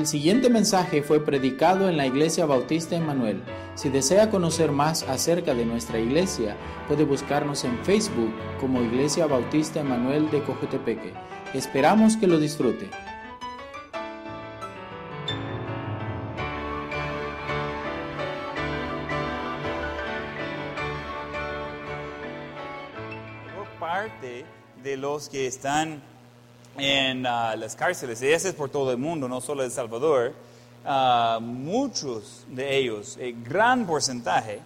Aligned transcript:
El 0.00 0.06
siguiente 0.06 0.48
mensaje 0.48 1.02
fue 1.02 1.22
predicado 1.22 1.86
en 1.86 1.98
la 1.98 2.06
Iglesia 2.06 2.46
Bautista 2.46 2.96
Emanuel. 2.96 3.42
Si 3.74 3.90
desea 3.90 4.30
conocer 4.30 4.72
más 4.72 5.02
acerca 5.02 5.52
de 5.52 5.66
nuestra 5.66 5.98
iglesia, 5.98 6.56
puede 6.88 7.04
buscarnos 7.04 7.64
en 7.64 7.78
Facebook 7.84 8.32
como 8.58 8.80
Iglesia 8.80 9.26
Bautista 9.26 9.80
Emanuel 9.80 10.30
de 10.30 10.42
Cojutepeque. 10.42 11.12
Esperamos 11.52 12.16
que 12.16 12.26
lo 12.26 12.38
disfrute. 12.38 12.88
parte 23.78 24.46
de 24.82 24.96
los 24.96 25.28
que 25.28 25.46
están 25.46 26.02
en 26.78 27.26
ah, 27.26 27.56
las 27.56 27.74
cárceles, 27.76 28.22
y 28.22 28.28
ese 28.28 28.50
es 28.50 28.54
por 28.54 28.70
todo 28.70 28.90
el 28.90 28.98
mundo, 28.98 29.28
no 29.28 29.40
solo 29.40 29.62
El 29.62 29.70
Salvador, 29.70 30.34
ah, 30.84 31.38
muchos 31.40 32.44
de 32.48 32.76
ellos, 32.76 33.16
el 33.20 33.42
gran 33.42 33.86
porcentaje, 33.86 34.60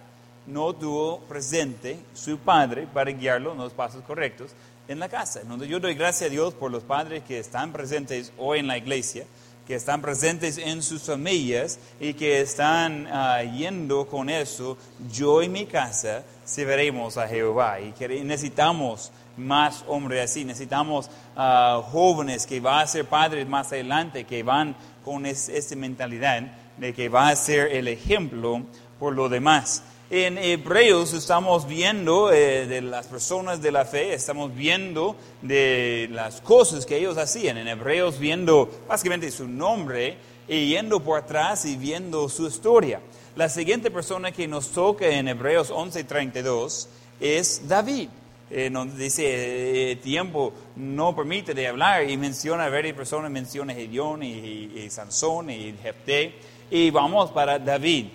no 0.47 0.73
tuvo 0.73 1.19
presente 1.21 1.97
su 2.13 2.37
padre 2.37 2.87
para 2.91 3.11
guiarlo 3.11 3.53
en 3.53 3.57
los 3.57 3.73
pasos 3.73 4.03
correctos 4.03 4.51
en 4.87 4.99
la 4.99 5.09
casa. 5.09 5.41
Entonces 5.41 5.67
yo 5.67 5.79
doy 5.79 5.95
gracias 5.95 6.29
a 6.29 6.31
Dios 6.31 6.53
por 6.53 6.71
los 6.71 6.83
padres 6.83 7.23
que 7.23 7.39
están 7.39 7.71
presentes 7.71 8.31
hoy 8.37 8.59
en 8.59 8.67
la 8.67 8.77
iglesia, 8.77 9.25
que 9.65 9.75
están 9.75 10.01
presentes 10.01 10.59
en 10.59 10.83
sus 10.83 11.03
familias 11.03 11.79
y 11.99 12.13
que 12.13 12.41
están 12.41 13.07
ah, 13.11 13.41
yendo 13.41 14.07
con 14.07 14.29
eso, 14.29 14.77
yo 15.11 15.41
y 15.41 15.49
mi 15.49 15.65
casa 15.65 16.23
veremos 16.55 17.17
a 17.17 17.27
Jehová. 17.27 17.79
Y 17.79 17.93
necesitamos 18.23 19.11
más 19.37 19.83
hombres 19.87 20.31
así, 20.31 20.45
necesitamos 20.45 21.09
ah, 21.35 21.81
jóvenes 21.91 22.45
que 22.45 22.59
van 22.59 22.81
a 22.81 22.87
ser 22.87 23.05
padres 23.05 23.47
más 23.47 23.71
adelante, 23.71 24.23
que 24.23 24.43
van 24.43 24.75
con 25.03 25.25
esta 25.25 25.75
mentalidad 25.75 26.43
de 26.77 26.93
que 26.93 27.09
va 27.09 27.29
a 27.29 27.35
ser 27.35 27.71
el 27.71 27.87
ejemplo 27.87 28.61
por 28.99 29.13
lo 29.15 29.29
demás. 29.29 29.83
En 30.09 30.37
Hebreos 30.37 31.13
estamos 31.13 31.67
viendo 31.67 32.31
eh, 32.31 32.67
de 32.67 32.81
las 32.81 33.07
personas 33.07 33.61
de 33.61 33.71
la 33.71 33.85
fe, 33.85 34.13
estamos 34.13 34.53
viendo 34.55 35.15
de 35.41 36.07
las 36.11 36.41
cosas 36.41 36.85
que 36.85 36.97
ellos 36.97 37.17
hacían. 37.17 37.57
En 37.57 37.67
Hebreos 37.67 38.19
viendo 38.19 38.69
básicamente 38.87 39.31
su 39.31 39.47
nombre 39.47 40.17
yendo 40.47 40.99
por 40.99 41.19
atrás 41.19 41.65
y 41.65 41.75
viendo 41.75 42.29
su 42.29 42.47
historia. 42.47 43.01
La 43.35 43.49
siguiente 43.49 43.91
persona 43.91 44.31
que 44.31 44.47
nos 44.47 44.69
toca 44.69 45.07
en 45.07 45.27
Hebreos 45.27 45.71
11:32 45.71 46.87
es 47.19 47.67
David. 47.67 48.09
Eh, 48.49 48.69
nos 48.69 48.95
dice, 48.95 49.91
eh, 49.91 49.95
tiempo 49.95 50.53
no 50.75 51.15
permite 51.15 51.55
de 51.55 51.67
hablar 51.67 52.07
y 52.07 52.15
menciona 52.15 52.69
varias 52.69 52.95
personas, 52.95 53.31
menciona 53.31 53.73
Gedeón 53.73 54.21
y, 54.21 54.87
Sansón 54.89 55.49
y 55.49 55.73
Jefté. 55.81 56.35
Y 56.69 56.91
vamos 56.91 57.31
para 57.31 57.57
David. 57.57 58.05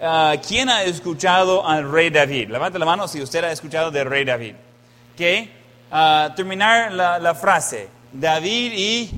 Ah, 0.00 0.36
¿Quién 0.46 0.68
ha 0.68 0.84
escuchado 0.84 1.66
al 1.66 1.90
rey 1.90 2.08
David? 2.08 2.50
Levante 2.50 2.78
la 2.78 2.86
mano 2.86 3.08
si 3.08 3.20
usted 3.20 3.42
ha 3.44 3.52
escuchado 3.52 3.90
del 3.90 4.06
rey 4.06 4.24
David. 4.24 4.54
¿Qué? 5.16 5.50
Ah, 5.90 6.32
terminar 6.36 6.92
la, 6.92 7.34
frase. 7.34 7.88
David 8.12 8.72
y 8.74 9.10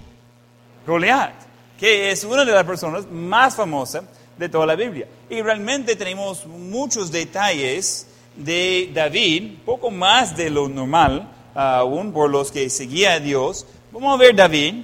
Goliat, 0.86 1.34
que 1.78 2.10
es 2.10 2.24
una 2.24 2.44
de 2.44 2.52
las 2.52 2.64
personas 2.64 3.06
más 3.10 3.54
famosas 3.54 4.04
de 4.38 4.48
toda 4.48 4.66
la 4.66 4.74
Biblia. 4.74 5.06
Y 5.28 5.42
realmente 5.42 5.96
tenemos 5.96 6.46
muchos 6.46 7.12
detalles 7.12 8.06
de 8.36 8.90
David, 8.92 9.58
poco 9.64 9.90
más 9.90 10.36
de 10.36 10.50
lo 10.50 10.68
normal, 10.68 11.28
aún 11.54 12.12
por 12.12 12.30
los 12.30 12.50
que 12.50 12.70
seguía 12.70 13.14
a 13.14 13.20
Dios. 13.20 13.66
Vamos 13.92 14.14
a 14.14 14.18
ver 14.18 14.34
David, 14.34 14.74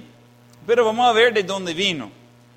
pero 0.67 0.85
vamos 0.85 1.07
a 1.09 1.13
ver 1.13 1.33
de 1.33 1.43
dónde 1.43 1.75
vino. 1.75 2.11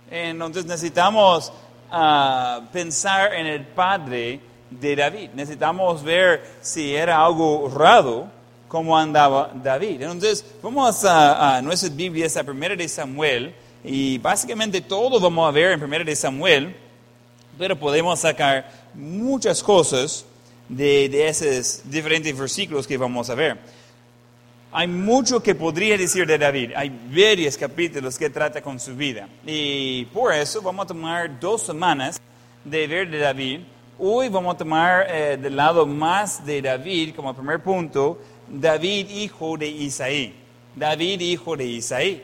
Entonces 0.10 0.66
necesitamos 0.66 1.52
uh, 1.92 2.66
pensar 2.72 3.34
en 3.34 3.46
el 3.48 3.66
padre 3.66 4.40
de 4.70 4.96
David. 4.96 5.30
Necesitamos 5.34 6.04
ver 6.04 6.44
si 6.62 6.94
era 6.94 7.24
algo 7.24 7.72
raro 7.74 8.28
como 8.68 8.98
andaba 8.98 9.52
David. 9.54 10.02
Entonces, 10.02 10.46
vamos 10.64 11.04
a, 11.04 11.58
a 11.58 11.62
nuestras 11.62 11.92
a 12.38 12.42
1 12.42 12.76
de 12.78 12.88
Samuel, 12.88 13.54
y 13.84 14.18
básicamente 14.20 14.80
todo 14.80 15.20
vamos 15.20 15.48
a 15.48 15.52
ver 15.52 15.74
en 15.74 15.84
1 15.84 16.06
de 16.06 16.16
Samuel, 16.16 16.76
pero 17.58 17.78
podemos 17.78 18.20
sacar 18.20 18.72
muchas 18.94 19.62
cosas 19.62 20.26
de, 20.72 21.10
de 21.10 21.28
esos 21.28 21.82
diferentes 21.86 22.38
versículos 22.38 22.88
que 22.88 22.98
vamos 22.98 23.30
a 23.30 23.36
ver. 23.36 23.60
Hay 24.74 24.88
mucho 24.88 25.44
que 25.44 25.54
podría 25.54 25.98
decir 25.98 26.26
de 26.26 26.38
David. 26.38 26.72
Hay 26.76 26.90
varios 26.90 27.58
capítulos 27.58 28.18
que 28.18 28.30
trata 28.30 28.62
con 28.62 28.80
su 28.80 28.96
vida. 28.96 29.28
Y 29.46 30.06
por 30.06 30.34
eso 30.34 30.62
vamos 30.62 30.86
a 30.86 30.88
tomar 30.88 31.40
dos 31.40 31.64
semanas 31.64 32.22
de 32.64 32.88
ver 32.88 33.10
de 33.10 33.18
David. 33.18 33.60
Hoy 34.00 34.30
vamos 34.30 34.56
a 34.56 34.58
tomar 34.58 35.08
eh, 35.10 35.38
del 35.38 35.58
lado 35.58 35.86
más 35.86 36.46
de 36.46 36.62
David 36.62 37.14
como 37.16 37.34
primer 37.34 37.62
punto, 37.62 38.20
David 38.48 39.10
hijo 39.10 39.58
de 39.58 39.68
Isaí. 39.68 40.34
David 40.74 41.20
hijo 41.20 41.58
de 41.58 41.66
Isaí. 41.66 42.24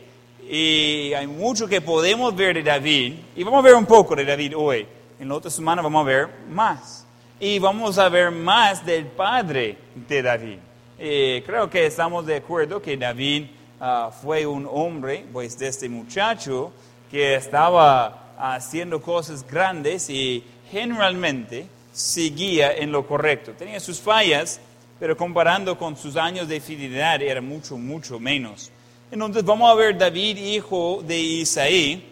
Y 0.49 1.13
hay 1.13 1.27
mucho 1.27 1.67
que 1.67 1.81
podemos 1.81 2.33
ver 2.33 2.55
de 2.55 2.63
David. 2.63 3.13
Y 3.35 3.43
vamos 3.43 3.59
a 3.59 3.67
ver 3.67 3.75
un 3.75 3.85
poco 3.85 4.15
de 4.15 4.23
David 4.23 4.53
hoy. 4.55 4.87
En 5.19 5.27
la 5.27 5.35
otra 5.35 5.51
semana 5.51 5.81
vamos 5.81 6.01
a 6.01 6.07
ver 6.07 6.29
más. 6.49 7.06
Y 7.39 7.59
vamos 7.59 7.99
a 7.99 8.09
ver 8.09 8.31
más 8.31 8.83
del 8.83 9.05
padre 9.05 9.77
de 10.07 10.23
David. 10.23 10.57
Eh, 10.97 11.43
creo 11.45 11.69
que 11.69 11.85
estamos 11.85 12.25
de 12.25 12.37
acuerdo 12.37 12.81
que 12.81 12.97
David 12.97 13.45
ah, 13.79 14.09
fue 14.09 14.47
un 14.47 14.67
hombre, 14.67 15.23
pues 15.31 15.59
de 15.59 15.67
este 15.67 15.87
muchacho 15.87 16.71
que 17.11 17.35
estaba 17.35 18.33
haciendo 18.39 18.99
cosas 18.99 19.45
grandes 19.47 20.09
y 20.09 20.43
generalmente 20.71 21.67
seguía 21.93 22.75
en 22.75 22.91
lo 22.91 23.05
correcto. 23.05 23.51
Tenía 23.51 23.79
sus 23.79 23.99
fallas, 23.99 24.59
pero 24.99 25.15
comparando 25.15 25.77
con 25.77 25.95
sus 25.95 26.15
años 26.15 26.47
de 26.47 26.59
fidelidad 26.59 27.21
era 27.21 27.39
mucho, 27.39 27.77
mucho 27.77 28.19
menos. 28.19 28.71
Entonces 29.11 29.45
vamos 29.45 29.69
a 29.69 29.75
ver 29.75 29.95
David, 29.95 30.37
hijo 30.37 31.03
de 31.05 31.19
Isaí, 31.19 32.03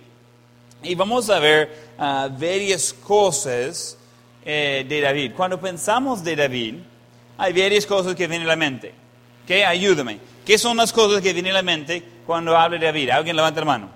y 0.83 0.93
vamos 0.93 1.31
a 1.31 1.39
ver 1.39 1.95
ah, 1.97 2.29
varias 2.31 2.93
cosas 2.93 3.97
eh, 4.45 4.85
de 4.87 5.01
David. 5.01 5.31
Cuando 5.35 5.59
pensamos 5.59 6.23
de 6.23 6.35
David, 6.35 6.75
hay 7.37 7.51
varias 7.51 7.85
cosas 7.85 8.15
que 8.15 8.27
vienen 8.27 8.47
a 8.47 8.51
la 8.51 8.55
mente. 8.55 8.93
¿Qué? 9.47 9.65
Ayúdame. 9.65 10.19
¿Qué 10.45 10.57
son 10.59 10.77
las 10.77 10.93
cosas 10.93 11.21
que 11.21 11.33
vienen 11.33 11.51
a 11.51 11.55
la 11.55 11.63
mente 11.63 12.03
cuando 12.25 12.55
habla 12.55 12.77
de 12.77 12.85
David? 12.85 13.09
¿Alguien 13.09 13.35
levanta 13.35 13.61
la 13.61 13.65
mano? 13.65 13.89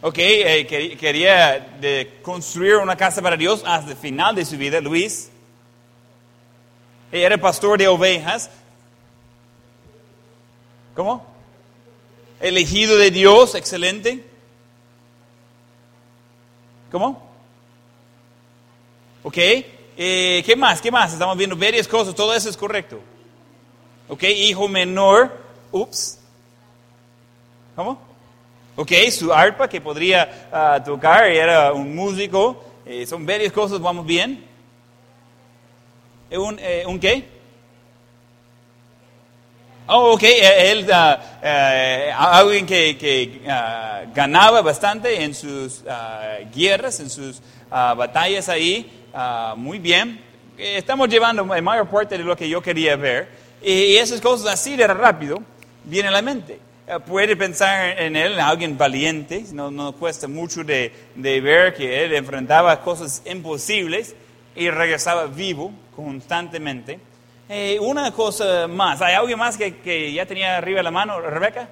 Ok, 0.00 0.18
eh, 0.18 0.96
quería 0.98 1.74
de 1.80 2.20
construir 2.22 2.76
una 2.76 2.96
casa 2.96 3.20
para 3.20 3.36
Dios 3.36 3.64
hasta 3.66 3.90
el 3.90 3.96
final 3.96 4.36
de 4.36 4.44
su 4.44 4.56
vida, 4.56 4.80
Luis. 4.80 5.30
Era 7.10 7.36
pastor 7.36 7.78
de 7.78 7.88
ovejas. 7.88 8.48
¿Cómo? 10.94 11.26
Elegido 12.40 12.96
de 12.96 13.10
Dios, 13.10 13.56
excelente. 13.56 14.24
¿Cómo? 16.92 17.27
¿Ok? 19.22 19.36
Eh, 19.36 20.42
¿Qué 20.46 20.54
más? 20.54 20.80
¿Qué 20.80 20.90
más? 20.92 21.12
Estamos 21.12 21.36
viendo 21.36 21.56
varias 21.56 21.88
cosas, 21.88 22.14
todo 22.14 22.32
eso 22.34 22.48
es 22.48 22.56
correcto. 22.56 23.00
¿Ok? 24.08 24.22
Hijo 24.22 24.68
menor, 24.68 25.36
ups. 25.72 26.18
¿Cómo? 27.74 28.00
¿Ok? 28.76 28.92
Su 29.10 29.32
arpa 29.32 29.68
que 29.68 29.80
podría 29.80 30.48
uh, 30.52 30.84
tocar, 30.84 31.24
era 31.26 31.72
un 31.72 31.96
músico. 31.96 32.64
Eh, 32.86 33.06
son 33.06 33.26
varias 33.26 33.52
cosas, 33.52 33.80
¿vamos 33.80 34.06
bien? 34.06 34.44
¿Un, 36.30 36.58
eh, 36.60 36.84
¿un 36.86 37.00
qué? 37.00 37.28
Oh, 39.88 40.12
ok, 40.12 40.22
él, 40.22 40.86
uh, 40.88 41.16
alguien 42.16 42.66
que, 42.66 42.96
que 42.96 43.40
ganaba 44.14 44.60
bastante 44.60 45.22
en 45.22 45.34
sus 45.34 45.82
guerras, 46.54 47.00
en 47.00 47.10
sus 47.10 47.40
batallas 47.70 48.48
ahí. 48.48 48.97
Ah, 49.20 49.54
muy 49.56 49.80
bien. 49.80 50.20
Estamos 50.56 51.08
llevando 51.08 51.44
la 51.44 51.60
mayor 51.60 51.88
parte 51.88 52.16
de 52.16 52.22
lo 52.22 52.36
que 52.36 52.48
yo 52.48 52.62
quería 52.62 52.94
ver. 52.94 53.28
Y 53.60 53.96
esas 53.96 54.20
cosas 54.20 54.46
así 54.46 54.76
de 54.76 54.86
rápido 54.86 55.42
vienen 55.82 56.10
a 56.10 56.12
la 56.12 56.22
mente. 56.22 56.60
Ah, 56.88 57.00
puede 57.00 57.34
pensar 57.34 57.98
en 57.98 58.14
él, 58.14 58.38
alguien 58.38 58.78
valiente, 58.78 59.44
no, 59.50 59.72
no 59.72 59.90
cuesta 59.90 60.28
mucho 60.28 60.62
de, 60.62 60.92
de, 61.16 61.40
ver 61.40 61.74
que 61.74 62.04
él 62.04 62.14
enfrentaba 62.14 62.80
cosas 62.80 63.20
imposibles 63.26 64.14
y 64.54 64.70
regresaba 64.70 65.26
vivo 65.26 65.72
constantemente. 65.96 67.00
Eh, 67.48 67.76
una 67.80 68.12
cosa 68.12 68.68
más, 68.68 69.02
¿hay 69.02 69.14
alguien 69.14 69.40
más 69.40 69.56
que, 69.56 69.78
que, 69.78 70.12
ya 70.12 70.26
tenía 70.26 70.58
arriba 70.58 70.80
la 70.80 70.92
mano, 70.92 71.20
Rebeca? 71.20 71.68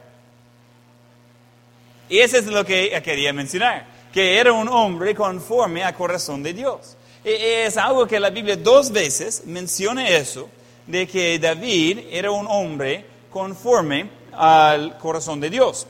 Y 2.09 2.19
eso 2.19 2.39
es 2.39 2.47
lo 2.47 2.65
que 2.65 3.01
quería 3.05 3.33
mencionar, 3.33 3.87
que 4.13 4.37
era 4.37 4.53
un 4.53 4.67
hombre 4.67 5.15
conforme 5.15 5.85
al 5.85 5.95
corazón 5.95 6.43
de 6.43 6.53
Dios. 6.53 6.97
Es 7.29 7.77
algo 7.77 8.07
que 8.07 8.21
la 8.21 8.31
Biblia 8.31 8.55
dos 8.57 8.93
veces 8.93 9.43
menciona 9.47 10.09
eso, 10.09 10.49
de 10.87 11.09
que 11.09 11.41
David 11.41 11.99
era 12.13 12.31
un 12.31 12.47
hombre 12.49 13.05
conforme 13.33 14.09
al 14.31 14.97
corazón 14.99 15.41
de 15.41 15.51
Dios. 15.51 15.89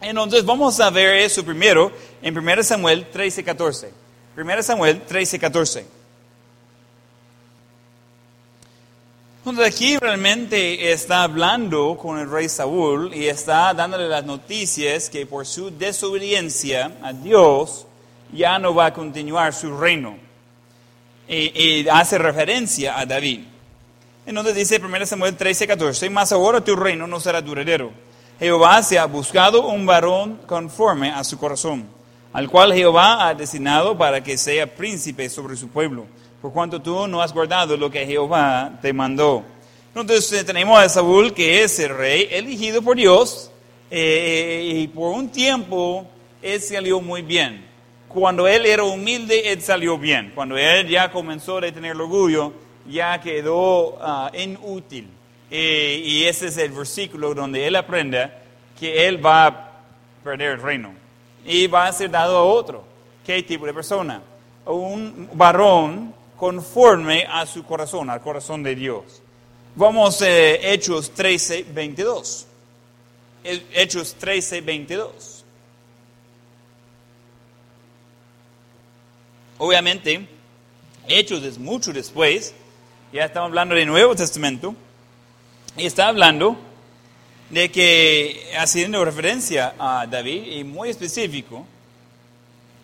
Entonces 0.00 0.44
vamos 0.44 0.80
a 0.80 0.90
ver 0.90 1.18
eso 1.18 1.44
primero 1.44 1.92
en 2.20 2.36
1 2.36 2.64
Samuel 2.64 3.06
13, 3.12 3.44
14. 3.44 3.92
1 4.36 4.62
Samuel 4.64 5.02
13, 5.02 5.38
14. 5.38 5.86
Entonces 9.38 9.72
aquí 9.72 9.96
realmente 9.98 10.90
está 10.90 11.22
hablando 11.22 11.96
con 11.96 12.18
el 12.18 12.28
rey 12.28 12.48
Saúl 12.48 13.14
y 13.14 13.28
está 13.28 13.72
dándole 13.72 14.08
las 14.08 14.24
noticias 14.24 15.10
que 15.10 15.26
por 15.26 15.46
su 15.46 15.70
desobediencia 15.70 16.90
a 17.04 17.12
Dios 17.12 17.86
ya 18.32 18.58
no 18.58 18.74
va 18.74 18.86
a 18.86 18.92
continuar 18.92 19.54
su 19.54 19.78
reino. 19.78 20.25
Y, 21.28 21.88
hace 21.88 22.18
referencia 22.18 22.98
a 22.98 23.04
David. 23.04 23.40
Entonces 24.26 24.54
dice 24.54 24.80
1 24.80 25.06
Samuel 25.06 25.36
13, 25.36 25.66
14, 25.66 26.10
más 26.10 26.32
ahora 26.32 26.60
tu 26.60 26.76
reino 26.76 27.06
no 27.06 27.20
será 27.20 27.40
duradero. 27.40 27.92
Jehová 28.38 28.82
se 28.82 28.98
ha 28.98 29.06
buscado 29.06 29.66
un 29.66 29.86
varón 29.86 30.40
conforme 30.46 31.10
a 31.10 31.24
su 31.24 31.38
corazón, 31.38 31.86
al 32.32 32.48
cual 32.50 32.74
Jehová 32.74 33.28
ha 33.28 33.34
designado 33.34 33.96
para 33.96 34.22
que 34.22 34.36
sea 34.36 34.66
príncipe 34.72 35.28
sobre 35.28 35.56
su 35.56 35.68
pueblo, 35.68 36.06
por 36.42 36.52
cuanto 36.52 36.82
tú 36.82 37.06
no 37.08 37.22
has 37.22 37.32
guardado 37.32 37.76
lo 37.76 37.90
que 37.90 38.06
Jehová 38.06 38.78
te 38.82 38.92
mandó. 38.92 39.42
Entonces 39.94 40.40
eh, 40.40 40.44
tenemos 40.44 40.78
a 40.78 40.88
Saúl, 40.88 41.32
que 41.32 41.64
es 41.64 41.78
el 41.78 41.96
rey 41.96 42.28
elegido 42.30 42.82
por 42.82 42.96
Dios, 42.96 43.50
eh, 43.90 44.70
y 44.74 44.88
por 44.88 45.12
un 45.14 45.30
tiempo 45.30 46.06
él 46.42 46.60
salió 46.60 47.00
muy 47.00 47.22
bien. 47.22 47.65
Cuando 48.16 48.48
él 48.48 48.64
era 48.64 48.82
humilde, 48.82 49.52
él 49.52 49.60
salió 49.60 49.98
bien. 49.98 50.32
Cuando 50.34 50.56
él 50.56 50.88
ya 50.88 51.12
comenzó 51.12 51.58
a 51.58 51.70
tener 51.70 51.94
orgullo, 51.94 52.50
ya 52.88 53.20
quedó 53.20 53.98
ah, 54.00 54.30
inútil. 54.32 55.06
Eh, 55.50 56.00
y 56.02 56.24
ese 56.24 56.46
es 56.46 56.56
el 56.56 56.70
versículo 56.70 57.34
donde 57.34 57.66
él 57.66 57.76
aprende 57.76 58.30
que 58.80 59.06
él 59.06 59.24
va 59.24 59.46
a 59.46 59.70
perder 60.24 60.52
el 60.52 60.62
reino 60.62 60.94
y 61.44 61.66
va 61.66 61.88
a 61.88 61.92
ser 61.92 62.10
dado 62.10 62.38
a 62.38 62.42
otro. 62.42 62.84
¿Qué 63.22 63.42
tipo 63.42 63.66
de 63.66 63.74
persona? 63.74 64.22
Un 64.64 65.28
varón 65.34 66.14
conforme 66.38 67.26
a 67.28 67.44
su 67.44 67.64
corazón, 67.64 68.08
al 68.08 68.22
corazón 68.22 68.62
de 68.62 68.74
Dios. 68.74 69.20
Vamos 69.74 70.22
a 70.22 70.26
eh, 70.26 70.72
Hechos 70.72 71.10
13, 71.10 71.66
22. 71.68 72.46
Hechos 73.74 74.14
13, 74.14 74.62
22. 74.62 75.36
Obviamente, 79.58 80.26
Hechos 81.08 81.42
es 81.42 81.58
mucho 81.58 81.92
después, 81.92 82.54
ya 83.12 83.24
estamos 83.24 83.48
hablando 83.48 83.74
del 83.74 83.86
Nuevo 83.86 84.14
Testamento, 84.14 84.74
y 85.78 85.86
está 85.86 86.08
hablando 86.08 86.58
de 87.48 87.70
que, 87.70 88.50
haciendo 88.58 89.02
referencia 89.02 89.74
a 89.78 90.06
David, 90.06 90.58
y 90.58 90.64
muy 90.64 90.90
específico, 90.90 91.66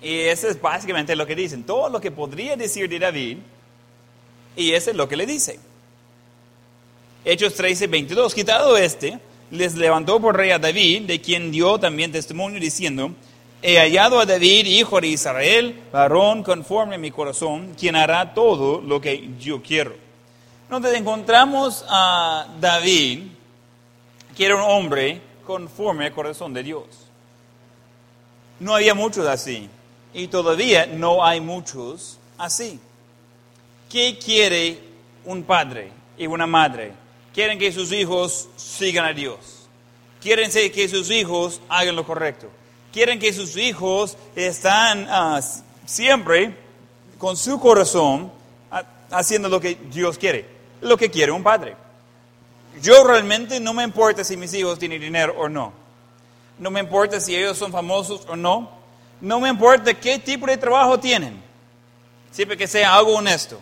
y 0.00 0.20
eso 0.20 0.48
es 0.48 0.60
básicamente 0.60 1.14
lo 1.14 1.26
que 1.26 1.34
dicen, 1.34 1.62
todo 1.62 1.90
lo 1.90 2.00
que 2.00 2.10
podría 2.10 2.56
decir 2.56 2.88
de 2.88 2.98
David, 2.98 3.38
y 4.56 4.72
eso 4.72 4.90
es 4.90 4.96
lo 4.96 5.08
que 5.08 5.16
le 5.16 5.26
dice. 5.26 5.58
Hechos 7.22 7.54
13, 7.54 7.86
22, 7.86 8.34
quitado 8.34 8.78
este, 8.78 9.18
les 9.50 9.74
levantó 9.74 10.18
por 10.20 10.36
rey 10.36 10.50
a 10.52 10.58
David, 10.58 11.02
de 11.02 11.20
quien 11.20 11.50
dio 11.50 11.78
también 11.78 12.12
testimonio 12.12 12.58
diciendo, 12.58 13.12
he 13.62 13.78
hallado 13.78 14.20
a 14.20 14.26
David, 14.26 14.66
hijo 14.66 15.00
de 15.00 15.08
Israel, 15.08 15.82
varón 15.92 16.42
conforme 16.42 16.96
a 16.96 16.98
mi 16.98 17.10
corazón, 17.10 17.74
quien 17.78 17.96
hará 17.96 18.34
todo 18.34 18.80
lo 18.80 19.00
que 19.00 19.30
yo 19.38 19.62
quiero 19.62 20.02
donde 20.72 20.96
encontramos 20.96 21.84
a 21.86 22.46
David, 22.58 23.24
que 24.34 24.46
era 24.46 24.56
un 24.56 24.62
hombre 24.62 25.20
conforme 25.44 26.06
al 26.06 26.14
corazón 26.14 26.54
de 26.54 26.62
Dios. 26.62 26.84
No 28.58 28.74
había 28.74 28.94
muchos 28.94 29.26
así, 29.26 29.68
y 30.14 30.28
todavía 30.28 30.86
no 30.86 31.22
hay 31.22 31.42
muchos 31.42 32.16
así. 32.38 32.80
¿Qué 33.90 34.18
quiere 34.18 34.80
un 35.26 35.42
padre 35.42 35.90
y 36.16 36.26
una 36.26 36.46
madre? 36.46 36.92
Quieren 37.34 37.58
que 37.58 37.70
sus 37.70 37.92
hijos 37.92 38.48
sigan 38.56 39.04
a 39.04 39.12
Dios. 39.12 39.68
Quieren 40.22 40.50
que 40.50 40.88
sus 40.88 41.10
hijos 41.10 41.60
hagan 41.68 41.96
lo 41.96 42.06
correcto. 42.06 42.48
Quieren 42.92 43.18
que 43.18 43.32
sus 43.32 43.56
hijos 43.56 44.16
están 44.36 45.06
ah, 45.08 45.40
siempre 45.86 46.56
con 47.18 47.36
su 47.36 47.58
corazón 47.58 48.30
ah, 48.70 48.84
haciendo 49.10 49.48
lo 49.48 49.60
que 49.60 49.76
Dios 49.90 50.18
quiere 50.18 50.52
lo 50.82 50.96
que 50.96 51.10
quiere 51.10 51.32
un 51.32 51.42
padre. 51.42 51.76
Yo 52.82 53.04
realmente 53.04 53.60
no 53.60 53.72
me 53.72 53.84
importa 53.84 54.24
si 54.24 54.36
mis 54.36 54.52
hijos 54.54 54.78
tienen 54.78 55.00
dinero 55.00 55.34
o 55.38 55.48
no. 55.48 55.72
No 56.58 56.70
me 56.70 56.80
importa 56.80 57.20
si 57.20 57.34
ellos 57.34 57.56
son 57.56 57.72
famosos 57.72 58.26
o 58.28 58.36
no. 58.36 58.70
No 59.20 59.40
me 59.40 59.48
importa 59.48 59.94
qué 59.94 60.18
tipo 60.18 60.46
de 60.46 60.56
trabajo 60.56 60.98
tienen. 60.98 61.40
Siempre 62.30 62.56
que 62.56 62.66
sea 62.66 62.94
algo 62.94 63.14
honesto. 63.14 63.60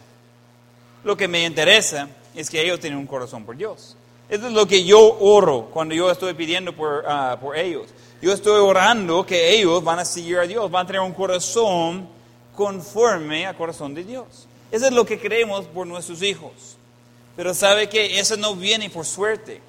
Lo 1.05 1.17
que 1.17 1.29
me 1.29 1.45
interesa 1.45 2.09
es 2.35 2.49
que 2.49 2.63
ellos 2.63 2.81
tienen 2.81 2.99
un 2.99 3.07
corazón 3.07 3.45
por 3.45 3.57
Dios. 3.57 3.97
Eso 4.29 4.47
es 4.47 4.53
lo 4.53 4.67
que 4.67 4.85
yo 4.85 5.19
oro 5.19 5.71
cuando 5.73 5.95
yo 5.95 6.11
estoy 6.11 6.35
pidiendo 6.35 6.75
por, 6.75 7.05
ah, 7.07 7.37
por 7.41 7.57
ellos. 7.57 7.89
Yo 8.23 8.35
estoy 8.35 8.61
orando 8.61 9.25
que 9.25 9.55
ellos 9.55 9.83
van 9.83 9.99
a 9.99 10.05
seguir 10.05 10.39
a 10.39 10.47
Dios, 10.47 10.71
van 10.71 10.85
a 10.85 10.87
tener 10.87 11.01
un 11.01 11.13
corazón 11.13 12.07
conforme 12.55 13.47
al 13.47 13.57
corazón 13.57 13.95
de 13.95 14.05
Dios. 14.05 14.47
Eso 14.71 14.87
es 14.87 14.93
lo 14.93 15.07
que 15.07 15.19
queremos 15.19 15.65
por 15.65 15.87
nuestros 15.87 16.23
hijos. 16.23 16.77
Pero 17.35 17.55
sabe 17.55 17.89
que 17.89 18.21
eso 18.21 18.37
no 18.37 18.55
viene 18.55 18.91
por 18.91 19.07
suerte. 19.07 19.63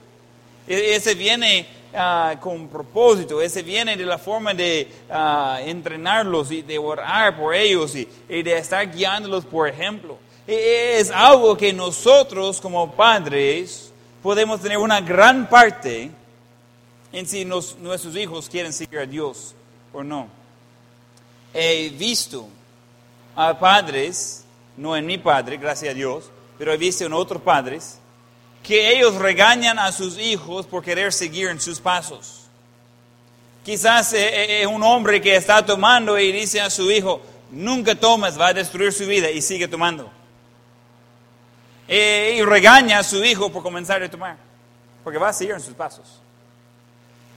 E-, 0.67 0.95
ese 0.95 1.15
viene 1.15 1.65
ah, 1.95 2.35
con 2.41 2.67
propósito, 2.67 3.41
ese 3.41 3.61
viene 3.61 3.95
de 3.95 4.05
la 4.05 4.17
forma 4.17 4.53
de 4.53 4.91
ah, 5.09 5.59
entrenarlos 5.63 6.51
y 6.51 6.61
de 6.61 6.77
orar 6.77 7.37
por 7.37 7.55
ellos 7.55 7.95
y, 7.95 8.07
de 8.27 8.57
estar 8.57 8.91
guiándolos 8.91 9.45
por 9.45 9.69
ejemplo. 9.69 10.17
E-, 10.45 10.97
es 10.99 11.09
algo 11.09 11.55
que 11.55 11.71
nosotros 11.71 12.59
como 12.59 12.91
padres 12.91 13.93
podemos 14.21 14.59
tener 14.61 14.77
una 14.77 14.99
gran 14.99 15.49
parte 15.49 16.11
en 17.11 17.27
si 17.27 17.45
nuestros 17.45 18.15
hijos 18.15 18.49
quieren 18.49 18.73
seguir 18.73 18.99
a 18.99 19.05
Dios 19.05 19.53
o 19.93 20.03
no. 20.03 20.27
He 21.53 21.89
visto 21.89 22.47
a 23.35 23.57
padres, 23.57 24.43
no 24.77 24.95
en 24.95 25.05
mi 25.05 25.17
padre, 25.17 25.57
gracias 25.57 25.91
a 25.91 25.95
Dios, 25.95 26.29
pero 26.57 26.71
he 26.73 26.77
visto 26.77 27.05
en 27.05 27.13
otros 27.13 27.41
padres 27.41 27.97
que 28.63 28.95
ellos 28.95 29.15
regañan 29.15 29.79
a 29.79 29.91
sus 29.91 30.17
hijos 30.17 30.65
por 30.65 30.83
querer 30.83 31.11
seguir 31.11 31.49
en 31.49 31.59
sus 31.59 31.79
pasos. 31.79 32.41
Quizás 33.63 34.13
es 34.13 34.21
eh, 34.21 34.61
eh, 34.61 34.67
un 34.67 34.81
hombre 34.83 35.21
que 35.21 35.35
está 35.35 35.65
tomando 35.65 36.17
y 36.17 36.31
dice 36.31 36.61
a 36.61 36.69
su 36.69 36.89
hijo, 36.89 37.21
nunca 37.51 37.95
tomes, 37.95 38.39
va 38.39 38.47
a 38.47 38.53
destruir 38.53 38.93
su 38.93 39.05
vida 39.05 39.29
y 39.29 39.41
sigue 39.41 39.67
tomando. 39.67 40.09
Eh, 41.87 42.35
y 42.37 42.41
regaña 42.43 42.99
a 42.99 43.03
su 43.03 43.23
hijo 43.23 43.51
por 43.51 43.61
comenzar 43.61 44.01
a 44.01 44.09
tomar, 44.09 44.37
porque 45.03 45.19
va 45.19 45.29
a 45.29 45.33
seguir 45.33 45.53
en 45.55 45.61
sus 45.61 45.73
pasos. 45.73 46.20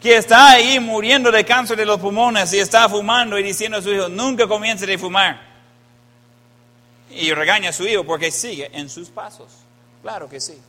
Que 0.04 0.18
está 0.18 0.50
ahí 0.50 0.78
muriendo 0.80 1.32
de 1.32 1.46
cáncer 1.46 1.78
de 1.78 1.87
los 1.87 1.99
pulmones 1.99 2.52
y 2.52 2.58
está 2.58 2.87
fumando 2.90 3.38
y 3.38 3.42
diciendo 3.42 3.78
a 3.78 3.80
su 3.80 3.90
hijo, 3.90 4.11
nunca 4.11 4.46
comience 4.46 4.92
a 4.92 4.99
fumar 4.99 5.40
y 7.08 7.32
regaña 7.32 7.70
a 7.70 7.73
su 7.73 7.87
hijo 7.87 8.04
porque 8.04 8.30
sigue 8.30 8.68
en 8.75 8.90
sus 8.90 9.08
pasos. 9.08 9.49
Claro 10.02 10.28
que 10.28 10.40
sí. 10.40 10.61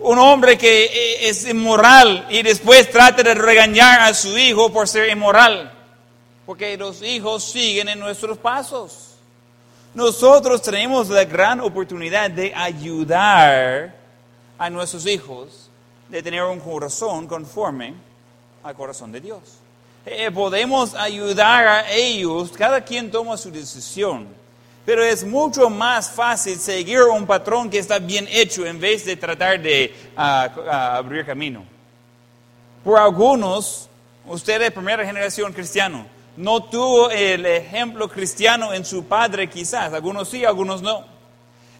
Un 0.00 0.18
hombre 0.18 0.58
que 0.58 0.86
eh, 0.86 1.28
es 1.28 1.46
inmoral 1.46 2.26
y 2.28 2.42
después 2.42 2.90
trata 2.90 3.22
de 3.22 3.34
regañar 3.34 4.00
a 4.00 4.14
su 4.14 4.36
hijo 4.36 4.72
por 4.72 4.88
ser 4.88 5.08
inmoral. 5.08 5.72
Porque 6.44 6.76
los 6.76 7.02
hijos 7.02 7.44
siguen 7.44 7.88
en 7.88 8.00
nuestros 8.00 8.36
pasos. 8.36 9.14
Nosotros 9.94 10.60
tenemos 10.60 11.08
la 11.08 11.22
gran 11.22 11.60
oportunidad 11.60 12.32
de 12.32 12.52
ayudar 12.52 13.94
a 14.58 14.70
nuestros 14.70 15.06
hijos 15.06 15.61
de 16.12 16.22
tener 16.22 16.42
un 16.44 16.60
corazón 16.60 17.26
conforme 17.26 17.94
al 18.62 18.74
corazón 18.74 19.10
de 19.10 19.20
Dios. 19.20 19.40
Eh, 20.04 20.30
podemos 20.30 20.94
ayudar 20.94 21.66
a 21.66 21.90
ellos, 21.90 22.52
cada 22.52 22.82
quien 22.82 23.10
toma 23.10 23.38
su 23.38 23.50
decisión, 23.50 24.28
pero 24.84 25.02
es 25.02 25.24
mucho 25.24 25.70
más 25.70 26.10
fácil 26.10 26.58
seguir 26.58 27.00
un 27.04 27.26
patrón 27.26 27.70
que 27.70 27.78
está 27.78 27.98
bien 27.98 28.28
hecho 28.30 28.66
en 28.66 28.78
vez 28.78 29.06
de 29.06 29.16
tratar 29.16 29.58
de 29.62 29.94
ah, 30.14 30.50
ah, 30.70 30.96
abrir 30.98 31.24
camino. 31.24 31.64
Por 32.84 32.98
algunos, 32.98 33.88
usted 34.26 34.60
es 34.60 34.70
primera 34.70 35.06
generación 35.06 35.50
cristiano, 35.54 36.04
no 36.36 36.64
tuvo 36.64 37.10
el 37.10 37.46
ejemplo 37.46 38.06
cristiano 38.06 38.74
en 38.74 38.84
su 38.84 39.04
padre 39.04 39.48
quizás, 39.48 39.94
algunos 39.94 40.28
sí, 40.28 40.44
algunos 40.44 40.82
no. 40.82 41.06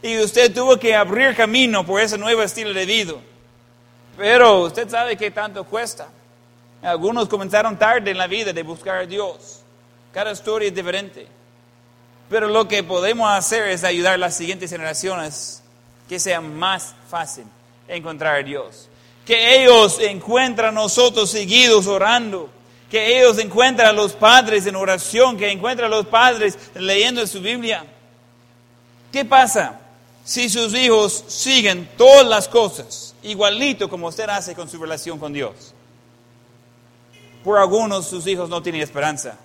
Y 0.02 0.18
usted 0.20 0.54
tuvo 0.54 0.78
que 0.78 0.96
abrir 0.96 1.36
camino 1.36 1.84
por 1.84 2.00
ese 2.00 2.16
nuevo 2.16 2.42
estilo 2.42 2.72
de 2.72 2.86
vida. 2.86 3.12
Pero 4.16 4.62
usted 4.62 4.88
sabe 4.88 5.16
que 5.16 5.30
tanto 5.30 5.64
cuesta. 5.64 6.08
Algunos 6.82 7.28
comenzaron 7.28 7.78
tarde 7.78 8.10
en 8.10 8.18
la 8.18 8.26
vida 8.26 8.52
de 8.52 8.62
buscar 8.62 8.96
a 8.96 9.06
Dios. 9.06 9.60
Cada 10.12 10.32
historia 10.32 10.68
es 10.68 10.74
diferente. 10.74 11.26
Pero 12.28 12.48
lo 12.48 12.66
que 12.66 12.82
podemos 12.82 13.30
hacer 13.30 13.68
es 13.68 13.84
ayudar 13.84 14.14
a 14.14 14.18
las 14.18 14.36
siguientes 14.36 14.70
generaciones 14.70 15.62
que 16.08 16.18
sea 16.18 16.40
más 16.40 16.94
fácil 17.08 17.44
encontrar 17.88 18.40
a 18.40 18.42
Dios. 18.42 18.88
Que 19.24 19.62
ellos 19.62 19.98
encuentran 20.00 20.70
a 20.70 20.80
nosotros 20.80 21.30
seguidos 21.30 21.86
orando. 21.86 22.50
Que 22.90 23.18
ellos 23.18 23.38
encuentran 23.38 23.88
a 23.88 23.92
los 23.92 24.12
padres 24.12 24.66
en 24.66 24.76
oración. 24.76 25.36
Que 25.36 25.50
encuentran 25.50 25.92
a 25.92 25.96
los 25.96 26.06
padres 26.06 26.58
leyendo 26.74 27.26
su 27.26 27.40
Biblia. 27.40 27.84
¿Qué 29.12 29.24
pasa 29.24 29.78
si 30.24 30.48
sus 30.48 30.74
hijos 30.74 31.24
siguen 31.28 31.88
todas 31.96 32.26
las 32.26 32.48
cosas 32.48 33.11
igualito 33.22 33.88
como 33.88 34.08
usted 34.08 34.28
hace 34.28 34.54
con 34.54 34.68
su 34.68 34.78
relación 34.78 35.18
con 35.18 35.32
Dios? 35.32 35.74
Por 37.44 37.58
algunos 37.58 38.06
sus 38.06 38.26
hijos 38.26 38.48
no 38.48 38.62
tienen 38.62 38.82
esperanza, 38.82 39.36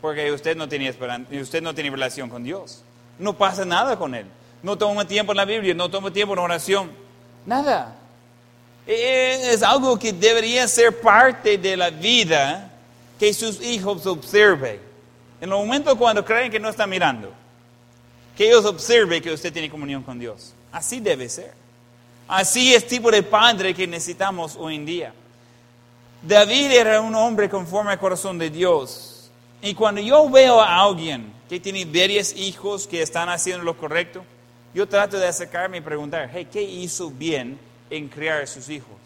porque 0.00 0.30
usted 0.32 0.56
no 0.56 0.68
tiene 0.68 0.88
esperanza, 0.88 1.30
usted 1.34 1.62
no 1.62 1.74
tiene 1.74 1.90
relación 1.90 2.28
con 2.28 2.42
Dios. 2.42 2.82
No 3.18 3.36
pasa 3.36 3.64
nada 3.64 3.96
con 3.96 4.14
él. 4.14 4.26
No 4.62 4.76
toma 4.76 5.06
tiempo 5.06 5.32
en 5.32 5.36
la 5.36 5.44
Biblia, 5.44 5.74
no 5.74 5.90
toma 5.90 6.10
tiempo 6.10 6.32
en 6.32 6.40
oración. 6.40 6.90
Nada. 7.46 7.94
E, 8.86 9.52
es 9.52 9.62
algo 9.62 9.98
que 9.98 10.12
debería 10.12 10.66
ser 10.66 11.00
parte 11.00 11.58
de 11.58 11.76
la 11.76 11.90
vida 11.90 12.72
que 13.18 13.32
sus 13.32 13.62
hijos 13.62 14.06
observen. 14.06 14.80
En 15.40 15.50
el 15.50 15.56
momento 15.56 15.96
cuando 15.96 16.24
creen 16.24 16.50
que 16.50 16.58
no 16.58 16.68
están 16.68 16.90
mirando, 16.90 17.32
que 18.36 18.46
ellos 18.46 18.64
observen 18.64 19.22
que 19.22 19.30
usted 19.30 19.52
tiene 19.52 19.70
comunión 19.70 20.02
con 20.02 20.18
Dios. 20.18 20.54
Así 20.72 21.00
debe 21.00 21.28
ser. 21.28 21.52
Así 22.26 22.74
es 22.74 22.86
tipo 22.86 23.10
de 23.10 23.22
padre 23.22 23.74
que 23.74 23.86
necesitamos 23.86 24.56
hoy 24.58 24.76
en 24.76 24.86
día. 24.86 25.14
David 26.22 26.70
era 26.70 27.00
un 27.00 27.14
hombre 27.14 27.50
conforme 27.50 27.92
al 27.92 27.98
corazón 27.98 28.38
de 28.38 28.48
Dios. 28.48 29.30
Y 29.60 29.74
cuando 29.74 30.00
yo 30.00 30.28
veo 30.30 30.60
a 30.60 30.82
alguien 30.82 31.32
que 31.48 31.60
tiene 31.60 31.84
varios 31.84 32.34
hijos 32.34 32.86
que 32.86 33.02
están 33.02 33.28
haciendo 33.28 33.64
lo 33.64 33.76
correcto, 33.76 34.24
yo 34.74 34.88
trato 34.88 35.18
de 35.18 35.26
acercarme 35.26 35.78
y 35.78 35.80
preguntar, 35.82 36.30
hey, 36.32 36.48
¿qué 36.50 36.62
hizo 36.62 37.10
bien 37.10 37.58
en 37.90 38.08
criar 38.08 38.42
a 38.42 38.46
sus 38.46 38.68
hijos? 38.68 38.96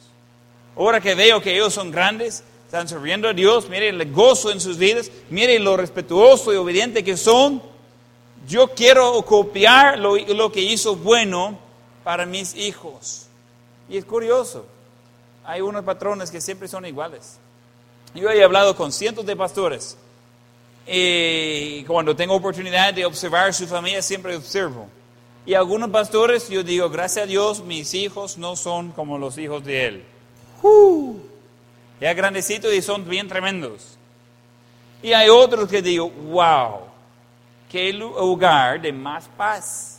Ahora 0.77 1.01
que 1.01 1.15
veo 1.15 1.43
que 1.43 1.55
ellos 1.55 1.75
son 1.75 1.91
grandes, 1.91 2.45
están 2.65 2.89
sirviendo 2.89 3.29
a 3.29 3.33
Dios, 3.33 3.69
miren 3.69 4.01
el 4.01 4.13
gozo 4.13 4.53
en 4.53 4.61
sus 4.61 4.79
vidas, 4.79 5.11
miren 5.29 5.65
lo 5.65 5.77
respetuoso 5.77 6.53
y 6.53 6.57
obediente 6.57 7.03
que 7.03 7.17
son, 7.17 7.63
yo 8.47 8.69
quiero 8.69 9.21
copiar 9.23 9.99
lo, 9.99 10.17
lo 10.17 10.53
que 10.53 10.61
hizo 10.61 10.95
bueno 10.95 11.59
para 12.05 12.27
mis 12.27 12.55
hijos. 12.55 13.27
Y 13.89 13.97
es 13.97 14.05
curioso, 14.05 14.67
hay 15.45 15.61
unos 15.61 15.85
patrones 15.85 16.31
que 16.31 16.41
siempre 16.41 16.69
son 16.69 16.85
iguales. 16.87 17.39
Yo 18.15 18.31
he 18.31 18.43
hablado 18.43 18.77
con 18.77 18.93
cientos 18.93 19.25
de 19.27 19.37
pastores 19.37 19.97
y 20.87 21.85
cuando 21.85 22.17
tengo 22.17 22.35
oportunidad 22.35 22.95
de 22.95 23.05
observar 23.05 23.53
su 23.53 23.67
familia 23.67 24.01
siempre 24.01 24.35
observo. 24.35 24.89
Y 25.45 25.55
algunos 25.55 25.91
pastores 25.91 26.49
yo 26.49 26.63
digo, 26.63 26.89
gracias 26.91 27.25
a 27.25 27.27
Dios 27.27 27.63
mis 27.63 27.95
hijos 27.95 28.39
no 28.39 28.57
son 28.57 28.93
como 28.93 29.19
los 29.19 29.37
hijos 29.39 29.65
de 29.65 29.87
él. 29.87 30.05
Ya 32.01 32.15
grandecitos 32.15 32.73
y 32.73 32.83
son 32.83 33.09
bien 33.09 33.29
tremendos. 33.29 33.99
Y 35.03 35.13
hay 35.13 35.29
otros 35.29 35.69
que 35.69 35.81
digo, 35.81 36.11
wow, 36.11 36.81
qué 37.71 37.93
lugar 37.93 38.81
de 38.81 38.93
más 38.93 39.29
paz, 39.37 39.98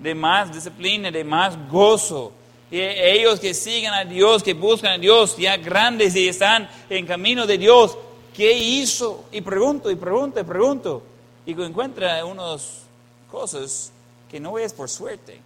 de 0.00 0.14
más 0.14 0.52
disciplina, 0.52 1.10
de 1.10 1.24
más 1.24 1.56
gozo 1.70 2.32
y 2.70 2.80
ellos 2.80 3.40
que 3.40 3.52
siguen 3.52 3.92
a 3.92 4.04
Dios, 4.04 4.42
que 4.42 4.54
buscan 4.54 4.92
a 4.92 4.98
Dios, 4.98 5.36
ya 5.36 5.56
grandes 5.56 6.14
y 6.14 6.28
están 6.28 6.68
en 6.88 7.04
camino 7.04 7.44
de 7.44 7.58
Dios, 7.58 7.98
¿qué 8.32 8.52
hizo? 8.52 9.24
Y 9.32 9.40
pregunto, 9.40 9.90
y 9.90 9.96
pregunto, 9.96 10.38
y 10.38 10.44
pregunto. 10.44 11.02
Y 11.46 11.50
encuentra 11.50 12.24
unas 12.24 12.82
cosas 13.28 13.90
que 14.30 14.38
no 14.38 14.56
es 14.56 14.72
por 14.72 14.88
suerte. 14.88 15.40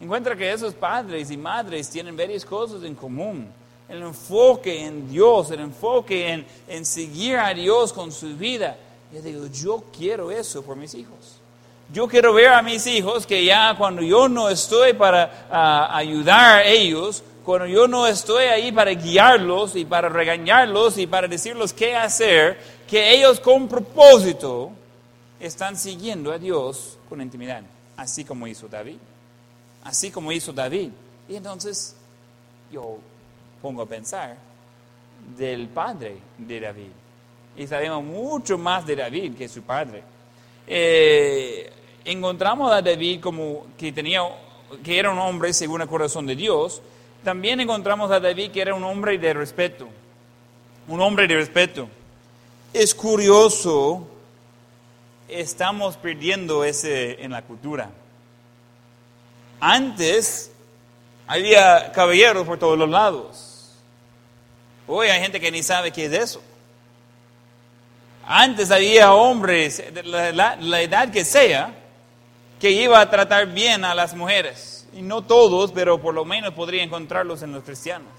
Encuentra 0.00 0.36
que 0.36 0.52
esos 0.52 0.72
padres 0.74 1.32
y 1.32 1.36
madres 1.36 1.90
tienen 1.90 2.16
varias 2.16 2.44
cosas 2.44 2.84
en 2.84 2.94
común. 2.94 3.48
El 3.88 4.02
enfoque 4.02 4.84
en 4.84 5.10
Dios, 5.10 5.50
el 5.50 5.60
enfoque 5.60 6.28
en, 6.28 6.46
en 6.68 6.84
seguir 6.84 7.38
a 7.38 7.52
Dios 7.54 7.92
con 7.92 8.12
su 8.12 8.36
vida. 8.36 8.76
Yo 9.12 9.20
digo, 9.20 9.46
yo 9.48 9.82
quiero 9.96 10.30
eso 10.30 10.62
por 10.62 10.76
mis 10.76 10.94
hijos. 10.94 11.40
Yo 11.92 12.08
quiero 12.08 12.34
ver 12.34 12.48
a 12.48 12.62
mis 12.62 12.86
hijos 12.86 13.26
que 13.26 13.44
ya 13.44 13.74
cuando 13.78 14.02
yo 14.02 14.28
no 14.28 14.48
estoy 14.48 14.92
para 14.92 15.46
ah, 15.50 15.96
ayudar 15.96 16.58
a 16.58 16.64
ellos, 16.64 17.22
cuando 17.44 17.66
yo 17.66 17.86
no 17.86 18.08
estoy 18.08 18.46
ahí 18.46 18.72
para 18.72 18.90
guiarlos 18.90 19.76
y 19.76 19.84
para 19.84 20.08
regañarlos 20.08 20.98
y 20.98 21.06
para 21.06 21.28
decirles 21.28 21.72
qué 21.72 21.94
hacer, 21.94 22.58
que 22.88 23.14
ellos 23.14 23.38
con 23.38 23.68
propósito 23.68 24.72
están 25.38 25.76
siguiendo 25.76 26.32
a 26.32 26.38
Dios 26.38 26.98
con 27.08 27.20
intimidad, 27.20 27.62
así 27.96 28.24
como 28.24 28.48
hizo 28.48 28.66
David, 28.66 28.98
así 29.84 30.10
como 30.10 30.32
hizo 30.32 30.52
David. 30.52 30.90
Y 31.28 31.36
entonces 31.36 31.94
yo 32.72 32.98
pongo 33.62 33.82
a 33.82 33.86
pensar 33.86 34.36
del 35.38 35.68
padre 35.68 36.16
de 36.36 36.60
David. 36.60 36.90
Y 37.56 37.66
sabemos 37.68 38.02
mucho 38.02 38.58
más 38.58 38.84
de 38.84 38.96
David 38.96 39.36
que 39.36 39.48
su 39.48 39.62
padre. 39.62 40.02
Eh, 40.66 41.72
encontramos 42.06 42.72
a 42.72 42.80
David 42.80 43.20
como 43.20 43.66
que 43.76 43.92
tenía 43.92 44.22
que 44.82 44.98
era 44.98 45.10
un 45.10 45.18
hombre 45.18 45.52
según 45.52 45.82
el 45.82 45.88
corazón 45.88 46.26
de 46.26 46.34
Dios, 46.34 46.82
también 47.22 47.60
encontramos 47.60 48.10
a 48.10 48.20
David 48.20 48.50
que 48.50 48.60
era 48.60 48.74
un 48.74 48.84
hombre 48.84 49.18
de 49.18 49.34
respeto. 49.34 49.88
Un 50.88 51.00
hombre 51.00 51.26
de 51.26 51.36
respeto. 51.36 51.88
Es 52.72 52.94
curioso, 52.94 54.06
estamos 55.28 55.96
perdiendo 55.96 56.64
ese 56.64 57.22
en 57.22 57.32
la 57.32 57.42
cultura. 57.42 57.90
Antes 59.60 60.52
había 61.26 61.92
caballeros 61.92 62.46
por 62.46 62.58
todos 62.58 62.78
los 62.78 62.88
lados. 62.88 63.72
Hoy 64.86 65.08
hay 65.08 65.20
gente 65.20 65.40
que 65.40 65.50
ni 65.50 65.62
sabe 65.62 65.90
qué 65.90 66.06
es 66.06 66.12
eso. 66.12 66.42
Antes 68.24 68.70
había 68.70 69.14
hombres, 69.14 69.82
de 69.92 70.02
la, 70.32 70.82
edad 70.82 71.10
que 71.10 71.24
sea, 71.24 71.72
que 72.60 72.70
iba 72.70 73.00
a 73.00 73.10
tratar 73.10 73.46
bien 73.46 73.84
a 73.84 73.94
las 73.94 74.14
mujeres. 74.14 74.86
Y 74.94 75.02
no 75.02 75.22
todos, 75.22 75.72
pero 75.72 76.00
por 76.00 76.14
lo 76.14 76.24
menos 76.24 76.54
podría 76.54 76.82
encontrarlos 76.82 77.42
en 77.42 77.52
los 77.52 77.64
cristianos. 77.64 78.12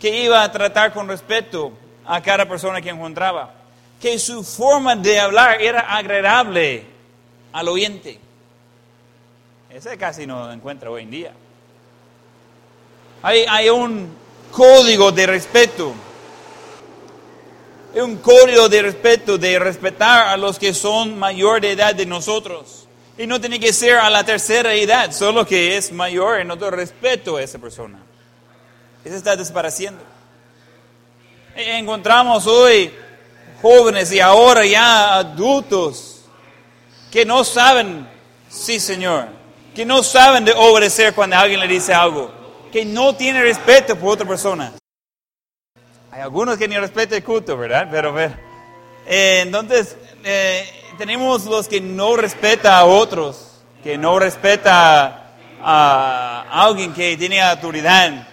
Que 0.00 0.24
iba 0.24 0.42
a 0.42 0.52
tratar 0.52 0.92
con 0.92 1.08
respeto 1.08 1.72
a 2.06 2.20
cada 2.22 2.46
persona 2.46 2.80
que 2.80 2.90
encontraba. 2.90 3.54
Que 4.00 4.18
su 4.18 4.44
forma 4.44 4.94
de 4.94 5.18
hablar 5.18 5.60
era 5.60 5.80
agradable 5.80 6.84
al 7.52 7.68
oyente. 7.68 8.18
Ese 9.70 9.96
casi 9.96 10.26
no 10.26 10.52
encuentra 10.52 10.90
hoy 10.90 11.02
en 11.02 11.10
día. 11.10 11.32
Hay, 13.22 13.44
hay 13.48 13.68
un 13.68 14.14
código 14.52 15.10
de 15.10 15.26
respeto 15.26 15.94
es 17.94 18.02
un 18.02 18.18
código 18.18 18.68
de 18.68 18.82
respeto, 18.82 19.38
de 19.38 19.58
respetar 19.58 20.28
a 20.28 20.36
los 20.36 20.58
que 20.58 20.74
son 20.74 21.18
mayor 21.18 21.60
de 21.60 21.72
edad 21.72 21.94
de 21.94 22.06
nosotros. 22.06 22.87
Y 23.18 23.26
no 23.26 23.40
tiene 23.40 23.58
que 23.58 23.72
ser 23.72 23.96
a 23.96 24.08
la 24.08 24.24
tercera 24.24 24.72
edad, 24.74 25.10
solo 25.10 25.44
que 25.44 25.76
es 25.76 25.90
mayor 25.90 26.40
en 26.40 26.52
otro 26.52 26.70
respeto 26.70 27.36
a 27.36 27.42
esa 27.42 27.58
persona. 27.58 27.98
Eso 29.04 29.16
está 29.16 29.34
desapareciendo. 29.34 30.00
E 31.56 31.76
encontramos 31.76 32.46
hoy 32.46 32.92
jóvenes 33.60 34.12
y 34.12 34.20
ahora 34.20 34.64
ya 34.64 35.16
adultos 35.16 36.20
que 37.10 37.24
no 37.24 37.42
saben, 37.42 38.08
sí 38.48 38.78
Señor, 38.78 39.26
que 39.74 39.84
no 39.84 40.04
saben 40.04 40.44
de 40.44 40.52
obedecer 40.52 41.12
cuando 41.12 41.36
alguien 41.36 41.58
le 41.58 41.66
dice 41.66 41.92
algo, 41.92 42.30
que 42.70 42.84
no 42.84 43.16
tiene 43.16 43.42
respeto 43.42 43.96
por 43.96 44.10
otra 44.10 44.28
persona. 44.28 44.74
Hay 46.12 46.20
algunos 46.20 46.56
que 46.56 46.68
ni 46.68 46.76
respetan 46.76 47.18
el 47.18 47.24
culto, 47.24 47.56
¿verdad? 47.56 47.88
Pero, 47.90 48.12
ver, 48.12 48.47
eh, 49.08 49.40
entonces, 49.42 49.96
eh, 50.24 50.64
tenemos 50.98 51.44
los 51.46 51.66
que 51.66 51.80
no 51.80 52.16
respetan 52.16 52.72
a 52.74 52.84
otros, 52.84 53.62
que 53.82 53.96
no 53.96 54.18
respeta 54.18 55.32
a, 55.60 56.44
alguien 56.50 56.92
que 56.92 57.16
tiene 57.16 57.40
autoridad, 57.40 58.28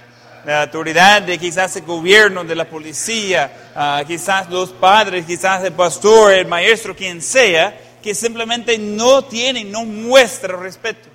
la 0.46 0.64
autoridad 0.64 1.22
de 1.22 1.38
quizás 1.38 1.76
el 1.76 1.84
gobierno, 1.84 2.44
de 2.44 2.56
la 2.56 2.70
policía, 2.70 4.04
quizás 4.06 4.50
los 4.50 4.72
padres, 4.72 5.26
quizás 5.26 5.64
el 5.64 5.74
pastor, 5.74 6.34
el 6.34 6.48
maestro, 6.48 6.96
quien 6.96 7.22
sea, 7.22 7.76
que 8.04 8.14
simplemente 8.14 8.78
no 8.78 9.24
tiene, 9.24 9.64
no 9.64 9.86
muestra 9.86 10.56
respeto. 10.56 11.10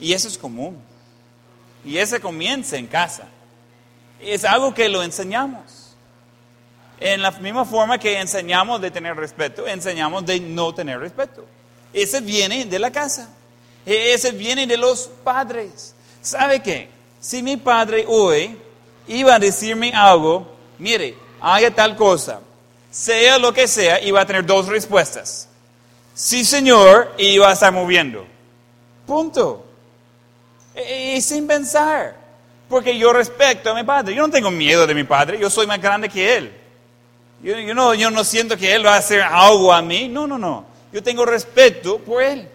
Y 0.00 0.12
eso 0.12 0.26
es 0.26 0.36
común. 0.36 0.76
Y 1.84 1.98
eso 1.98 2.20
comienza 2.20 2.76
en 2.76 2.86
casa. 2.88 3.28
Es 4.20 4.44
algo 4.44 4.74
que 4.74 4.88
lo 4.88 5.02
enseñamos. 5.02 5.75
En 6.98 7.20
la 7.20 7.30
misma 7.30 7.64
forma 7.64 7.98
que 7.98 8.18
enseñamos 8.18 8.80
de 8.80 8.90
tener 8.90 9.16
respeto, 9.16 9.66
enseñamos 9.66 10.24
de 10.24 10.40
no 10.40 10.74
tener 10.74 10.98
respeto. 10.98 11.44
Ese 11.92 12.20
viene 12.20 12.64
de 12.64 12.78
la 12.78 12.90
casa. 12.90 13.28
Ese 13.84 14.32
viene 14.32 14.66
de 14.66 14.76
los 14.76 15.10
padres. 15.22 15.94
¿Sabe 16.22 16.60
qué? 16.60 16.88
Si 17.20 17.42
mi 17.42 17.56
padre 17.56 18.04
hoy 18.08 18.56
iba 19.08 19.34
a 19.34 19.38
decirme 19.38 19.92
algo, 19.94 20.56
mire, 20.78 21.14
haga 21.40 21.70
tal 21.70 21.96
cosa, 21.96 22.40
sea 22.90 23.38
lo 23.38 23.52
que 23.52 23.68
sea, 23.68 24.00
iba 24.00 24.20
a 24.20 24.26
tener 24.26 24.44
dos 24.44 24.66
respuestas. 24.66 25.48
Sí, 26.14 26.44
señor, 26.44 27.12
y 27.18 27.26
iba 27.26 27.48
a 27.50 27.52
estar 27.52 27.72
moviendo. 27.72 28.26
Punto. 29.06 29.66
Y 30.74 31.20
sin 31.20 31.46
pensar. 31.46 32.16
Porque 32.68 32.98
yo 32.98 33.12
respeto 33.12 33.70
a 33.70 33.74
mi 33.74 33.84
padre. 33.84 34.14
Yo 34.14 34.26
no 34.26 34.32
tengo 34.32 34.50
miedo 34.50 34.86
de 34.86 34.94
mi 34.94 35.04
padre, 35.04 35.38
yo 35.38 35.50
soy 35.50 35.66
más 35.66 35.80
grande 35.80 36.08
que 36.08 36.36
él. 36.36 36.65
Yo, 37.46 37.56
yo 37.60 37.74
no, 37.74 37.94
yo 37.94 38.10
no 38.10 38.24
siento 38.24 38.56
que 38.56 38.74
él 38.74 38.84
va 38.84 38.94
a 38.94 38.98
hacer 38.98 39.22
algo 39.22 39.72
a 39.72 39.80
mí. 39.80 40.08
No, 40.08 40.26
no, 40.26 40.36
no. 40.36 40.64
Yo 40.92 41.00
tengo 41.00 41.24
respeto 41.24 41.98
por 41.98 42.20
él. 42.20 42.48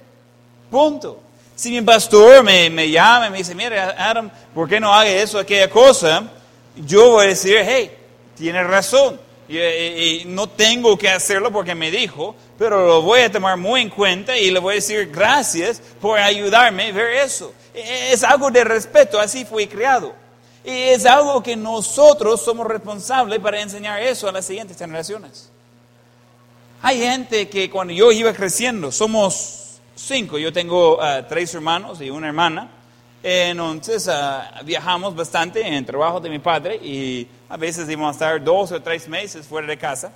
Punto. 0.70 1.22
Si 1.56 1.72
mi 1.72 1.80
pastor 1.82 2.44
me, 2.44 2.70
me 2.70 2.90
llama 2.90 3.28
y 3.28 3.30
me 3.30 3.38
dice, 3.38 3.56
mira, 3.56 3.96
Adam, 3.98 4.30
¿por 4.54 4.68
qué 4.68 4.82
no 4.82 4.94
haga 4.94 5.10
eso, 5.10 5.40
aquella 5.40 5.70
cosa? 5.70 6.24
Yo 6.76 7.12
voy 7.12 7.26
a 7.26 7.30
decir, 7.30 7.58
hey, 7.64 7.90
tienes 8.38 8.68
razón. 8.68 9.18
Y, 9.48 9.58
y- 9.58 10.22
y 10.22 10.26
no 10.26 10.48
tengo 10.50 10.98
que 10.98 11.08
hacerlo 11.10 11.52
porque 11.52 11.74
me 11.74 11.90
dijo, 11.90 12.36
pero 12.60 12.86
lo 12.86 13.02
voy 13.02 13.22
a 13.22 13.32
tomar 13.32 13.56
muy 13.56 13.80
en 13.82 13.90
cuenta 13.90 14.38
y 14.38 14.52
le 14.52 14.60
voy 14.60 14.74
a 14.74 14.76
decir 14.76 15.10
gracias 15.10 15.82
por 16.02 16.20
ayudarme 16.20 16.90
a 16.90 16.92
ver 16.92 17.12
eso. 17.18 17.54
E- 17.74 18.12
Es 18.12 18.24
algo 18.26 18.52
de 18.52 18.66
respeto, 18.66 19.20
así 19.22 19.46
fui 19.46 19.68
criado. 19.68 20.20
Y 20.64 20.70
es 20.70 21.06
algo 21.06 21.42
que 21.42 21.56
nosotros 21.56 22.42
somos 22.42 22.68
responsables 22.68 23.40
para 23.40 23.62
enseñar 23.62 24.02
eso 24.02 24.30
a 24.30 24.32
las 24.32 24.46
siguientes 24.46 24.78
generaciones. 24.78 25.50
Hay 26.84 27.00
gente 27.00 27.50
que 27.50 27.70
cuando 27.70 27.94
yo 27.94 28.12
iba 28.12 28.34
creciendo, 28.34 28.92
somos 28.92 29.80
cinco, 29.96 30.38
yo 30.38 30.52
tengo 30.52 31.02
ah, 31.02 31.28
tres 31.28 31.54
hermanos 31.54 32.02
y 32.02 32.10
una 32.10 32.28
hermana, 32.28 32.70
entonces 33.24 34.08
ah, 34.08 34.62
viajamos 34.64 35.16
bastante 35.16 35.66
en 35.66 35.74
el 35.74 35.86
trabajo 35.86 36.20
de 36.20 36.30
mi 36.30 36.40
padre 36.40 36.76
y 36.76 37.28
a 37.50 37.58
veces 37.58 37.88
íbamos 37.90 38.10
a 38.10 38.12
estar 38.12 38.44
dos 38.44 38.72
o 38.72 38.82
tres 38.82 39.08
meses 39.08 39.46
fuera 39.46 39.68
de 39.68 39.78
casa. 39.78 40.12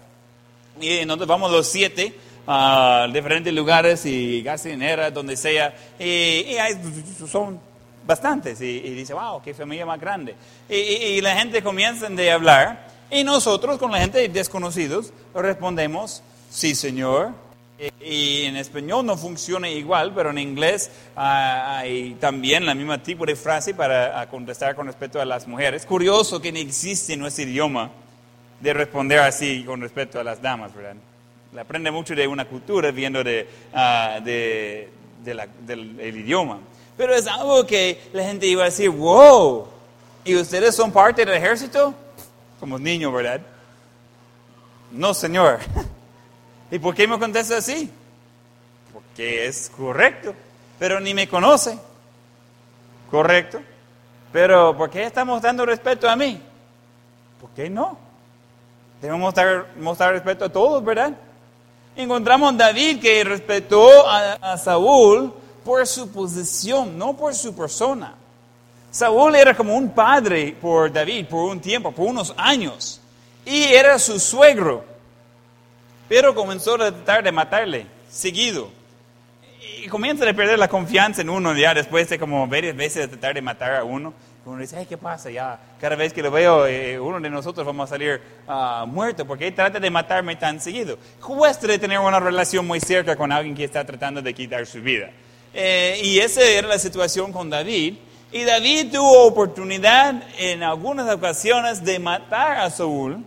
Y 0.79 0.89
entonces 0.97 1.27
vamos 1.27 1.51
los 1.51 1.67
siete 1.67 2.13
a 2.47 3.07
diferentes 3.11 3.53
lugares 3.53 4.05
y 4.05 4.41
gasolineras, 4.41 5.13
donde 5.13 5.35
sea, 5.35 5.73
y, 5.99 6.03
y 6.05 7.27
son 7.29 7.59
bastantes. 8.05 8.61
Y, 8.61 8.65
y 8.77 8.91
dice, 8.91 9.13
wow, 9.13 9.41
qué 9.41 9.53
familia 9.53 9.85
más 9.85 9.99
grande. 9.99 10.35
Y, 10.69 11.21
la 11.21 11.35
gente 11.35 11.61
comienza 11.61 12.07
a 12.07 12.33
hablar, 12.33 12.87
y 13.09 13.23
nosotros 13.23 13.77
con 13.77 13.91
la 13.91 13.99
gente 13.99 14.27
desconocidos 14.29 15.13
respondemos, 15.33 16.23
sí 16.49 16.75
señor. 16.75 17.31
Y, 17.77 18.05
y 18.05 18.45
en 18.45 18.55
español 18.55 19.05
no 19.05 19.17
funciona 19.17 19.69
igual, 19.69 20.13
pero 20.15 20.29
en 20.29 20.37
inglés 20.37 20.89
ah, 21.15 21.79
hay 21.79 22.15
también 22.21 22.65
la 22.65 22.73
misma 22.73 23.03
tipo 23.03 23.25
de 23.25 23.35
frase 23.35 23.73
para 23.73 24.19
ah, 24.21 24.29
contestar 24.29 24.75
con 24.75 24.87
respecto 24.87 25.19
a 25.19 25.25
las 25.25 25.45
mujeres. 25.45 25.85
Curioso 25.85 26.41
que 26.41 26.53
no 26.53 26.59
existe 26.59 27.13
en 27.13 27.19
nuestro 27.19 27.43
idioma 27.43 27.91
de 28.61 28.73
responder 28.73 29.19
así 29.19 29.63
con 29.65 29.81
respecto 29.81 30.19
a 30.19 30.23
las 30.23 30.41
damas, 30.41 30.73
¿verdad? 30.73 30.95
Aprende 31.59 31.91
mucho 31.91 32.15
de 32.15 32.27
una 32.27 32.45
cultura 32.45 32.91
viendo 32.91 33.23
de, 33.23 33.47
ah, 33.73 34.19
de- 34.23 34.89
de 35.23 35.31
el 35.73 36.17
idioma. 36.17 36.59
Pero 36.97 37.13
es 37.13 37.27
algo 37.27 37.65
que 37.65 38.01
la 38.13 38.23
gente 38.23 38.47
iba 38.47 38.63
a 38.63 38.65
decir, 38.65 38.89
wow, 38.89 39.67
¿y 40.23 40.35
ustedes 40.35 40.75
son 40.75 40.91
parte 40.91 41.25
del 41.25 41.35
ejército? 41.35 41.93
Como 42.59 42.79
niños, 42.79 43.13
¿verdad? 43.13 43.41
No, 44.91 45.13
señor. 45.13 45.59
¿Y 46.71 46.79
por 46.79 46.95
qué 46.95 47.07
me 47.07 47.19
contesta 47.19 47.57
así? 47.57 47.89
Porque 48.93 49.45
es 49.45 49.69
correcto, 49.75 50.33
pero 50.79 50.99
ni 51.01 51.13
me 51.13 51.27
conoce. 51.27 51.77
Correcto. 53.11 53.61
Pero 54.31 54.75
¿por 54.75 54.89
qué 54.89 55.03
está 55.03 55.25
mostrando 55.25 55.65
respeto 55.65 56.09
a 56.09 56.15
mí? 56.15 56.41
¿Por 57.41 57.49
qué 57.51 57.69
no? 57.69 57.97
Debemos 59.01 59.21
mostrar, 59.21 59.67
mostrar 59.79 60.13
respeto 60.13 60.45
a 60.45 60.49
todos, 60.49 60.83
¿verdad? 60.83 61.13
Encontramos 61.95 62.53
a 62.53 62.57
David 62.57 63.01
que 63.01 63.23
respetó 63.23 64.07
a 64.07 64.57
Saúl 64.57 65.33
por 65.65 65.85
su 65.87 66.09
posición, 66.11 66.97
no 66.97 67.17
por 67.17 67.33
su 67.33 67.55
persona. 67.55 68.13
Saúl 68.91 69.35
era 69.35 69.53
como 69.53 69.75
un 69.75 69.89
padre 69.89 70.55
por 70.61 70.93
David 70.93 71.25
por 71.25 71.49
un 71.49 71.59
tiempo, 71.59 71.91
por 71.91 72.07
unos 72.07 72.33
años, 72.37 73.01
y 73.43 73.63
era 73.63 73.99
su 73.99 74.19
suegro. 74.19 74.85
Pero 76.07 76.35
comenzó 76.35 76.75
a 76.75 76.91
tratar 76.91 77.23
de 77.23 77.31
matarle, 77.31 77.87
seguido. 78.09 78.69
Y 79.81 79.87
comienza 79.87 80.29
a 80.29 80.33
perder 80.33 80.59
la 80.59 80.67
confianza 80.67 81.21
en 81.21 81.29
uno 81.29 81.55
ya 81.55 81.73
después 81.73 82.07
de 82.09 82.19
como 82.19 82.47
varias 82.47 82.75
veces 82.75 83.01
de 83.01 83.07
tratar 83.09 83.33
de 83.33 83.41
matar 83.41 83.75
a 83.75 83.83
uno. 83.83 84.13
Uno 84.45 84.61
dice, 84.61 84.85
¿qué 84.87 84.95
pasa? 84.95 85.31
Ya, 85.31 85.59
cada 85.81 85.95
vez 85.95 86.13
que 86.13 86.21
lo 86.21 86.29
veo, 86.29 86.67
eh, 86.67 86.99
uno 86.99 87.19
de 87.19 87.31
nosotros 87.31 87.65
vamos 87.65 87.89
a 87.89 87.95
salir 87.95 88.21
ah, 88.47 88.85
muerto 88.87 89.25
porque 89.25 89.47
él 89.47 89.55
trata 89.55 89.79
de 89.79 89.89
matarme 89.89 90.35
tan 90.35 90.61
seguido. 90.61 90.99
Cuesta 91.19 91.67
tener 91.79 91.97
una 91.97 92.19
relación 92.19 92.67
muy 92.67 92.79
cerca 92.79 93.15
con 93.15 93.31
alguien 93.31 93.55
que 93.55 93.63
está 93.63 93.83
tratando 93.83 94.21
de 94.21 94.33
quitar 94.35 94.67
su 94.67 94.79
vida. 94.81 95.09
Eh, 95.57 96.01
y 96.03 96.19
esa 96.19 96.41
era 96.41 96.67
la 96.67 96.77
situación 96.77 97.31
con 97.31 97.49
David. 97.49 97.95
Y 98.33 98.43
David 98.43 98.91
tuvo 98.91 99.23
oportunidad 99.23 100.21
en 100.37 100.61
algunas 100.61 101.09
ocasiones 101.13 101.83
de 101.85 101.97
matar 101.97 102.57
a 102.57 102.69
Saúl, 102.69 103.23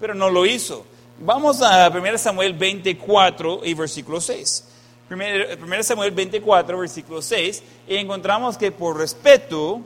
pero 0.00 0.14
no 0.14 0.28
lo 0.28 0.44
hizo. 0.44 0.84
Vamos 1.20 1.62
a 1.62 1.88
1 1.88 2.18
Samuel 2.18 2.54
24 2.54 3.60
y 3.62 3.74
versículo 3.74 4.20
6. 4.20 4.64
1 5.10 5.82
Samuel 5.84 6.10
24, 6.10 6.78
versículo 6.78 7.22
6, 7.22 7.62
y 7.86 7.96
encontramos 7.96 8.58
que 8.58 8.72
por 8.72 8.98
respeto, 8.98 9.80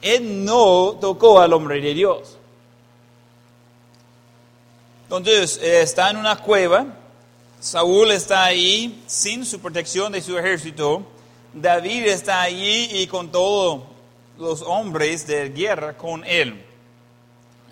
él 0.00 0.44
no 0.44 0.96
tocó 1.00 1.40
al 1.40 1.52
hombre 1.52 1.80
de 1.80 1.94
Dios. 1.94 2.38
Entonces, 5.04 5.58
eh, 5.62 5.82
está 5.82 6.10
en 6.10 6.16
una 6.16 6.36
cueva, 6.36 6.86
Saúl 7.62 8.10
está 8.10 8.42
ahí 8.42 9.04
sin 9.06 9.46
su 9.46 9.60
protección 9.60 10.10
de 10.10 10.20
su 10.20 10.36
ejército, 10.36 11.04
David 11.54 12.06
está 12.06 12.42
allí 12.42 12.88
y 12.90 13.06
con 13.06 13.30
todos 13.30 13.84
los 14.36 14.62
hombres 14.62 15.28
de 15.28 15.48
guerra 15.50 15.96
con 15.96 16.24
él. 16.24 16.60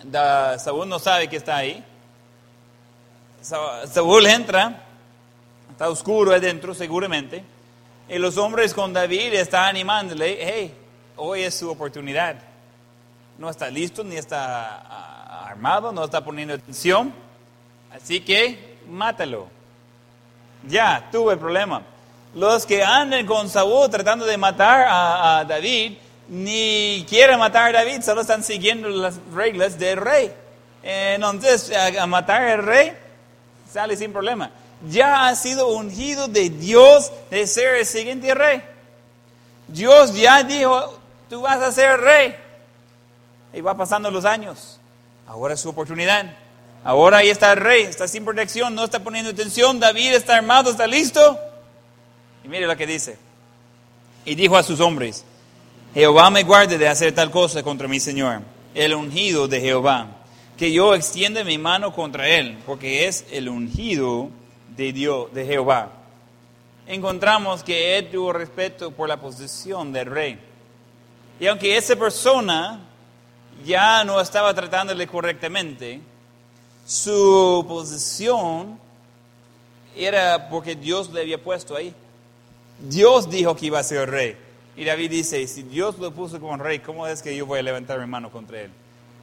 Da- 0.05 0.57
Saúl 0.59 0.87
no 0.87 0.97
sabe 0.97 1.27
que 1.27 1.35
está 1.35 1.57
ahí. 1.57 1.83
Sa- 3.41 3.85
Saúl 3.85 4.25
entra, 4.27 4.81
está 5.71 5.89
oscuro 5.89 6.31
adentro 6.31 6.73
seguramente, 6.73 7.43
y 8.07 8.17
los 8.17 8.37
hombres 8.37 8.73
con 8.73 8.93
David 8.93 9.33
están 9.33 9.65
animándole, 9.65 10.37
hey, 10.39 10.73
hoy 11.17 11.41
es 11.41 11.53
su 11.55 11.69
oportunidad. 11.69 12.37
No 13.37 13.49
está 13.49 13.69
listo, 13.69 14.05
ni 14.05 14.15
está 14.15 14.69
ah, 14.87 15.47
armado, 15.49 15.91
no 15.91 16.05
está 16.05 16.23
poniendo 16.23 16.53
atención, 16.53 17.13
así 17.91 18.21
que 18.21 18.77
mátalo. 18.87 19.59
Ya, 20.67 21.09
tuve 21.11 21.37
problema. 21.37 21.81
Los 22.35 22.65
que 22.65 22.83
andan 22.83 23.25
con 23.25 23.49
Saúl 23.49 23.89
tratando 23.89 24.25
de 24.25 24.37
matar 24.37 24.85
a, 24.87 25.43
David, 25.45 25.97
ni 26.29 27.05
quieren 27.09 27.39
matar 27.39 27.69
a 27.69 27.79
David, 27.79 28.01
solo 28.01 28.21
están 28.21 28.43
siguiendo 28.43 28.87
las 28.89 29.19
reglas 29.33 29.77
del 29.77 29.97
rey. 29.97 30.33
Entonces, 30.83 31.71
a, 31.75 32.03
a 32.03 32.07
matar 32.07 32.43
al 32.43 32.63
rey, 32.63 32.93
sale 33.71 33.97
sin 33.97 34.11
problema. 34.11 34.51
Ya 34.87 35.27
ha 35.27 35.35
sido 35.35 35.67
ungido 35.67 36.27
de 36.27 36.49
Dios 36.49 37.11
de 37.29 37.45
ser 37.47 37.75
el 37.75 37.85
siguiente 37.85 38.33
rey. 38.33 38.63
Dios 39.67 40.13
ya 40.15 40.43
dijo, 40.43 40.99
tú 41.29 41.41
vas 41.41 41.61
a 41.61 41.71
ser 41.71 41.99
rey. 41.99 42.35
Y 43.53 43.61
va 43.61 43.75
pasando 43.75 44.09
los 44.09 44.25
años. 44.25 44.79
Ahora 45.27 45.53
es 45.53 45.59
su 45.59 45.69
oportunidad. 45.69 46.33
Ahora 46.83 47.17
ahí 47.17 47.29
está 47.29 47.51
el 47.53 47.59
rey, 47.59 47.83
está 47.83 48.07
sin 48.07 48.25
protección, 48.25 48.73
no 48.73 48.83
está 48.83 49.03
poniendo 49.03 49.29
atención. 49.29 49.79
David 49.79 50.13
está 50.13 50.37
armado, 50.37 50.71
está 50.71 50.87
listo. 50.87 51.39
Y 52.43 52.47
mire 52.47 52.65
lo 52.65 52.75
que 52.75 52.87
dice. 52.87 53.17
Y 54.25 54.35
dijo 54.35 54.57
a 54.57 54.63
sus 54.63 54.79
hombres, 54.79 55.23
Jehová 55.93 56.29
me 56.29 56.43
guarde 56.43 56.77
de 56.77 56.87
hacer 56.87 57.13
tal 57.13 57.29
cosa 57.29 57.63
contra 57.63 57.87
mi 57.87 57.99
Señor, 57.99 58.41
el 58.73 58.93
ungido 58.95 59.47
de 59.47 59.61
Jehová, 59.61 60.07
que 60.57 60.71
yo 60.71 60.95
extienda 60.95 61.43
mi 61.43 61.57
mano 61.57 61.93
contra 61.93 62.27
él, 62.29 62.57
porque 62.65 63.07
es 63.07 63.25
el 63.31 63.49
ungido 63.49 64.29
de 64.75 64.93
Dios, 64.93 65.33
de 65.33 65.45
Jehová. 65.45 65.91
Encontramos 66.87 67.63
que 67.63 67.97
él 67.97 68.09
tuvo 68.09 68.33
respeto 68.33 68.91
por 68.91 69.07
la 69.07 69.17
posición 69.17 69.93
del 69.93 70.07
rey. 70.07 70.39
Y 71.39 71.47
aunque 71.47 71.77
esa 71.77 71.95
persona 71.95 72.79
ya 73.65 74.03
no 74.03 74.19
estaba 74.19 74.53
tratándole 74.53 75.07
correctamente, 75.07 76.01
su 76.91 77.63
posición 77.69 78.77
era 79.95 80.49
porque 80.49 80.75
Dios 80.75 81.09
le 81.13 81.21
había 81.21 81.41
puesto 81.41 81.73
ahí. 81.73 81.93
Dios 82.81 83.29
dijo 83.29 83.55
que 83.55 83.67
iba 83.67 83.79
a 83.79 83.83
ser 83.83 84.09
rey. 84.09 84.35
Y 84.75 84.83
David 84.83 85.09
dice, 85.09 85.47
si 85.47 85.63
Dios 85.63 85.97
lo 85.99 86.11
puso 86.11 86.41
como 86.41 86.57
rey, 86.57 86.79
¿cómo 86.79 87.07
es 87.07 87.21
que 87.21 87.33
yo 87.33 87.45
voy 87.45 87.59
a 87.59 87.63
levantar 87.63 87.97
mi 87.97 88.07
mano 88.07 88.29
contra 88.29 88.59
él? 88.59 88.71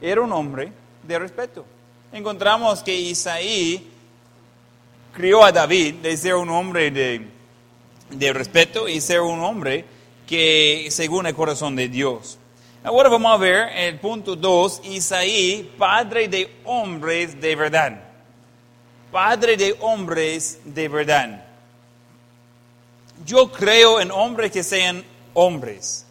Era 0.01 0.19
un 0.21 0.31
hombre 0.31 0.71
de 1.03 1.19
respeto. 1.19 1.63
Encontramos 2.11 2.81
que 2.81 2.95
Isaí 2.95 3.87
crió 5.13 5.43
a 5.43 5.51
David 5.51 5.95
de 6.01 6.17
ser 6.17 6.33
un 6.33 6.49
hombre 6.49 6.89
de, 6.89 7.27
de 8.09 8.33
respeto 8.33 8.87
y 8.87 8.99
ser 8.99 9.21
un 9.21 9.41
hombre 9.41 9.85
que 10.25 10.87
según 10.89 11.27
el 11.27 11.35
corazón 11.35 11.75
de 11.75 11.87
Dios. 11.87 12.39
Ahora 12.81 13.09
vamos 13.09 13.29
a 13.33 13.35
ver 13.35 13.69
el 13.75 13.99
punto 13.99 14.37
2, 14.37 14.83
Isaí, 14.85 15.69
padre 15.77 16.29
de 16.29 16.49
hombres 16.63 17.39
de 17.39 17.53
verdad. 17.53 17.99
Padre 19.11 19.57
de 19.57 19.75
hombres 19.81 20.61
de 20.63 20.87
verdad. 20.87 21.45
Yo 23.25 23.51
creo 23.51 23.99
en 23.99 24.11
hombres 24.11 24.51
que 24.51 24.63
sean 24.63 25.03
hombres. 25.33 26.05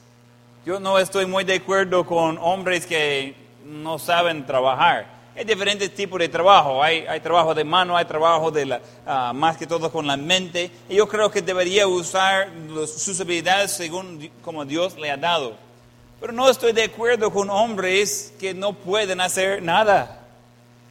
yo 0.66 0.78
no 0.78 0.98
estoy 0.98 1.24
muy 1.24 1.44
de 1.44 1.54
acuerdo 1.54 2.04
con 2.04 2.36
hombres 2.36 2.84
que 2.84 3.34
no 3.64 3.98
saben 3.98 4.44
trabajar. 4.44 5.06
Hay 5.34 5.44
diferentes 5.44 5.94
tipos 5.94 6.18
de 6.18 6.28
trabajo. 6.28 6.82
Hay, 6.82 7.06
hay 7.08 7.20
trabajo 7.20 7.54
de 7.54 7.64
mano, 7.64 7.96
hay 7.96 8.04
trabajo 8.04 8.50
de 8.50 8.66
la, 8.66 8.80
ah, 9.06 9.32
más 9.34 9.56
que 9.56 9.66
todo 9.66 9.90
con 9.90 10.06
la 10.06 10.18
mente. 10.18 10.70
Y 10.90 10.96
yo 10.96 11.08
creo 11.08 11.30
que 11.30 11.40
debería 11.40 11.86
usar 11.88 12.50
sus 12.86 13.18
habilidades 13.20 13.70
según 13.70 14.30
como 14.42 14.66
Dios 14.66 14.98
le 14.98 15.10
ha 15.10 15.16
dado. 15.16 15.67
Pero 16.20 16.32
no 16.32 16.48
estoy 16.50 16.72
de 16.72 16.84
acuerdo 16.84 17.30
con 17.30 17.48
hombres 17.50 18.32
que 18.40 18.54
no 18.54 18.72
pueden 18.72 19.20
hacer 19.20 19.62
nada. 19.62 20.20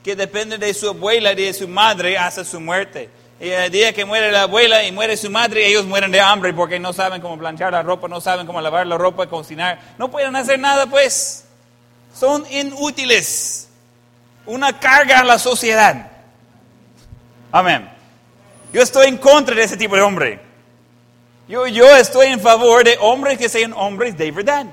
Que 0.03 0.15
dependen 0.15 0.59
de 0.59 0.73
su 0.73 0.89
abuela 0.89 1.33
y 1.33 1.35
de 1.35 1.53
su 1.53 1.67
madre 1.67 2.17
hasta 2.17 2.45
su 2.45 2.59
muerte. 2.59 3.09
Y 3.39 3.49
el 3.49 3.71
día 3.71 3.93
que 3.93 4.05
muere 4.05 4.31
la 4.31 4.43
abuela 4.43 4.83
y 4.83 4.91
muere 4.91 5.15
su 5.17 5.29
madre, 5.29 5.67
ellos 5.67 5.85
mueren 5.85 6.11
de 6.11 6.19
hambre 6.19 6.53
porque 6.53 6.79
no 6.79 6.93
saben 6.93 7.21
cómo 7.21 7.37
planchar 7.37 7.71
la 7.71 7.83
ropa, 7.83 8.07
no 8.07 8.19
saben 8.19 8.47
cómo 8.47 8.61
lavar 8.61 8.87
la 8.87 8.97
ropa, 8.97 9.27
cocinar. 9.27 9.79
No 9.97 10.09
pueden 10.09 10.35
hacer 10.35 10.59
nada, 10.59 10.87
pues. 10.87 11.45
Son 12.15 12.45
inútiles 12.49 13.67
una 14.47 14.79
carga 14.79 15.19
a 15.19 15.23
la 15.23 15.37
sociedad. 15.37 16.09
Amén. 17.51 17.87
Yo 18.73 18.81
estoy 18.81 19.07
en 19.07 19.17
contra 19.17 19.55
de 19.55 19.63
ese 19.63 19.77
tipo 19.77 19.95
de 19.95 20.01
hombre. 20.01 20.39
Yo, 21.47 21.67
yo 21.67 21.95
estoy 21.95 22.27
en 22.27 22.39
favor 22.39 22.83
de 22.83 22.97
hombres 22.99 23.37
que 23.37 23.49
sean 23.49 23.73
hombres 23.73 24.17
de 24.17 24.31
verdad, 24.31 24.65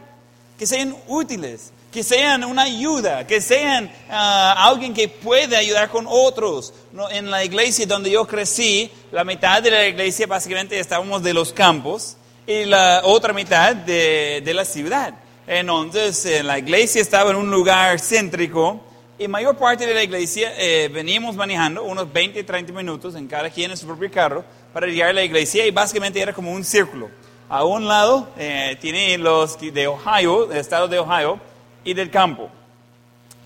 que 0.58 0.66
sean 0.66 0.96
útiles, 1.08 1.72
que 1.92 2.02
sean 2.02 2.44
una 2.44 2.62
ayuda, 2.62 3.26
que 3.26 3.40
sean 3.40 3.90
ah, 4.10 4.68
alguien 4.68 4.94
que 4.94 5.08
puede 5.08 5.56
ayudar 5.56 5.88
con 5.90 6.06
otros. 6.08 6.72
En 7.10 7.30
la 7.30 7.44
iglesia 7.44 7.86
donde 7.86 8.10
yo 8.10 8.26
crecí, 8.26 8.90
la 9.12 9.24
mitad 9.24 9.62
de 9.62 9.70
la 9.70 9.86
iglesia 9.86 10.26
básicamente 10.26 10.78
estábamos 10.78 11.22
de 11.22 11.34
los 11.34 11.52
campos 11.52 12.16
y 12.46 12.64
la 12.64 13.02
otra 13.04 13.32
mitad 13.32 13.74
de, 13.74 14.42
de 14.44 14.54
la 14.54 14.64
ciudad. 14.64 15.14
Entonces, 15.46 16.24
eh, 16.24 16.42
la 16.42 16.58
iglesia 16.58 17.02
estaba 17.02 17.30
en 17.30 17.36
un 17.36 17.50
lugar 17.50 18.00
céntrico 18.00 18.80
y 19.18 19.28
mayor 19.28 19.56
parte 19.56 19.86
de 19.86 19.94
la 19.94 20.02
iglesia 20.02 20.52
eh, 20.58 20.90
veníamos 20.92 21.36
manejando 21.36 21.84
unos 21.84 22.12
20, 22.12 22.42
30 22.42 22.72
minutos 22.72 23.14
en 23.14 23.28
cada 23.28 23.50
quien 23.50 23.70
en 23.70 23.76
su 23.76 23.86
propio 23.86 24.10
carro 24.10 24.44
para 24.72 24.86
llegar 24.86 25.10
a 25.10 25.12
la 25.12 25.22
iglesia 25.22 25.66
y 25.66 25.70
básicamente 25.70 26.20
era 26.20 26.32
como 26.32 26.50
un 26.50 26.64
círculo. 26.64 27.10
A 27.48 27.64
un 27.64 27.86
lado 27.86 28.28
eh, 28.36 28.76
tiene 28.80 29.18
los 29.18 29.58
de 29.60 29.86
Ohio, 29.86 30.50
el 30.50 30.58
estado 30.58 30.88
de 30.88 30.98
Ohio 30.98 31.38
y 31.84 31.94
del 31.94 32.10
campo. 32.10 32.48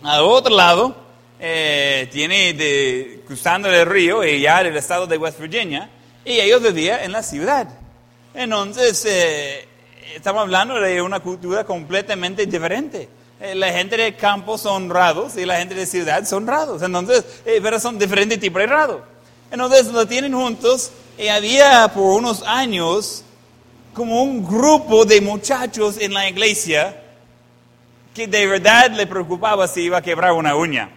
Al 0.02 0.20
otro 0.20 0.54
lado 0.54 0.94
eh, 1.40 2.08
tiene 2.12 2.52
de, 2.54 3.22
cruzando 3.26 3.68
el 3.68 3.86
río 3.86 4.24
y 4.24 4.40
ya 4.40 4.62
del 4.62 4.76
estado 4.76 5.06
de 5.06 5.18
West 5.18 5.40
Virginia 5.40 5.90
y 6.24 6.40
ellos 6.40 6.62
vivían 6.62 7.00
en 7.00 7.12
la 7.12 7.22
ciudad. 7.22 7.68
Entonces, 8.34 9.04
eh, 9.06 9.66
estamos 10.14 10.42
hablando 10.42 10.80
de 10.80 11.02
una 11.02 11.20
cultura 11.20 11.64
completamente 11.64 12.46
diferente. 12.46 13.08
Eh, 13.40 13.54
la 13.54 13.72
gente 13.72 13.96
de 13.96 14.16
campo 14.16 14.58
son 14.58 14.84
honrados 14.84 15.36
y 15.36 15.44
la 15.44 15.58
gente 15.58 15.74
de 15.74 15.86
ciudad 15.86 16.24
son 16.24 16.44
honrados. 16.44 16.82
Entonces, 16.82 17.24
eh, 17.46 17.60
pero 17.62 17.80
son 17.80 17.98
diferentes 17.98 18.38
tipos 18.40 18.60
de 18.60 18.64
honrado. 18.64 19.02
Entonces, 19.50 19.86
lo 19.86 20.06
tienen 20.06 20.34
juntos 20.34 20.90
y 21.16 21.28
había 21.28 21.88
por 21.88 22.16
unos 22.16 22.42
años 22.42 23.24
como 23.98 24.22
un 24.22 24.46
grupo 24.46 25.04
de 25.04 25.20
muchachos 25.20 25.96
en 26.00 26.14
la 26.14 26.28
iglesia 26.28 27.02
que 28.14 28.28
de 28.28 28.46
verdad 28.46 28.92
le 28.92 29.08
preocupaba 29.08 29.66
si 29.66 29.82
iba 29.82 29.98
a 29.98 30.02
quebrar 30.02 30.32
una 30.34 30.54
uña. 30.54 30.88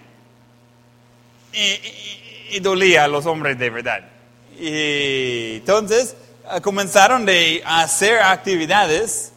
Y, 1.51 2.59
dolía 2.59 3.05
a 3.05 3.07
los 3.07 3.25
hombres 3.25 3.57
de 3.57 3.71
verdad. 3.71 4.07
Y 4.55 5.55
entonces 5.55 6.15
ah, 6.47 6.61
comenzaron 6.61 7.25
de 7.25 7.63
hacer 7.65 8.19
actividades 8.19 9.31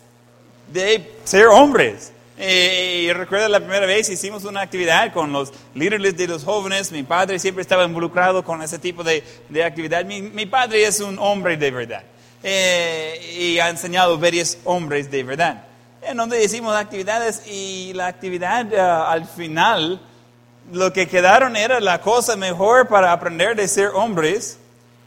de 0.71 1.15
ser 1.25 1.47
hombres. 1.47 2.13
Eh, 2.37 3.07
y 3.07 3.13
recuerdo 3.15 3.49
la 3.49 3.61
primera 3.61 3.87
vez 3.87 4.11
hicimos 4.11 4.45
una 4.45 4.61
actividad 4.61 5.11
con 5.11 5.33
los 5.33 5.55
líderes 5.75 6.15
de 6.19 6.29
los 6.29 6.45
jóvenes. 6.45 6.93
Mi 6.93 7.03
padre 7.03 7.39
siempre 7.39 7.63
estaba 7.63 7.85
involucrado 7.85 8.45
con 8.45 8.61
ese 8.61 8.79
tipo 8.79 9.03
de, 9.03 9.25
de 9.49 9.65
actividad. 9.65 10.05
Mi 10.05 10.45
padre 10.45 10.85
es 10.85 11.01
un 11.01 11.19
hombre 11.19 11.57
de 11.57 11.71
verdad. 11.71 12.05
Eh, 12.47 13.37
y 13.39 13.59
ha 13.59 13.71
enseñado 13.71 14.19
varios 14.19 14.59
hombres 14.65 15.11
de 15.11 15.23
verdad. 15.23 15.65
En 16.03 16.19
donde 16.19 16.45
hicimos 16.45 16.77
actividades 16.77 17.43
y 17.47 17.93
la 17.95 18.07
actividad 18.07 18.67
ah, 18.75 19.11
al 19.11 19.27
final, 19.27 19.99
lo 20.71 20.93
que 20.93 21.09
quedaron 21.09 21.57
era 21.57 21.81
la 21.81 22.03
cosa 22.03 22.37
mejor 22.37 22.87
para 22.87 23.13
aprender 23.13 23.57
de 23.57 23.67
ser 23.67 23.89
hombres 23.95 24.59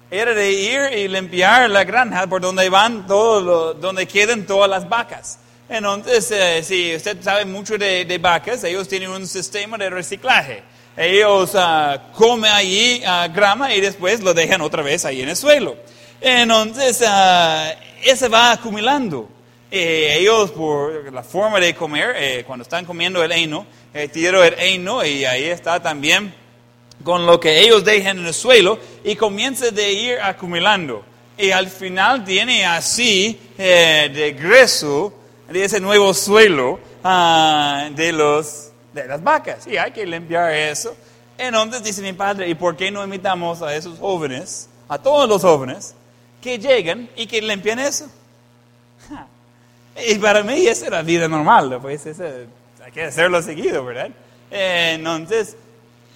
era 0.10 0.34
de 0.34 0.52
ir 0.52 0.98
y 0.98 1.08
limpiar 1.08 1.70
la 1.70 1.84
granja 1.84 2.26
por 2.26 2.42
donde 2.42 2.70
van 2.70 3.06
todos 3.06 3.80
donde 3.80 4.08
quedan 4.08 4.48
todas 4.48 4.68
las 4.68 4.90
vacas. 4.90 5.38
Entonces, 5.70 6.32
eh, 6.32 6.64
si 6.64 6.96
usted 6.96 7.22
sabe 7.22 7.46
mucho 7.46 7.78
de, 7.78 8.06
de 8.06 8.18
vacas, 8.18 8.64
ellos 8.64 8.88
tienen 8.88 9.12
un 9.12 9.28
sistema 9.28 9.78
de 9.78 9.92
reciclaje. 9.92 10.64
Ellos 10.96 11.52
ah, 11.54 12.10
comen 12.16 12.52
allí 12.52 13.04
ah, 13.06 13.28
grama 13.28 13.72
y 13.76 13.80
después 13.80 14.22
lo 14.22 14.34
dejan 14.34 14.62
otra 14.62 14.82
vez 14.82 15.06
ahí 15.06 15.22
en 15.22 15.30
el 15.30 15.36
suelo. 15.36 15.76
Entonces, 16.22 17.04
ah, 17.08 17.74
ese 18.04 18.28
va 18.28 18.54
acumulando. 18.54 19.30
Eh, 19.70 20.18
ellos, 20.20 20.52
por 20.52 21.12
la 21.12 21.24
forma 21.24 21.60
de 21.60 21.76
comer, 21.76 22.16
eh, 22.16 22.44
cuando 22.48 22.64
están 22.64 22.86
comiendo 22.86 23.24
el 23.24 23.32
heno, 23.32 23.66
eh, 23.94 24.10
el 24.14 24.56
heno 24.60 25.04
y 25.06 25.26
ahí 25.26 25.46
está 25.46 25.82
también 25.82 26.34
con 27.04 27.26
lo 27.26 27.40
que 27.40 27.60
ellos 27.60 27.84
dejan 27.84 28.20
en 28.20 28.28
el 28.28 28.34
suelo 28.34 28.80
y 29.04 29.16
comienza 29.16 29.72
de 29.72 29.92
ir 29.92 30.20
acumulando. 30.20 31.04
Y 31.38 31.52
al 31.52 31.68
final 31.68 32.24
tiene 32.24 32.66
así 32.66 33.40
eh, 33.58 34.10
de 34.14 34.34
grueso 34.34 35.14
de 35.50 35.64
ese 35.64 35.80
nuevo 35.80 36.14
suelo 36.14 36.80
ah, 37.04 37.90
de, 37.96 38.12
los, 38.12 38.72
de 38.94 39.08
las 39.08 39.24
vacas. 39.24 39.68
Y 39.68 39.78
hay 39.78 39.92
que 39.92 40.06
limpiar 40.06 40.52
eso. 40.54 40.96
Entonces 41.38 41.84
dice 41.84 42.02
mi 42.02 42.14
padre, 42.14 42.50
¿y 42.50 42.56
por 42.56 42.76
qué 42.76 42.90
no 42.90 43.04
invitamos 43.04 43.62
a 43.62 43.76
esos 43.76 44.00
jóvenes, 44.00 44.68
a 44.90 44.98
todos 44.98 45.30
los 45.30 45.44
jóvenes, 45.44 45.94
que 46.42 46.58
lleguen 46.60 47.10
y 47.16 47.26
que 47.28 47.42
limpien 47.42 47.80
eso? 47.80 48.08
Ja. 49.10 49.28
Y 50.08 50.16
para 50.20 50.44
mí 50.44 50.66
esa 50.68 50.88
era 50.88 51.02
vida 51.02 51.28
normal, 51.28 51.80
pues 51.82 52.06
ese- 52.06 52.48
hay 52.86 52.92
que 52.92 53.04
hacerlo 53.04 53.42
seguido, 53.42 53.84
¿verdad? 53.84 54.10
Eh, 54.52 54.94
entonces, 54.96 55.58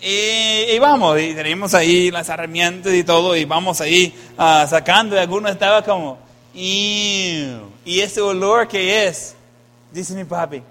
y, 0.01 0.71
y 0.73 0.79
vamos, 0.79 1.19
y 1.19 1.34
tenemos 1.34 1.73
ahí 1.73 2.10
las 2.12 2.29
herramientas 2.29 2.93
y 2.93 3.03
todo, 3.03 3.36
y 3.36 3.45
vamos 3.45 3.81
ahí 3.81 4.15
ah, 4.38 4.65
sacando, 4.69 5.15
y 5.15 5.19
alguno 5.19 5.49
estaba 5.49 5.81
como, 5.84 6.17
y 6.53 7.49
ese 7.86 8.21
olor 8.21 8.67
que 8.67 9.07
es, 9.07 9.36
dice 9.91 10.13
mi 10.13 10.23
papi, 10.23 10.62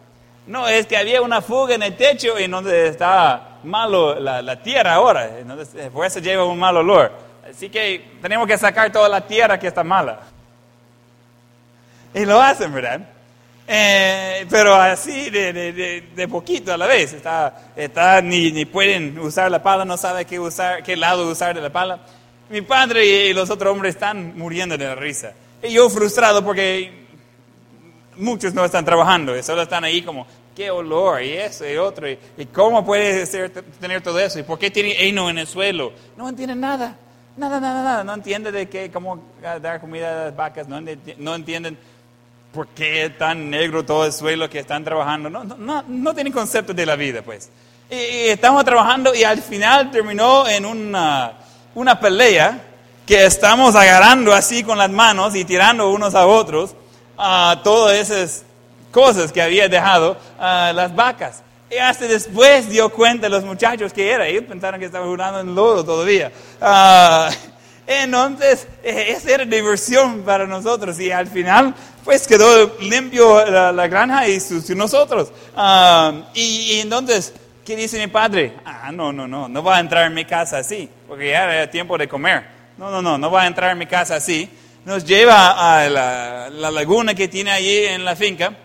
no, 0.46 0.66
es 0.66 0.86
que 0.86 0.96
había 0.96 1.20
una 1.22 1.42
fuga 1.42 1.74
en 1.74 1.82
el 1.82 1.96
techo 1.96 2.38
y 2.38 2.46
donde 2.48 2.88
estaba 2.88 3.58
malo 3.62 4.18
la, 4.18 4.40
la 4.42 4.62
tierra 4.62 4.94
ahora, 4.94 5.38
entonces 5.38 5.90
por 5.90 6.06
eso 6.06 6.18
lleva 6.20 6.44
un 6.44 6.58
mal 6.58 6.76
olor. 6.76 7.12
Así 7.48 7.68
que 7.68 8.12
tenemos 8.20 8.46
que 8.46 8.59
sacar 8.59 8.90
toda 8.92 9.09
la 9.09 9.26
tierra 9.26 9.59
que 9.59 9.66
está 9.66 9.85
mala. 9.85 10.20
Y 12.14 12.24
lo 12.24 12.40
hacen, 12.40 12.72
¿verdad? 12.72 13.00
Eh, 13.72 14.46
pero 14.50 14.74
así 14.74 15.31
de, 15.31 15.53
de, 15.53 16.03
de, 16.14 16.29
poquito 16.29 16.72
a 16.72 16.76
la 16.76 16.87
vez. 16.87 17.12
Está, 17.12 17.70
está, 17.76 18.20
ni, 18.20 18.50
ni 18.50 18.64
pueden 18.64 19.18
usar 19.18 19.50
la 19.50 19.62
pala, 19.62 19.85
no 19.85 19.96
sabe 19.96 20.24
qué, 20.24 20.40
usar, 20.40 20.83
qué 20.83 20.96
lado 20.96 21.31
usar 21.31 21.55
de 21.55 21.61
la 21.61 21.70
pala. 21.70 22.00
Mi 22.48 22.62
padre 22.62 23.07
y 23.07 23.33
los 23.33 23.48
otros 23.48 23.72
hombres 23.72 23.94
están 23.94 24.37
muriendo 24.37 24.76
de 24.76 24.85
la 24.85 24.96
risa. 24.96 25.33
Y 25.62 25.72
yo 25.72 25.88
frustrado 25.88 26.44
porque 26.44 27.00
muchos 28.16 28.55
no 28.55 28.64
están 28.64 28.85
trabajando, 28.85 29.40
solo 29.42 29.62
están 29.62 29.85
ahí 29.85 30.03
como, 30.03 30.26
qué 30.55 30.70
olor, 30.70 31.22
y 31.22 31.33
eso, 31.33 31.68
y 31.68 31.76
otro, 31.76 32.11
y, 32.11 32.18
y 32.37 32.46
cómo 32.46 32.85
puede 32.85 33.24
ser, 33.26 33.50
tener 33.81 34.03
todo 34.03 34.18
eso, 34.18 34.38
y 34.38 34.42
por 34.42 34.59
qué 34.59 34.70
tiene 34.70 34.96
heno 34.98 35.31
en 35.31 35.38
el 35.38 35.46
suelo. 35.46 35.92
No 36.16 36.29
entienden 36.29 36.61
nada, 36.61 36.96
nada, 37.40 37.59
nada, 37.59 37.83
nada. 37.83 38.05
No 38.05 38.14
entienden 38.14 38.53
de 38.53 38.68
qué, 38.68 38.90
cómo 38.92 39.20
dar 39.61 39.81
comida 39.81 40.11
a 40.11 40.24
las 40.26 40.37
vacas, 40.37 40.68
no, 40.68 40.79
enti- 40.79 41.16
no 41.16 41.35
entienden 41.35 41.76
por 42.53 42.68
qué 42.68 43.11
tan 43.11 43.50
negro 43.50 43.85
todo 43.85 44.05
el 44.05 44.12
suelo 44.12 44.48
que 44.48 44.59
están 44.59 44.85
trabajando. 44.85 45.31
No, 45.31 45.42
no, 45.44 45.83
no, 45.87 46.14
tienen 46.14 46.33
concepto 46.33 46.74
de 46.74 46.87
la 46.87 46.96
vida, 46.96 47.22
pues. 47.22 47.50
Y, 47.90 48.29
estamos 48.29 48.64
trabajando 48.64 49.14
y 49.14 49.24
al 49.24 49.40
final 49.42 49.90
terminó 49.90 50.46
en 50.46 50.64
una, 50.64 51.35
pelea 52.00 52.61
que 53.07 53.24
estamos 53.24 53.74
agarrando 53.74 54.33
así 54.33 54.62
con 54.62 54.79
las 54.79 54.90
manos 54.90 55.35
y 55.35 55.44
tirando 55.44 55.90
unos 55.90 56.14
a 56.14 56.26
otros 56.26 56.74
a 57.16 57.61
todas 57.64 57.96
esas 57.98 58.44
cosas 58.92 59.33
que 59.33 59.42
había 59.42 59.68
dejado 59.68 60.16
las 60.38 60.94
vacas. 60.94 61.42
Y 61.70 61.78
hasta 61.78 62.09
después 62.09 62.68
dio 62.68 62.90
cuenta 62.90 63.28
los 63.28 63.44
muchachos 63.44 63.92
que 63.92 64.11
era. 64.11 64.26
Ellos 64.26 64.44
pensaron 64.48 64.80
que 64.80 64.87
estaban 64.87 65.09
jugando 65.09 65.40
en 65.40 65.54
lodo 65.54 65.85
todavía. 65.85 66.33
Ah, 66.61 67.30
entonces, 67.87 68.66
eh, 68.83 69.14
esa 69.16 69.30
era 69.30 69.44
diversión 69.44 70.22
para 70.22 70.48
nosotros. 70.48 70.98
Y 70.98 71.12
al 71.12 71.28
final, 71.28 71.72
pues 72.04 72.26
quedó 72.26 72.76
limpio 72.80 73.44
la, 73.48 73.87
granja 73.87 74.26
y 74.26 74.38
nosotros. 74.74 75.30
Y, 76.35 76.40
y 76.40 76.80
entonces, 76.80 77.35
¿qué 77.64 77.76
dice 77.76 78.00
mi 78.00 78.09
padre? 78.09 78.56
Ah, 78.64 78.90
no, 78.92 79.12
no, 79.12 79.28
no, 79.28 79.48
no 79.48 79.62
va 79.62 79.76
a 79.76 79.80
entrar 79.80 80.06
en 80.06 80.14
mi 80.14 80.24
casa 80.24 80.59
así, 80.59 80.88
porque 81.06 81.30
ya 81.30 81.44
era 81.52 81.70
tiempo 81.70 81.96
de 81.96 82.09
comer. 82.09 82.46
No, 82.78 82.90
no, 82.90 83.00
no, 83.00 83.16
no 83.16 83.30
va 83.30 83.42
a 83.42 83.46
entrar 83.46 83.70
en 83.70 83.78
mi 83.78 83.87
casa 83.87 84.16
así. 84.16 84.48
Nos 84.85 85.04
lleva 85.04 85.83
a 85.83 85.88
la, 85.88 86.48
la 86.50 86.70
laguna 86.72 87.14
que 87.14 87.28
tiene 87.28 87.52
allí 87.52 87.85
en 87.87 88.04
la 88.04 88.16
finca 88.16 88.56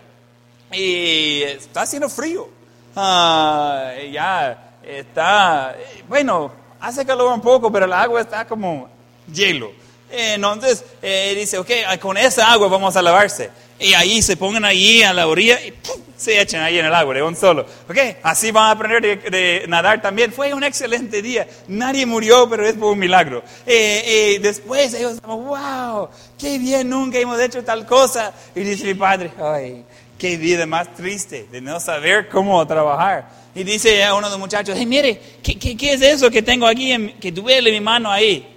y 0.72 1.42
está 1.42 1.82
haciendo 1.82 2.08
frío. 2.08 2.55
Ah, 2.98 3.92
ya 4.10 4.72
está, 4.82 5.76
bueno, 6.08 6.50
hace 6.80 7.04
calor 7.04 7.30
un 7.30 7.42
poco, 7.42 7.70
pero 7.70 7.84
el 7.84 7.92
agua 7.92 8.22
está 8.22 8.46
como 8.46 8.88
hielo. 9.30 9.70
Entonces 10.10 10.82
eh, 11.02 11.34
dice, 11.36 11.58
ok, 11.58 11.70
con 12.00 12.16
esa 12.16 12.50
agua 12.50 12.68
vamos 12.68 12.96
a 12.96 13.02
lavarse. 13.02 13.50
Y 13.78 13.92
ahí 13.92 14.22
se 14.22 14.38
pongan 14.38 14.64
ahí 14.64 15.02
a 15.02 15.12
la 15.12 15.28
orilla 15.28 15.60
y 15.60 15.74
se 16.16 16.40
echan 16.40 16.62
ahí 16.62 16.78
en 16.78 16.86
el 16.86 16.94
agua 16.94 17.12
de 17.12 17.22
un 17.22 17.36
solo. 17.36 17.66
Ok, 17.86 17.98
así 18.22 18.50
van 18.50 18.64
a 18.64 18.70
aprender 18.70 19.30
de, 19.30 19.66
nadar 19.68 20.00
también. 20.00 20.32
Fue 20.32 20.54
un 20.54 20.64
excelente 20.64 21.20
día. 21.20 21.46
Nadie 21.68 22.06
murió, 22.06 22.48
pero 22.48 22.66
es 22.66 22.76
por 22.76 22.92
un 22.92 22.98
milagro. 22.98 23.42
Eh, 23.66 24.38
después 24.40 24.94
ellos 24.94 25.20
wow, 25.20 26.08
qué 26.38 26.56
bien, 26.58 26.88
nunca 26.88 27.18
hemos 27.18 27.38
hecho 27.38 27.62
tal 27.62 27.84
cosa. 27.84 28.32
Y 28.54 28.60
dice 28.60 28.84
mi 28.86 28.94
padre, 28.94 29.32
ay, 29.38 29.84
qué 30.18 30.36
vida 30.36 30.66
más 30.66 30.94
triste 30.94 31.46
de 31.50 31.60
no 31.60 31.80
saber 31.80 32.28
cómo 32.28 32.66
trabajar. 32.66 33.28
Y 33.54 33.64
dice 33.64 34.04
a 34.04 34.14
uno 34.14 34.26
de 34.26 34.32
los 34.32 34.38
muchachos, 34.38 34.74
hey, 34.78 34.86
mire, 34.86 35.20
¿qué, 35.42 35.58
qué, 35.58 35.76
qué 35.76 35.94
es 35.94 36.02
eso 36.02 36.30
que 36.30 36.42
tengo 36.42 36.66
aquí, 36.66 36.92
en, 36.92 37.18
que 37.18 37.32
duele 37.32 37.70
mi 37.70 37.80
mano 37.80 38.10
ahí? 38.10 38.56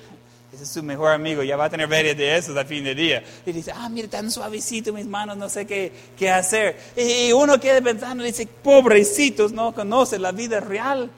es 0.61 0.69
su 0.69 0.83
mejor 0.83 1.11
amigo, 1.11 1.43
ya 1.43 1.55
va 1.55 1.65
a 1.65 1.69
tener 1.69 1.87
varias 1.87 2.17
de 2.17 2.35
esos 2.35 2.55
al 2.57 2.65
fin 2.65 2.83
de 2.83 2.95
día. 2.95 3.23
Y 3.45 3.51
dice, 3.51 3.71
ah, 3.73 3.89
mire, 3.89 4.07
tan 4.07 4.29
suavecito 4.29 4.91
mis 4.93 5.05
manos, 5.05 5.37
no 5.37 5.49
sé 5.49 5.65
qué, 5.65 5.91
qué 6.17 6.29
hacer. 6.29 6.77
Y 6.95 7.31
uno 7.31 7.59
queda 7.59 7.81
pensando, 7.81 8.23
dice, 8.23 8.47
pobrecitos, 8.47 9.51
no 9.51 9.73
conocen 9.73 10.21
la 10.21 10.31
vida 10.31 10.59
real. 10.59 11.09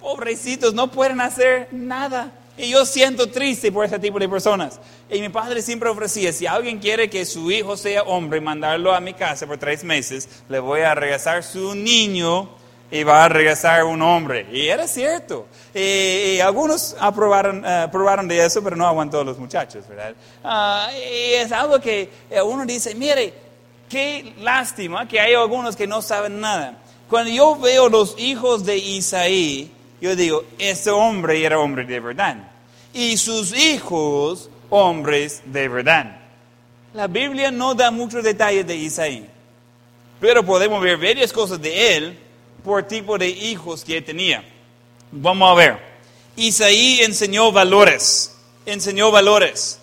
Pobrecitos, 0.00 0.74
no 0.74 0.90
pueden 0.90 1.20
hacer 1.20 1.68
nada. 1.72 2.32
Y 2.60 2.68
yo 2.68 2.84
siento 2.84 3.26
triste 3.28 3.72
por 3.72 3.86
ese 3.86 3.98
tipo 3.98 4.18
de 4.18 4.28
personas. 4.28 4.78
Y 5.10 5.18
mi 5.22 5.30
padre 5.30 5.62
siempre 5.62 5.88
ofrecía, 5.88 6.30
si 6.30 6.46
alguien 6.46 6.78
quiere 6.78 7.08
que 7.08 7.24
su 7.24 7.50
hijo 7.50 7.74
sea 7.74 8.02
hombre, 8.02 8.38
mandarlo 8.38 8.94
a 8.94 9.00
mi 9.00 9.14
casa 9.14 9.46
por 9.46 9.56
tres 9.56 9.82
meses, 9.82 10.28
le 10.46 10.58
voy 10.58 10.82
a 10.82 10.94
regresar 10.94 11.42
su 11.42 11.74
niño 11.74 12.50
y 12.90 13.02
va 13.02 13.24
a 13.24 13.28
regresar 13.30 13.84
un 13.84 14.02
hombre. 14.02 14.46
Y 14.52 14.68
era 14.68 14.86
cierto. 14.86 15.46
Y, 15.74 16.38
algunos 16.40 16.94
aprobaron, 17.00 17.64
uh, 17.64 18.28
de 18.28 18.44
eso, 18.44 18.62
pero 18.62 18.76
no 18.76 18.86
aguantó 18.86 19.24
los 19.24 19.38
muchachos, 19.38 19.88
¿verdad? 19.88 20.14
Ah, 20.44 20.90
y 20.92 21.32
es 21.32 21.50
algo 21.52 21.80
que 21.80 22.10
eh, 22.28 22.42
uno 22.42 22.66
dice, 22.66 22.94
mire, 22.94 23.32
qué 23.88 24.34
lástima 24.40 25.08
que 25.08 25.18
hay 25.18 25.32
algunos 25.32 25.76
que 25.76 25.86
no 25.86 26.02
saben 26.02 26.40
nada. 26.40 26.76
Cuando 27.08 27.30
yo 27.30 27.56
veo 27.56 27.88
los 27.88 28.16
hijos 28.18 28.66
de 28.66 28.76
Isaí, 28.76 29.72
yo 30.00 30.14
digo, 30.14 30.44
ese 30.58 30.90
hombre 30.90 31.42
era 31.42 31.58
hombre 31.58 31.84
de 31.84 32.00
verdad. 32.00 32.49
Y 32.92 33.16
sus 33.16 33.56
hijos, 33.56 34.50
hombres 34.68 35.42
de 35.44 35.68
verdad. 35.68 36.16
La 36.92 37.06
Biblia 37.06 37.50
no 37.50 37.74
da 37.74 37.90
muchos 37.90 38.24
detalles 38.24 38.66
de 38.66 38.74
Isaí, 38.74 39.26
pero 40.20 40.44
podemos 40.44 40.82
ver 40.82 40.96
varias 40.96 41.32
cosas 41.32 41.60
de 41.60 41.96
él 41.96 42.18
por 42.64 42.82
tipo 42.82 43.16
de 43.16 43.28
hijos 43.28 43.84
que 43.84 44.02
tenía. 44.02 44.44
Vamos 45.12 45.50
a 45.50 45.54
ver. 45.54 45.78
Isaí 46.36 47.00
enseñó 47.00 47.52
valores. 47.52 48.36
Enseñó 48.66 49.10
valores. 49.10 49.78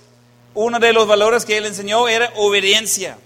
Uno 0.53 0.79
de 0.79 0.91
los 0.91 1.07
valores 1.07 1.45
que 1.45 1.57
él 1.57 1.65
enseñó 1.65 2.07
era 2.07 2.31
obediencia. 2.35 3.17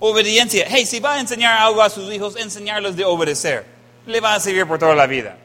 Obediencia. 0.00 0.66
Hey, 0.68 0.86
si 0.86 0.98
va 1.00 1.14
a 1.14 1.20
enseñar 1.20 1.58
algo 1.58 1.82
a 1.82 1.90
sus 1.90 2.12
hijos, 2.12 2.36
enseñarlos 2.36 2.96
de 2.96 3.04
obedecer. 3.04 3.64
Le 4.06 4.20
va 4.20 4.34
a 4.34 4.40
servir 4.40 4.66
por 4.66 4.78
toda 4.78 4.94
la 4.94 5.06
vida. 5.06 5.36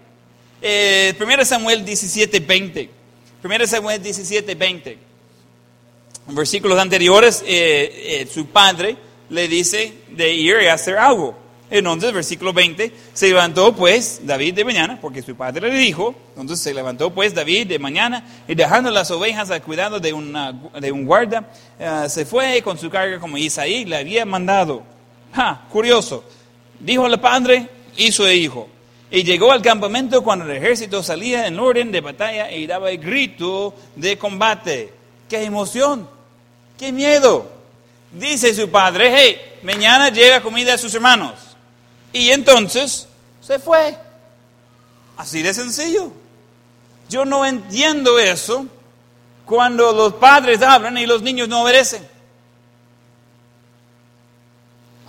Eh, 0.62 1.16
1 1.20 1.46
Samuel 1.46 1.86
17, 1.86 2.40
20. 2.40 2.97
1 3.48 3.68
Samuel 3.68 4.02
17, 4.02 4.56
20. 4.56 4.98
En 6.28 6.36
versículos 6.36 6.78
anteriores, 6.78 7.42
eh, 7.48 8.22
eh, 8.22 8.28
su 8.30 8.48
padre 8.48 8.98
le 9.30 9.48
dice 9.48 9.94
de 10.10 10.34
ir 10.34 10.58
a 10.70 10.74
hacer 10.74 10.98
algo. 10.98 11.34
Entonces, 11.70 12.12
versículo 12.14 12.52
20, 12.52 12.92
se 13.14 13.28
levantó 13.28 13.74
pues 13.74 14.22
David 14.24 14.54
de 14.54 14.66
mañana, 14.66 15.00
porque 15.02 15.22
su 15.22 15.36
padre 15.36 15.70
le 15.70 15.78
dijo, 15.78 16.16
entonces 16.30 16.60
se 16.60 16.74
levantó 16.74 17.14
pues 17.14 17.34
David 17.34 17.68
de 17.68 17.80
mañana 17.80 18.26
y 18.48 18.56
dejando 18.56 18.90
las 18.92 19.12
ovejas 19.12 19.50
al 19.50 19.62
cuidado 19.62 20.00
de, 20.00 20.12
una, 20.12 20.52
de 20.52 20.92
un 20.92 21.06
guarda, 21.06 21.50
eh, 21.80 22.06
se 22.10 22.26
fue 22.26 22.62
con 22.62 22.78
su 22.78 22.90
carga 22.90 23.20
como 23.20 23.38
Isaí 23.38 23.86
le 23.86 23.98
había 23.98 24.26
mandado. 24.26 24.84
Ja, 25.34 25.66
curioso. 25.72 26.24
Dijo 26.80 27.06
al 27.06 27.20
padre, 27.20 27.70
hizo 27.96 28.28
el 28.28 28.38
hijo. 28.38 28.68
Y 29.10 29.24
llegó 29.24 29.52
al 29.52 29.62
campamento 29.62 30.22
cuando 30.22 30.46
el 30.46 30.58
ejército 30.58 31.02
salía 31.02 31.48
en 31.48 31.60
orden 31.60 31.92
de 31.92 32.02
batalla 32.02 32.52
y 32.52 32.68
daba 32.68 32.92
el 32.92 32.98
grito 32.98 33.74
de 33.96 34.18
combate. 34.18 34.94
¡Qué 35.30 35.44
emoción! 35.44 36.10
¡Qué 36.78 36.92
miedo! 36.92 37.50
Dice 38.12 38.54
su 38.54 38.70
padre, 38.70 39.14
hey, 39.16 39.60
mañana 39.64 40.10
llega 40.10 40.42
comida 40.42 40.74
a 40.74 40.78
sus 40.78 40.94
hermanos. 40.94 41.34
Y 42.12 42.30
entonces 42.32 43.08
se 43.42 43.60
fue. 43.60 43.98
Así 45.16 45.42
de 45.42 45.54
sencillo. 45.54 46.12
Yo 47.10 47.24
no 47.24 47.46
entiendo 47.46 48.20
eso 48.20 48.66
cuando 49.46 49.94
los 49.94 50.14
padres 50.16 50.62
hablan 50.62 50.98
y 50.98 51.06
los 51.06 51.22
niños 51.22 51.48
no 51.48 51.64
obedecen. 51.64 52.06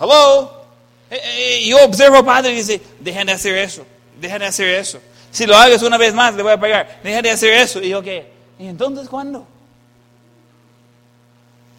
Hello. 0.01 0.58
Eh, 1.11 1.21
eh, 1.25 1.67
yo 1.67 1.79
observo 1.85 2.25
padre 2.25 2.53
y 2.53 2.57
dice, 2.57 2.81
dejen 3.01 3.27
de 3.27 3.33
hacer 3.33 3.57
eso, 3.57 3.87
dejen 4.21 4.41
de 4.41 4.47
hacer 4.47 4.69
eso. 4.69 5.01
Si 5.31 5.47
lo 5.47 5.57
hagas 5.57 5.83
una 5.83 5.99
vez 5.99 6.15
más, 6.15 6.35
le 6.35 6.43
voy 6.43 6.53
a 6.53 6.61
pagar. 6.61 7.01
Dejen 7.03 7.23
de 7.23 7.31
hacer 7.31 7.53
eso. 7.55 7.83
Y 7.83 7.91
yo, 7.91 8.03
¿qué? 8.03 8.31
¿Y 8.59 8.67
entonces 8.67 9.09
cuándo? 9.09 9.47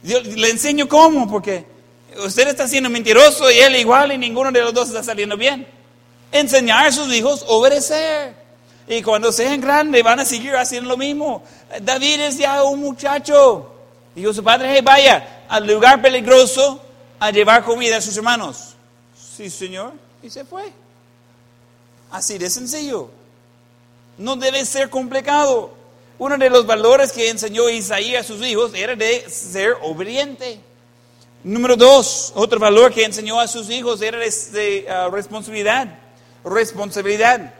Yo 0.03 0.21
le 0.21 0.49
enseño 0.49 0.87
cómo, 0.87 1.29
porque 1.29 1.65
usted 2.23 2.47
está 2.47 2.67
siendo 2.67 2.89
mentiroso 2.89 3.51
y 3.51 3.57
él 3.57 3.75
igual 3.75 4.11
y 4.11 4.17
ninguno 4.17 4.51
de 4.51 4.61
los 4.61 4.73
dos 4.73 4.87
está 4.87 5.03
saliendo 5.03 5.35
bien. 5.35 5.67
Enseñar 6.31 6.87
a 6.87 6.91
sus 6.91 7.11
hijos 7.13 7.43
a 7.43 7.47
obedecer. 7.47 8.33
Y 8.87 9.01
cuando 9.01 9.31
sean 9.31 9.61
grandes 9.61 10.03
van 10.03 10.19
a 10.19 10.25
seguir 10.25 10.55
haciendo 10.55 10.89
lo 10.89 10.97
mismo. 10.97 11.43
David 11.81 12.21
es 12.21 12.37
ya 12.37 12.63
un 12.63 12.79
muchacho. 12.79 13.71
Dijo 14.15 14.33
su 14.33 14.43
padre, 14.43 14.81
vaya 14.81 15.43
al 15.47 15.67
lugar 15.67 16.01
peligroso 16.01 16.81
a 17.19 17.31
llevar 17.31 17.63
comida 17.63 17.97
a 17.97 18.01
sus 18.01 18.15
hermanos. 18.17 18.75
Sí, 19.39 19.49
señor. 19.49 19.93
Y 20.21 20.29
se 20.29 20.43
fue. 20.43 20.65
Así 22.11 22.37
de 22.37 22.49
sencillo. 22.49 23.09
No 24.17 24.35
debe 24.35 24.65
ser 24.65 24.89
complicado. 24.89 25.71
Uno 26.17 26.37
de 26.37 26.49
los 26.49 26.65
valores 26.65 27.13
que 27.13 27.29
enseñó 27.29 27.69
Isaías 27.69 28.25
a 28.25 28.27
sus 28.27 28.45
hijos 28.45 28.73
era 28.73 28.97
de 28.97 29.29
ser 29.29 29.77
obediente. 29.81 30.59
Número 31.41 31.77
dos, 31.77 32.33
otro 32.35 32.59
valor 32.59 32.93
que 32.93 33.05
enseñó 33.05 33.39
a 33.39 33.47
sus 33.47 33.69
hijos 33.69 34.01
era 34.01 34.17
de, 34.17 34.85
uh, 34.89 35.09
responsabilidad. 35.09 35.97
Responsabilidad. 36.43 37.53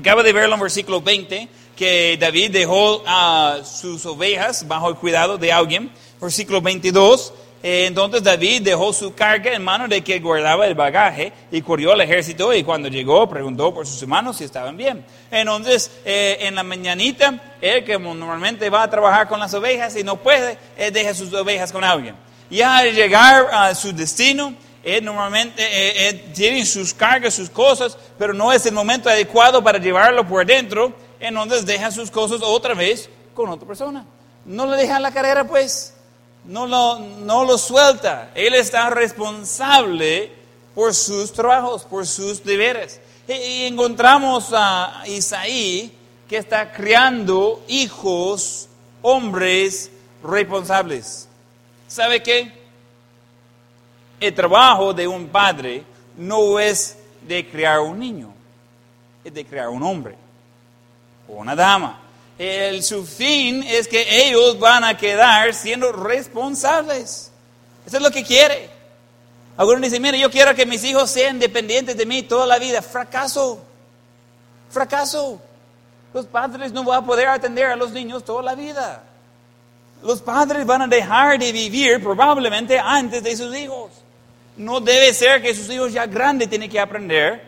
Acaba 0.00 0.22
de 0.22 0.32
verlo 0.32 0.54
en 0.54 0.60
versículo 0.62 1.02
20, 1.02 1.46
que 1.76 2.16
David 2.18 2.52
dejó 2.52 3.02
a 3.06 3.58
uh, 3.60 3.64
sus 3.66 4.06
ovejas 4.06 4.66
bajo 4.66 4.88
el 4.88 4.96
cuidado 4.96 5.36
de 5.36 5.52
alguien. 5.52 5.92
Versículo 6.18 6.62
22, 6.62 7.34
eh, 7.36 7.41
entonces 7.62 8.22
David 8.22 8.62
dejó 8.62 8.92
su 8.92 9.14
carga 9.14 9.52
en 9.52 9.62
manos 9.62 9.88
de 9.88 10.02
que 10.02 10.18
guardaba 10.18 10.66
el 10.66 10.74
bagaje 10.74 11.32
y 11.50 11.62
corrió 11.62 11.92
al 11.92 12.00
ejército 12.00 12.52
y 12.52 12.64
cuando 12.64 12.88
llegó 12.88 13.28
preguntó 13.28 13.72
por 13.72 13.86
sus 13.86 14.02
hermanos 14.02 14.36
si 14.36 14.44
estaban 14.44 14.76
bien. 14.76 15.04
Entonces 15.30 15.90
eh, 16.04 16.38
en 16.40 16.54
la 16.54 16.62
mañanita, 16.62 17.56
él 17.60 17.84
que 17.84 17.98
normalmente 17.98 18.68
va 18.70 18.82
a 18.82 18.90
trabajar 18.90 19.28
con 19.28 19.38
las 19.38 19.54
ovejas 19.54 19.96
y 19.96 20.02
no 20.02 20.16
puede, 20.16 20.58
él 20.76 20.92
deja 20.92 21.14
sus 21.14 21.32
ovejas 21.32 21.72
con 21.72 21.84
alguien 21.84 22.14
ya 22.52 22.78
al 22.78 22.94
llegar 22.94 23.48
a 23.50 23.74
su 23.74 23.92
destino, 23.92 24.54
él 24.84 25.04
normalmente 25.04 25.62
eh, 25.62 26.30
tiene 26.34 26.64
sus 26.66 26.92
cargas, 26.92 27.34
sus 27.34 27.48
cosas, 27.48 27.96
pero 28.18 28.34
no 28.34 28.52
es 28.52 28.66
el 28.66 28.74
momento 28.74 29.08
adecuado 29.08 29.64
para 29.64 29.78
llevarlo 29.78 30.26
por 30.26 30.44
dentro, 30.44 30.92
entonces 31.18 31.64
deja 31.64 31.90
sus 31.90 32.10
cosas 32.10 32.40
otra 32.42 32.74
vez 32.74 33.08
con 33.32 33.48
otra 33.48 33.66
persona. 33.66 34.04
No 34.44 34.66
le 34.66 34.76
deja 34.76 35.00
la 35.00 35.12
carrera, 35.12 35.44
pues, 35.44 35.91
no 36.44 36.66
lo, 36.66 36.98
no 36.98 37.44
lo 37.44 37.58
suelta. 37.58 38.30
Él 38.34 38.54
está 38.54 38.90
responsable 38.90 40.32
por 40.74 40.94
sus 40.94 41.32
trabajos, 41.32 41.84
por 41.84 42.06
sus 42.06 42.42
deberes. 42.42 43.00
Y, 43.28 43.64
encontramos 43.64 44.50
a 44.52 45.02
Isaí 45.06 45.92
que 46.28 46.36
está 46.38 46.72
criando 46.72 47.62
hijos, 47.68 48.68
hombres 49.02 49.90
responsables. 50.22 51.28
¿Sabe 51.88 52.22
qué? 52.22 52.52
El 54.18 54.34
trabajo 54.34 54.94
de 54.94 55.06
un 55.06 55.28
padre 55.28 55.84
no 56.16 56.58
es 56.58 56.96
de 57.26 57.48
crear 57.48 57.80
un 57.80 57.98
niño, 57.98 58.32
es 59.24 59.34
de 59.34 59.44
crear 59.44 59.68
un 59.68 59.82
hombre 59.82 60.16
o 61.28 61.34
una 61.34 61.54
dama. 61.54 62.01
El, 62.42 62.82
su 62.82 63.04
fin 63.06 63.62
es 63.62 63.86
que 63.86 64.26
ellos 64.26 64.58
van 64.58 64.84
a 64.84 64.96
quedar 64.96 65.54
siendo 65.54 65.92
responsables. 65.92 67.30
Eso 67.86 67.96
es 67.96 68.02
lo 68.02 68.10
que 68.10 68.24
quiere. 68.24 68.70
Algunos 69.56 69.82
dicen, 69.82 70.02
mire, 70.02 70.18
yo 70.18 70.30
quiero 70.30 70.54
que 70.54 70.66
mis 70.66 70.82
hijos 70.84 71.10
sean 71.10 71.38
dependientes 71.38 71.96
de 71.96 72.06
mí 72.06 72.22
toda 72.22 72.46
la 72.46 72.58
vida. 72.58 72.82
Fracaso. 72.82 73.60
Fracaso. 74.70 75.40
Los 76.14 76.26
padres 76.26 76.72
no 76.72 76.84
van 76.84 77.02
a 77.02 77.06
poder 77.06 77.28
atender 77.28 77.66
a 77.66 77.76
los 77.76 77.92
niños 77.92 78.24
toda 78.24 78.42
la 78.42 78.54
vida 78.54 79.02
los 80.02 80.20
padres 80.20 80.66
van 80.66 80.82
a 80.82 80.86
dejar 80.86 81.38
de 81.38 81.52
vivir 81.52 82.02
probablemente 82.02 82.78
antes 82.78 83.22
de 83.22 83.36
sus 83.36 83.54
hijos. 83.56 83.90
No 84.56 84.80
debe 84.80 85.14
ser 85.14 85.40
que 85.40 85.54
sus 85.54 85.70
hijos 85.70 85.92
ya 85.92 86.06
grandes 86.06 86.50
tienen 86.50 86.70
que 86.70 86.80
aprender 86.80 87.42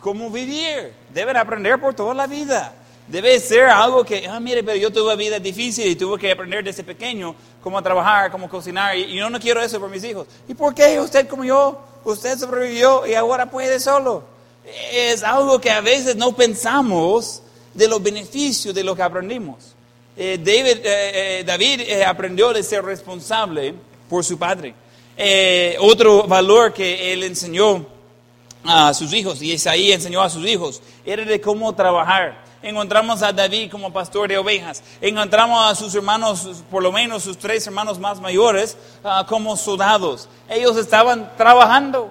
cómo 0.00 0.30
vivir. 0.30 0.92
Deben 1.12 1.36
aprender 1.36 1.78
por 1.80 1.94
toda 1.94 2.14
la 2.14 2.26
vida. 2.26 2.72
Debe 3.08 3.40
ser 3.40 3.64
algo 3.64 4.04
que, 4.04 4.26
ah, 4.28 4.38
mire, 4.38 4.62
pero 4.62 4.76
yo 4.76 4.92
tuve 4.92 5.16
vida 5.16 5.38
difícil 5.38 5.86
y 5.86 5.96
tuve 5.96 6.18
que 6.18 6.30
aprender 6.30 6.62
desde 6.62 6.84
pequeño 6.84 7.34
cómo 7.62 7.82
trabajar, 7.82 8.30
cómo 8.30 8.50
cocinar, 8.50 8.98
y, 8.98 9.16
yo 9.16 9.30
no 9.30 9.40
quiero 9.40 9.62
eso 9.62 9.80
por 9.80 9.88
mis 9.88 10.04
hijos. 10.04 10.26
¿Y 10.46 10.52
por 10.52 10.74
qué 10.74 11.00
usted 11.00 11.26
como 11.26 11.42
yo? 11.42 11.80
Usted 12.04 12.38
sobrevivió 12.38 13.06
y 13.06 13.14
ahora 13.14 13.50
puede 13.50 13.80
solo. 13.80 14.24
Es 14.92 15.22
algo 15.22 15.58
que 15.58 15.70
a 15.70 15.80
veces 15.80 16.16
no 16.16 16.36
pensamos 16.36 17.42
de 17.72 17.88
los 17.88 18.02
beneficios 18.02 18.74
de 18.74 18.84
lo 18.84 18.94
que 18.94 19.02
aprendimos. 19.02 19.74
Eh, 20.14 20.36
David, 20.36 20.84
eh, 20.84 21.38
eh, 21.40 21.44
David 21.46 22.02
aprendió 22.02 22.52
de 22.52 22.62
ser 22.62 22.84
responsable 22.84 23.72
por 24.10 24.22
su 24.22 24.38
padre. 24.38 24.74
otro 25.80 26.24
valor 26.24 26.74
que 26.74 27.12
él 27.12 27.22
enseñó 27.22 27.86
a 28.64 28.92
sus 28.92 29.14
hijos, 29.14 29.40
y 29.40 29.52
Isaí 29.52 29.92
enseñó 29.92 30.20
a 30.20 30.28
sus 30.28 30.46
hijos, 30.46 30.82
era 31.06 31.24
de 31.24 31.40
cómo 31.40 31.74
trabajar. 31.74 32.47
Encontramos 32.62 33.22
a 33.22 33.32
David 33.32 33.70
como 33.70 33.92
pastor 33.92 34.28
de 34.28 34.38
ovejas. 34.38 34.82
Encontramos 35.00 35.70
a 35.70 35.74
sus 35.74 35.94
hermanos, 35.94 36.62
por 36.70 36.82
lo 36.82 36.90
menos 36.90 37.22
sus 37.22 37.38
tres 37.38 37.66
hermanos 37.66 37.98
más 37.98 38.20
mayores, 38.20 38.76
ah, 39.04 39.24
como 39.28 39.56
soldados. 39.56 40.28
Ellos 40.48 40.76
estaban 40.76 41.32
trabajando. 41.36 42.10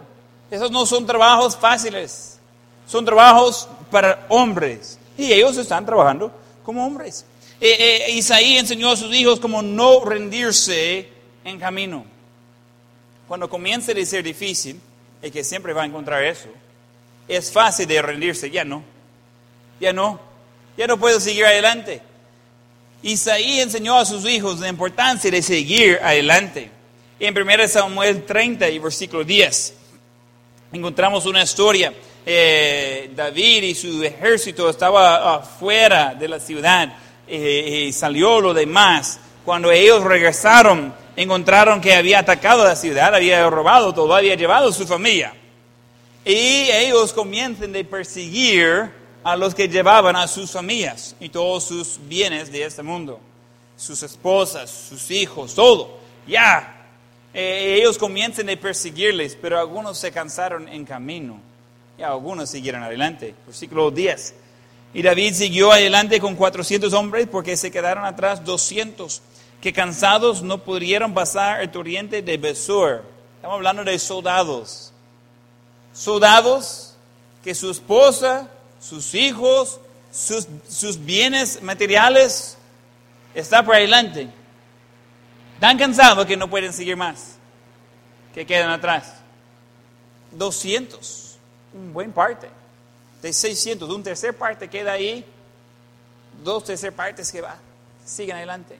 Esos 0.49 0.71
no 0.71 0.85
son 0.85 1.05
trabajos 1.05 1.57
fáciles. 1.57 2.39
Son 2.87 3.03
trabajos 3.03 3.67
para 3.91 4.25
hombres. 4.29 4.97
Y 5.17 5.33
ellos 5.33 5.57
están 5.57 5.85
trabajando 5.85 6.31
como 6.63 6.85
hombres. 6.85 7.25
Eh, 7.59 8.05
eh, 8.07 8.11
Isaí 8.11 8.57
enseñó 8.57 8.91
a 8.91 8.95
sus 8.95 9.13
hijos 9.13 9.39
como 9.39 9.61
no 9.61 10.05
rendirse 10.05 11.09
en 11.43 11.59
camino. 11.59 12.05
Cuando 13.27 13.49
comience 13.49 13.99
a 13.99 14.05
ser 14.05 14.23
difícil, 14.23 14.79
y 15.21 15.31
que 15.31 15.43
siempre 15.43 15.73
va 15.73 15.83
a 15.83 15.85
encontrar 15.85 16.23
eso, 16.23 16.49
es 17.27 17.51
fácil 17.51 17.87
de 17.87 18.01
rendirse, 18.01 18.49
ya 18.49 18.63
no, 18.63 18.83
ya 19.79 19.91
no, 19.91 20.19
ya 20.77 20.87
no 20.87 20.97
puedo 20.97 21.19
seguir 21.19 21.45
adelante. 21.45 22.01
Isaí 23.01 23.59
enseñó 23.59 23.97
a 23.97 24.05
sus 24.05 24.25
hijos 24.25 24.59
la 24.59 24.69
importancia 24.69 25.29
de 25.31 25.41
seguir 25.41 25.99
adelante. 26.01 26.71
En 27.19 27.35
1 27.35 27.67
Samuel 27.67 28.25
30 28.25 28.69
y 28.69 28.79
versículo 28.79 29.23
10 29.23 29.73
encontramos 30.71 31.25
una 31.25 31.43
historia. 31.43 31.93
Eh, 32.25 33.11
David 33.15 33.63
y 33.63 33.75
su 33.75 34.03
ejército 34.03 34.69
estaba 34.69 35.35
afuera 35.35 36.13
de 36.13 36.27
la 36.27 36.39
ciudad 36.39 36.93
eh, 37.27 37.85
y 37.87 37.93
salió 37.93 38.41
lo 38.41 38.53
demás. 38.53 39.19
Cuando 39.45 39.71
ellos 39.71 40.03
regresaron, 40.03 40.93
encontraron 41.15 41.79
que 41.79 41.95
había 41.95 42.19
atacado 42.19 42.65
la 42.65 42.75
ciudad, 42.75 43.15
había 43.15 43.49
robado 43.49 43.93
todo, 43.93 44.13
había 44.13 44.35
llevado 44.35 44.71
su 44.73 44.85
familia. 44.85 45.33
Y 46.25 46.69
ellos 46.69 47.13
comienzan 47.13 47.73
a 47.73 47.83
perseguir 47.83 48.91
a 49.27 49.35
los 49.35 49.53
que 49.53 49.67
llevaban 49.67 50.15
a 50.15 50.25
sus 50.25 50.51
familias 50.51 51.13
y 51.19 51.27
todos 51.27 51.65
sus 51.65 51.99
bienes 52.07 52.49
de 52.49 52.63
este 52.63 52.81
mundo, 52.81 53.19
sus 53.75 54.01
esposas, 54.01 54.69
sus 54.69 55.11
hijos, 55.11 55.53
todo. 55.53 55.97
Ya, 56.25 56.87
eh, 57.33 57.75
ellos 57.77 57.97
comienzan 57.97 58.49
a 58.49 58.55
perseguirles, 58.55 59.37
pero 59.41 59.59
algunos 59.59 59.97
se 59.97 60.13
cansaron 60.13 60.69
en 60.69 60.85
camino 60.85 61.41
y 61.97 62.03
algunos 62.03 62.49
siguieron 62.49 62.83
adelante. 62.83 63.35
Versículo 63.45 63.91
10. 63.91 64.33
Y 64.93 65.01
David 65.01 65.33
siguió 65.33 65.73
adelante 65.73 66.21
con 66.21 66.37
400 66.37 66.93
hombres 66.93 67.27
porque 67.29 67.57
se 67.57 67.69
quedaron 67.69 68.05
atrás 68.05 68.45
200 68.45 69.21
que 69.59 69.73
cansados 69.73 70.41
no 70.41 70.59
pudieron 70.59 71.13
pasar 71.13 71.59
el 71.59 71.69
torrente 71.69 72.21
de 72.21 72.37
Besur. 72.37 73.03
Estamos 73.35 73.55
hablando 73.55 73.83
de 73.83 73.99
soldados. 73.99 74.93
Soldados 75.91 76.95
que 77.43 77.53
su 77.53 77.69
esposa, 77.69 78.51
sus 78.79 79.13
hijos, 79.13 79.79
sus, 80.11 80.47
sus 80.69 81.03
bienes 81.03 81.61
materiales 81.61 82.57
están 83.33 83.65
por 83.65 83.75
adelante. 83.75 84.29
Tan 85.59 85.77
cansados 85.77 86.25
que 86.25 86.37
no 86.37 86.49
pueden 86.49 86.73
seguir 86.73 86.95
más. 86.95 87.35
Que 88.33 88.45
quedan 88.45 88.69
atrás. 88.69 89.13
200. 90.31 91.37
Un 91.73 91.93
buen 91.93 92.11
parte 92.11 92.49
de 93.21 93.33
600, 93.33 93.87
de 93.87 93.95
un 93.95 94.03
tercer 94.03 94.35
parte 94.35 94.67
queda 94.67 94.93
ahí, 94.93 95.25
dos 96.43 96.63
tercer 96.63 96.93
partes 96.93 97.31
que 97.31 97.41
va, 97.41 97.57
siguen 98.05 98.35
adelante. 98.35 98.77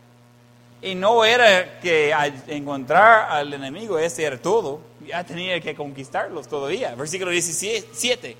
Y 0.81 0.93
no 0.93 1.25
era 1.25 1.79
que 1.79 2.13
encontrar 2.47 3.31
al 3.31 3.51
enemigo, 3.51 3.97
ese 3.97 4.23
era 4.23 4.37
todo, 4.37 4.79
ya 5.05 5.23
tenía 5.23 5.59
que 5.59 5.75
conquistarlos 5.75 6.47
todavía. 6.47 6.93
Versículo 6.93 7.31
17. 7.31 8.37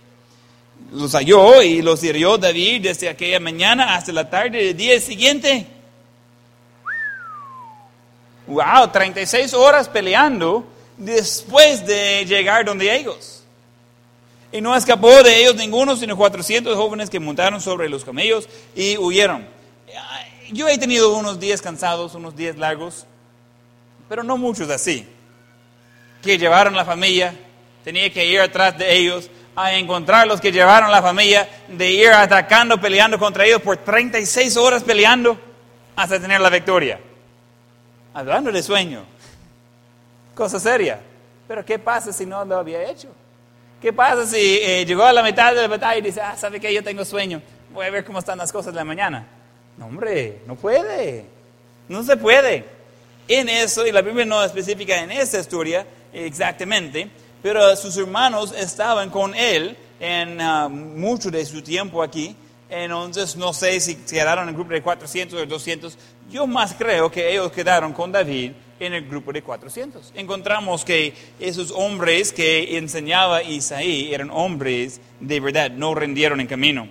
Los 0.91 1.13
halló 1.13 1.62
y 1.62 1.82
los 1.82 2.04
hirió 2.04 2.38
David 2.38 2.84
desde 2.84 3.10
aquella 3.10 3.39
mañana 3.39 3.95
hasta 3.95 4.12
la 4.13 4.30
tarde 4.30 4.63
del 4.63 4.78
día 4.78 5.00
siguiente. 5.02 5.67
Wow, 8.47 8.89
36 8.91 9.54
horas 9.54 9.89
peleando 9.89 10.65
después 10.97 11.86
de 11.86 12.26
llegar 12.26 12.63
donde 12.63 12.95
ellos. 12.95 13.43
Y 14.52 14.62
no 14.62 14.73
escapó 14.76 15.23
de 15.23 15.41
ellos 15.41 15.56
ninguno, 15.56 15.97
sino 15.97 16.15
400 16.15 16.76
jóvenes 16.76 17.10
que 17.10 17.19
montaron 17.19 17.60
sobre 17.60 17.89
los 17.89 18.06
camellos 18.06 18.47
y 18.73 18.97
huyeron. 18.97 19.45
Yo 20.52 20.69
he 20.69 20.78
tenido 20.78 21.13
unos 21.13 21.38
días 21.39 21.62
cansados, 21.62 22.15
unos 22.15 22.38
días 22.38 22.56
largos, 22.56 23.06
pero 24.08 24.23
no 24.23 24.38
muchos 24.38 24.69
así. 24.69 25.06
Que 26.23 26.38
llevaron 26.38 26.76
la 26.76 26.86
familia, 26.86 27.36
tenía 27.84 28.12
que 28.12 28.26
ir 28.26 28.39
atrás 28.39 28.78
de 28.78 28.97
ellos 28.97 29.30
a 29.60 29.74
encontrar 29.74 30.28
los 30.28 30.39
que 30.39 30.52
llevaron 30.52 30.91
la 30.91 31.02
familia, 31.02 31.50
de 31.67 31.89
ir 31.89 32.10
atacando, 32.10 32.80
peleando 32.80 33.17
contra 33.17 33.43
ellos 33.43 33.60
por 33.60 33.76
36 33.76 34.56
horas 34.56 34.84
peleando 34.84 35.36
hasta 35.96 36.20
tener 36.20 36.39
la 36.39 36.52
victoria. 36.52 37.00
Hablando 38.13 38.52
de 38.52 38.62
sueño, 38.62 39.04
cosa 40.36 40.60
seria. 40.60 41.00
Pero 41.48 41.65
¿qué 41.65 41.80
pasa 41.80 42.13
si 42.13 42.24
no 42.24 42.46
lo 42.46 42.58
había 42.58 42.88
hecho? 42.88 43.08
¿Qué 43.82 43.91
pasa 43.91 44.28
si 44.28 44.60
eh, 44.62 44.86
llegó 44.86 45.04
a 45.04 45.12
la 45.12 45.24
mitad 45.24 45.56
de 45.56 45.63
la 45.63 45.67
batalla 45.67 45.98
y 45.98 46.02
dice, 46.02 46.22
ah, 46.22 46.36
¿sabe 46.38 46.60
qué? 46.60 46.72
Yo 46.72 46.84
tengo 46.84 47.04
sueño, 47.04 47.41
voy 47.74 47.88
a 47.88 47.89
ver 47.89 48.06
cómo 48.06 48.20
están 48.20 48.38
las 48.38 48.52
cosas 48.52 48.74
de 48.74 48.78
la 48.78 48.86
mañana? 48.86 49.26
No, 49.76 49.88
hombre, 49.88 50.41
no 50.46 50.54
puede, 50.54 51.26
no 51.89 52.04
se 52.04 52.15
puede. 52.15 52.63
En 53.28 53.50
eso, 53.50 53.88
y 53.88 53.91
la 53.91 54.04
Biblia 54.04 54.24
no 54.24 54.43
especifica 54.43 55.02
en 55.02 55.10
esta 55.10 55.39
historia 55.39 55.84
exactamente, 56.13 57.10
pero 57.41 57.76
sus 57.76 57.97
hermanos 57.97 58.54
estaban 58.58 59.10
con 59.10 59.36
él 59.36 59.78
en 60.00 60.39
ah, 60.41 60.67
mucho 60.69 61.32
de 61.32 61.45
su 61.45 61.62
tiempo 61.62 62.04
aquí, 62.04 62.36
entonces 62.69 63.36
no 63.36 63.54
sé 63.54 63.80
si 63.80 63.95
quedaron 63.95 64.43
en 64.43 64.50
el 64.50 64.56
grupo 64.56 64.73
de 64.73 64.82
400 64.82 65.41
o 65.41 65.45
200, 65.45 65.97
yo 66.30 66.45
más 66.45 66.73
creo 66.73 67.10
que 67.10 67.32
ellos 67.32 67.52
quedaron 67.52 67.93
con 67.93 68.12
David 68.12 68.52
en 68.80 68.93
el 68.93 69.08
grupo 69.08 69.32
de 69.32 69.41
400. 69.41 70.12
Encontramos 70.15 70.84
que 70.84 71.13
esos 71.39 71.71
hombres 71.71 72.32
que 72.32 72.78
enseñaba 72.78 73.41
Isaí 73.41 74.13
eran 74.13 74.30
hombres 74.30 75.00
de 75.19 75.39
verdad, 75.39 75.71
no 75.71 75.95
rendieron 75.95 76.39
en 76.41 76.47
camino. 76.47 76.88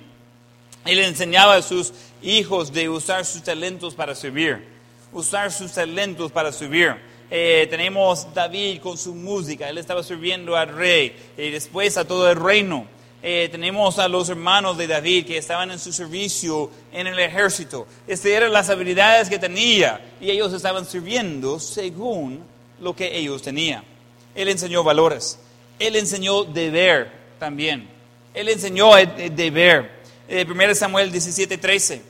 Él 0.84 1.00
enseñaba 1.00 1.56
a 1.56 1.62
sus 1.62 1.92
hijos 2.22 2.72
de 2.72 2.88
usar 2.88 3.24
sus 3.24 3.42
talentos 3.42 3.94
para 3.94 4.14
servir, 4.14 4.64
usar 5.12 5.52
sus 5.52 5.72
talentos 5.72 6.30
para 6.32 6.52
subir. 6.52 6.96
Eh, 7.30 7.66
tenemos 7.68 8.32
David 8.32 8.80
con 8.80 8.96
su 8.96 9.14
música, 9.14 9.68
él 9.68 9.78
estaba 9.78 10.02
sirviendo 10.02 10.56
al 10.56 10.68
rey 10.68 11.16
y 11.36 11.50
después 11.50 11.96
a 11.96 12.04
todo 12.04 12.30
el 12.30 12.36
reino. 12.36 12.86
Eh, 13.22 13.48
tenemos 13.50 13.98
a 13.98 14.06
los 14.06 14.28
hermanos 14.28 14.78
de 14.78 14.86
David 14.86 15.26
que 15.26 15.38
estaban 15.38 15.70
en 15.72 15.80
su 15.80 15.92
servicio 15.92 16.70
en 16.92 17.08
el 17.08 17.18
ejército. 17.18 17.86
Estas 18.06 18.26
eran 18.26 18.52
las 18.52 18.70
habilidades 18.70 19.28
que 19.28 19.38
tenía 19.38 20.00
y 20.20 20.30
ellos 20.30 20.52
estaban 20.52 20.86
sirviendo 20.86 21.58
según 21.58 22.44
lo 22.80 22.94
que 22.94 23.16
ellos 23.16 23.42
tenían. 23.42 23.82
Él 24.34 24.48
enseñó 24.48 24.84
valores, 24.84 25.40
él 25.80 25.96
enseñó 25.96 26.44
deber 26.44 27.10
también. 27.40 27.88
Él 28.32 28.50
enseñó 28.50 28.94
deber. 28.94 29.90
Eh, 30.28 30.44
1 30.48 30.74
Samuel 30.74 31.10
17, 31.10 31.58
13. 31.58 32.02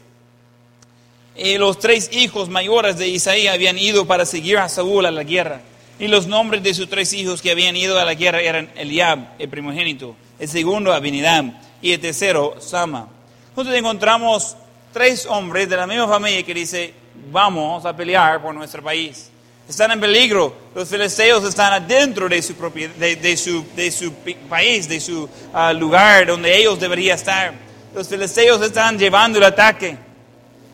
Eh, 1.39 1.59
los 1.59 1.78
tres 1.78 2.09
hijos 2.12 2.49
mayores 2.49 2.97
de 2.97 3.09
Isaías 3.09 3.55
habían 3.55 3.78
ido 3.78 4.07
para 4.07 4.24
seguir 4.24 4.59
a 4.59 4.68
Saúl 4.68 5.05
a 5.05 5.11
la 5.11 5.22
guerra. 5.22 5.61
Y 5.99 6.09
los 6.09 6.26
nombres 6.26 6.62
de 6.62 6.74
sus 6.74 6.89
tres 6.89 7.12
hijos 7.12 7.43
que 7.43 7.51
habían 7.51 7.76
ido 7.76 7.99
a 7.99 8.05
la 8.05 8.14
guerra 8.14 8.41
eran 8.41 8.70
Eliab, 8.76 9.34
el 9.39 9.49
primogénito, 9.49 10.16
el 10.39 10.49
segundo 10.49 10.93
Abinadab 10.93 11.53
y 11.82 11.93
el 11.93 12.01
tercero 12.01 12.57
Sama. 12.61 13.09
Entonces 13.49 13.74
encontramos 13.74 14.57
tres 14.93 15.26
hombres 15.26 15.68
de 15.68 15.76
la 15.76 15.87
misma 15.87 16.09
familia 16.09 16.43
que 16.43 16.55
dice, 16.55 16.95
vamos 17.30 17.84
a 17.84 17.97
pelear 17.97 18.41
por 18.43 18.55
nuestro 18.55 18.82
país. 18.82 19.30
Están 19.68 19.91
en 19.91 20.01
peligro, 20.01 20.55
los 20.74 20.89
filisteos 20.89 21.45
están 21.45 21.72
adentro 21.72 22.28
de 22.28 22.41
su, 22.41 22.55
de, 22.55 23.37
su, 23.37 23.64
de 23.74 23.91
su 23.91 24.12
país, 24.49 24.89
de 24.89 25.01
su 25.01 25.28
ah, 25.53 25.72
lugar 25.72 26.26
donde 26.26 26.57
ellos 26.57 26.78
deberían 26.78 27.16
estar. 27.16 27.53
Los 27.95 28.09
filisteos 28.09 28.62
están 28.62 28.99
llevando 28.99 29.39
el 29.39 29.45
ataque. 29.45 30.05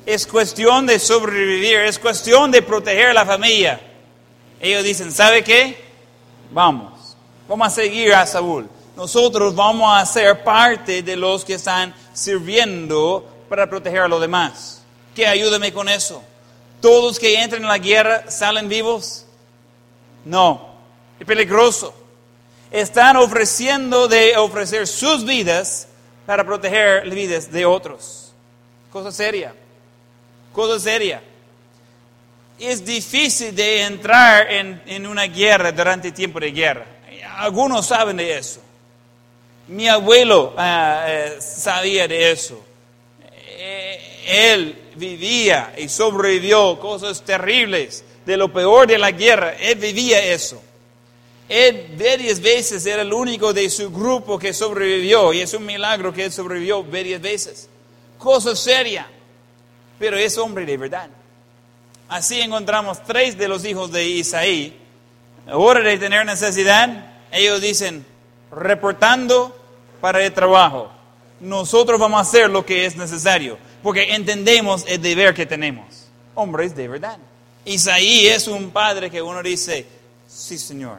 Es 0.04 0.26
cuestión 0.26 0.86
de 0.86 0.98
sobrevivir, 0.98 1.80
es 1.80 1.98
cuestión 1.98 2.50
de 2.50 2.62
proteger 2.62 3.08
a 3.08 3.14
la 3.14 3.26
familia. 3.26 3.80
Ellos 4.60 4.84
dicen, 4.84 5.12
¿sabe 5.12 5.44
qué? 5.44 5.82
Vamos 6.50 6.92
vamos 7.52 7.68
a 7.68 7.70
seguir 7.70 8.14
a 8.14 8.26
Saúl. 8.26 8.66
Nosotros 8.96 9.54
vamos 9.54 9.90
a 9.94 10.06
ser 10.06 10.42
parte 10.42 11.02
de 11.02 11.16
los 11.16 11.44
que 11.44 11.54
están 11.54 11.94
sirviendo 12.14 13.28
para 13.48 13.68
proteger 13.68 14.00
a 14.00 14.08
los 14.08 14.22
demás. 14.22 14.82
Que 15.14 15.26
ayúdame 15.26 15.70
con 15.70 15.86
eso. 15.88 16.22
¿Todos 16.80 17.18
que 17.18 17.42
entran 17.42 17.60
en 17.60 17.68
la 17.68 17.76
guerra 17.76 18.30
salen 18.30 18.70
vivos? 18.70 19.26
No, 20.24 20.66
es 21.20 21.26
peligroso. 21.26 21.94
Están 22.70 23.18
ofreciendo 23.18 24.08
de 24.08 24.34
ofrecer 24.38 24.86
sus 24.86 25.26
vidas 25.26 25.88
para 26.24 26.44
proteger 26.44 27.06
las 27.06 27.14
vidas 27.14 27.52
de 27.52 27.66
otros. 27.66 28.32
Cosa 28.90 29.12
seria, 29.12 29.54
cosa 30.52 30.78
seria. 30.78 31.22
Es 32.58 32.84
difícil 32.84 33.54
de 33.54 33.82
entrar 33.82 34.50
en, 34.50 34.82
en 34.86 35.06
una 35.06 35.24
guerra 35.24 35.72
durante 35.72 36.12
tiempo 36.12 36.38
de 36.38 36.52
guerra. 36.52 36.86
Algunos 37.36 37.86
saben 37.86 38.16
de 38.16 38.38
eso. 38.38 38.60
Mi 39.68 39.88
abuelo 39.88 40.54
ah, 40.56 41.04
eh, 41.08 41.38
sabía 41.40 42.06
de 42.08 42.32
eso. 42.32 42.62
Eh, 43.32 44.22
él 44.26 44.78
vivía 44.96 45.74
y 45.78 45.88
sobrevivió 45.88 46.78
cosas 46.78 47.22
terribles 47.22 48.04
de 48.26 48.36
lo 48.36 48.52
peor 48.52 48.86
de 48.86 48.98
la 48.98 49.12
guerra. 49.12 49.54
Él 49.58 49.76
vivía 49.78 50.22
eso. 50.22 50.62
Él 51.48 51.94
varias 51.98 52.40
veces 52.40 52.84
era 52.86 53.02
el 53.02 53.12
único 53.12 53.52
de 53.52 53.68
su 53.68 53.90
grupo 53.90 54.38
que 54.38 54.52
sobrevivió 54.52 55.32
y 55.32 55.40
es 55.40 55.52
un 55.54 55.66
milagro 55.66 56.12
que 56.12 56.24
él 56.24 56.32
sobrevivió 56.32 56.82
varias 56.82 57.20
veces. 57.20 57.68
Cosa 58.18 58.56
seria, 58.56 59.08
pero 60.02 60.16
es 60.16 60.36
hombre 60.36 60.66
de 60.66 60.76
verdad. 60.76 61.08
Así 62.08 62.40
encontramos 62.40 63.04
tres 63.04 63.38
de 63.38 63.46
los 63.46 63.64
hijos 63.64 63.92
de 63.92 64.04
Isaí. 64.04 64.76
A 65.46 65.56
hora 65.56 65.78
de 65.78 65.96
tener 65.96 66.26
necesidad, 66.26 67.06
ellos 67.30 67.60
dicen, 67.60 68.04
reportando 68.50 69.56
para 70.00 70.20
el 70.20 70.32
trabajo. 70.32 70.90
Nosotros 71.38 72.00
vamos 72.00 72.18
a 72.18 72.22
hacer 72.22 72.50
lo 72.50 72.66
que 72.66 72.84
es 72.84 72.96
necesario, 72.96 73.58
porque 73.80 74.12
entendemos 74.12 74.84
el 74.88 75.00
deber 75.00 75.34
que 75.34 75.46
tenemos. 75.46 76.08
Hombres 76.34 76.74
de 76.74 76.88
verdad. 76.88 77.18
Isaí 77.64 78.26
es 78.26 78.48
un 78.48 78.72
padre 78.72 79.08
que 79.08 79.22
uno 79.22 79.40
dice, 79.40 79.86
sí 80.26 80.58
Señor. 80.58 80.98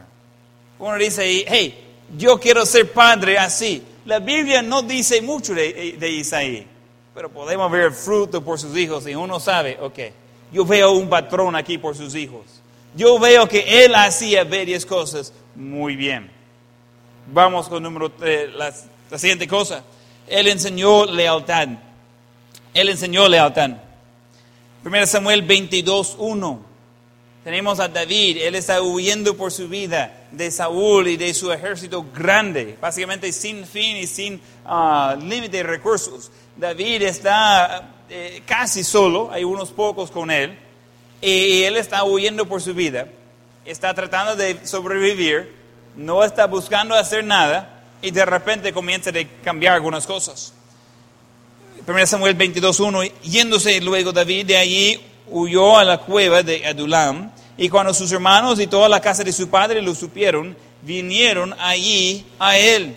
Uno 0.78 0.96
dice, 0.96 1.44
hey, 1.46 1.94
yo 2.16 2.40
quiero 2.40 2.64
ser 2.64 2.90
padre 2.90 3.36
así. 3.36 3.82
La 4.06 4.18
Biblia 4.18 4.62
no 4.62 4.80
dice 4.80 5.20
mucho 5.20 5.52
de, 5.52 5.94
de 6.00 6.10
Isaí, 6.10 6.66
pero 7.14 7.30
podemos 7.30 7.70
ver 7.70 7.92
fruto 7.92 8.42
por 8.42 8.58
sus 8.58 8.76
hijos 8.76 9.06
y 9.06 9.14
uno 9.14 9.38
sabe, 9.38 9.78
ok, 9.80 9.98
yo 10.52 10.64
veo 10.64 10.92
un 10.92 11.08
patrón 11.08 11.54
aquí 11.54 11.78
por 11.78 11.96
sus 11.96 12.14
hijos. 12.14 12.42
Yo 12.96 13.18
veo 13.18 13.48
que 13.48 13.84
él 13.84 13.94
hacía 13.94 14.44
varias 14.44 14.84
cosas 14.84 15.32
muy 15.54 15.96
bien. 15.96 16.30
Vamos 17.32 17.68
con 17.68 17.82
número 17.82 18.10
tres, 18.10 18.52
la, 18.54 18.72
la 19.10 19.18
siguiente 19.18 19.48
cosa. 19.48 19.82
Él 20.26 20.48
enseñó 20.48 21.06
lealtad. 21.06 21.68
Él 22.72 22.88
enseñó 22.88 23.28
lealtad. 23.28 23.70
1 24.84 25.06
Samuel 25.06 25.42
22, 25.42 26.16
1. 26.18 26.74
Tenemos 27.44 27.78
a 27.78 27.88
David, 27.88 28.38
él 28.40 28.54
está 28.54 28.80
huyendo 28.80 29.36
por 29.36 29.52
su 29.52 29.68
vida 29.68 30.26
de 30.32 30.50
Saúl 30.50 31.08
y 31.08 31.18
de 31.18 31.34
su 31.34 31.52
ejército 31.52 32.06
grande, 32.14 32.78
básicamente 32.80 33.30
sin 33.32 33.66
fin 33.66 33.98
y 33.98 34.06
sin 34.06 34.40
uh, 34.64 35.14
límite 35.20 35.58
de 35.58 35.62
recursos. 35.62 36.30
David 36.56 37.02
está 37.02 37.90
eh, 38.08 38.42
casi 38.46 38.84
solo, 38.84 39.30
hay 39.32 39.44
unos 39.44 39.70
pocos 39.70 40.10
con 40.10 40.30
él, 40.30 40.58
y 41.20 41.62
él 41.62 41.76
está 41.76 42.04
huyendo 42.04 42.46
por 42.46 42.60
su 42.60 42.74
vida, 42.74 43.08
está 43.64 43.94
tratando 43.94 44.36
de 44.36 44.66
sobrevivir, 44.66 45.54
no 45.96 46.22
está 46.22 46.46
buscando 46.46 46.94
hacer 46.94 47.24
nada, 47.24 47.82
y 48.02 48.10
de 48.10 48.24
repente 48.24 48.72
comienza 48.72 49.10
a 49.10 49.42
cambiar 49.42 49.74
algunas 49.74 50.06
cosas. 50.06 50.52
1 51.86 52.06
Samuel 52.06 52.36
22.1, 52.36 53.12
yéndose 53.22 53.80
luego 53.80 54.12
David 54.12 54.46
de 54.46 54.56
allí, 54.56 55.00
huyó 55.28 55.78
a 55.78 55.84
la 55.84 55.98
cueva 55.98 56.42
de 56.42 56.66
Adulam, 56.66 57.30
y 57.56 57.68
cuando 57.68 57.94
sus 57.94 58.12
hermanos 58.12 58.60
y 58.60 58.66
toda 58.66 58.88
la 58.88 59.00
casa 59.00 59.24
de 59.24 59.32
su 59.32 59.48
padre 59.48 59.80
lo 59.80 59.94
supieron, 59.94 60.56
vinieron 60.82 61.54
allí 61.58 62.26
a 62.38 62.58
él. 62.58 62.96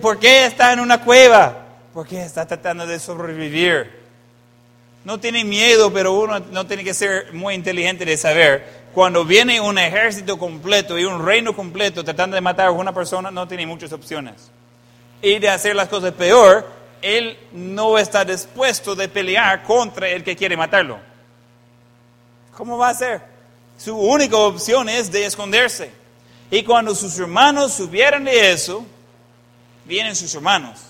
¿Por 0.00 0.18
qué 0.18 0.46
está 0.46 0.72
en 0.72 0.80
una 0.80 1.02
cueva? 1.02 1.66
Porque 1.94 2.22
está 2.22 2.46
tratando 2.46 2.86
de 2.86 2.98
sobrevivir. 2.98 4.02
No 5.04 5.18
tiene 5.18 5.44
miedo, 5.44 5.92
pero 5.92 6.12
uno 6.12 6.38
no 6.38 6.66
tiene 6.66 6.84
que 6.84 6.94
ser 6.94 7.32
muy 7.32 7.54
inteligente 7.54 8.04
de 8.04 8.16
saber. 8.16 8.82
Cuando 8.94 9.24
viene 9.24 9.60
un 9.60 9.78
ejército 9.78 10.38
completo 10.38 10.98
y 10.98 11.04
un 11.04 11.24
reino 11.24 11.54
completo 11.54 12.04
tratando 12.04 12.34
de 12.34 12.40
matar 12.40 12.66
a 12.68 12.70
una 12.70 12.92
persona, 12.92 13.30
no 13.30 13.48
tiene 13.48 13.66
muchas 13.66 13.92
opciones 13.92 14.50
y 15.22 15.38
de 15.38 15.48
hacer 15.48 15.76
las 15.76 15.88
cosas 15.88 16.12
peor, 16.12 16.68
él 17.00 17.38
no 17.52 17.96
está 17.96 18.24
dispuesto 18.24 18.94
de 18.94 19.08
pelear 19.08 19.62
contra 19.62 20.08
el 20.08 20.24
que 20.24 20.36
quiere 20.36 20.56
matarlo. 20.56 20.98
¿Cómo 22.56 22.76
va 22.76 22.88
a 22.88 22.94
ser? 22.94 23.22
Su 23.78 23.96
única 23.96 24.36
opción 24.36 24.88
es 24.88 25.10
de 25.10 25.24
esconderse. 25.24 25.90
Y 26.50 26.64
cuando 26.64 26.94
sus 26.94 27.18
hermanos 27.18 27.72
supieran 27.72 28.24
de 28.24 28.52
eso, 28.52 28.84
vienen 29.84 30.14
sus 30.14 30.34
hermanos. 30.34 30.80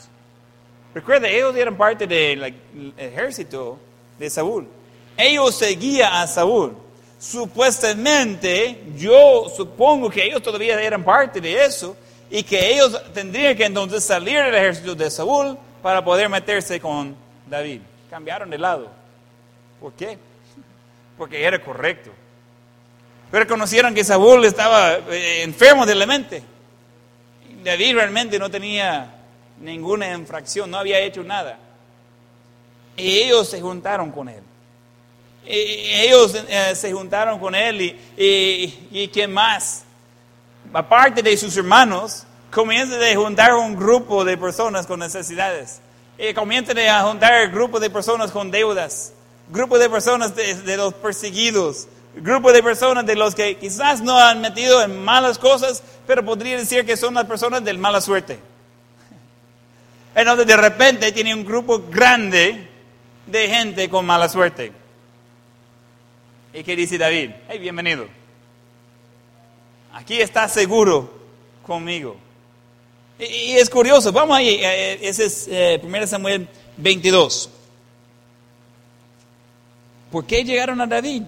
Recuerda, 0.94 1.28
ellos 1.28 1.56
eran 1.56 1.76
parte 1.76 2.06
del 2.06 2.54
ejército 2.96 3.78
de 4.18 4.28
Saúl. 4.28 4.68
Ellos 5.16 5.54
seguían 5.54 6.12
a 6.12 6.26
Saúl. 6.26 6.76
Supuestamente, 7.18 8.82
yo 8.96 9.46
supongo 9.54 10.10
que 10.10 10.24
ellos 10.24 10.42
todavía 10.42 10.80
eran 10.80 11.04
parte 11.04 11.40
de 11.40 11.64
eso 11.64 11.96
y 12.28 12.42
que 12.42 12.72
ellos 12.72 13.00
tendrían 13.14 13.56
que 13.56 13.64
entonces 13.64 14.02
salir 14.04 14.42
del 14.42 14.54
ejército 14.54 14.94
de 14.94 15.10
Saúl 15.10 15.56
para 15.82 16.04
poder 16.04 16.28
meterse 16.28 16.80
con 16.80 17.14
David. 17.48 17.80
Cambiaron 18.10 18.50
de 18.50 18.58
lado. 18.58 18.90
¿Por 19.80 19.92
qué? 19.92 20.18
Porque 21.16 21.42
era 21.44 21.62
correcto. 21.62 22.10
Pero 23.30 23.46
conocieron 23.46 23.94
que 23.94 24.04
Saúl 24.04 24.44
estaba 24.44 24.94
eh, 25.10 25.42
enfermo 25.42 25.86
de 25.86 25.94
la 25.94 26.06
mente. 26.06 26.42
David 27.64 27.94
realmente 27.94 28.38
no 28.38 28.50
tenía 28.50 29.14
ninguna 29.60 30.12
infracción, 30.12 30.70
no 30.70 30.78
había 30.78 30.98
hecho 31.00 31.22
nada. 31.22 31.58
Y 32.96 33.18
ellos 33.18 33.48
se 33.48 33.60
juntaron 33.60 34.10
con 34.10 34.28
él. 34.28 34.42
ellos 35.46 36.34
eh, 36.48 36.74
se 36.74 36.92
juntaron 36.92 37.38
con 37.38 37.54
él 37.54 37.80
y, 38.16 38.88
y, 38.90 39.08
¿quién 39.08 39.32
más? 39.32 39.84
aparte 40.72 41.22
de 41.22 41.36
sus 41.36 41.56
hermanos, 41.56 42.24
comienza 42.50 42.96
a 42.96 43.14
juntar 43.16 43.54
un 43.54 43.76
grupo 43.76 44.24
de 44.24 44.36
personas 44.36 44.86
con 44.86 45.00
necesidades. 45.00 45.80
Y 46.18 46.32
comienza 46.34 46.72
a 46.72 47.02
juntar 47.04 47.46
un 47.46 47.52
grupo 47.52 47.80
de 47.80 47.90
personas 47.90 48.30
con 48.30 48.50
deudas, 48.50 49.12
grupo 49.48 49.78
de 49.78 49.90
personas 49.90 50.34
de, 50.34 50.76
los 50.76 50.94
perseguidos, 50.94 51.88
grupo 52.14 52.52
de 52.52 52.62
personas 52.62 53.06
de 53.06 53.16
los 53.16 53.34
que 53.34 53.56
quizás 53.56 54.00
no 54.02 54.18
han 54.18 54.40
metido 54.40 54.82
en 54.82 55.02
malas 55.02 55.38
cosas, 55.38 55.82
pero 56.06 56.24
podría 56.24 56.56
decir 56.56 56.84
que 56.84 56.96
son 56.96 57.14
las 57.14 57.26
personas 57.26 57.64
de 57.64 57.72
mala 57.74 58.00
suerte. 58.00 58.38
Entonces 60.14 60.46
de 60.46 60.56
repente 60.56 61.12
tiene 61.12 61.34
un 61.34 61.44
grupo 61.44 61.84
grande 61.90 62.68
de 63.26 63.48
gente 63.48 63.88
con 63.88 64.04
mala 64.04 64.28
suerte. 64.28 64.72
¿Y 66.52 66.62
qué 66.62 66.76
dice 66.76 66.98
David? 66.98 67.30
Hey, 67.48 67.58
bienvenido. 67.58 68.06
Aquí 69.94 70.20
está 70.20 70.48
seguro 70.48 71.12
conmigo. 71.62 72.16
Y, 73.18 73.52
es 73.52 73.70
curioso, 73.70 74.12
vamos 74.12 74.36
ahí, 74.36 74.58
eh, 74.60 74.98
ese 75.00 75.26
es 75.26 75.46
1 75.82 75.96
eh, 75.96 76.06
Samuel 76.06 76.48
22. 76.76 77.50
¿Por 80.10 80.26
qué 80.26 80.44
llegaron 80.44 80.80
a 80.80 80.86
David? 80.86 81.22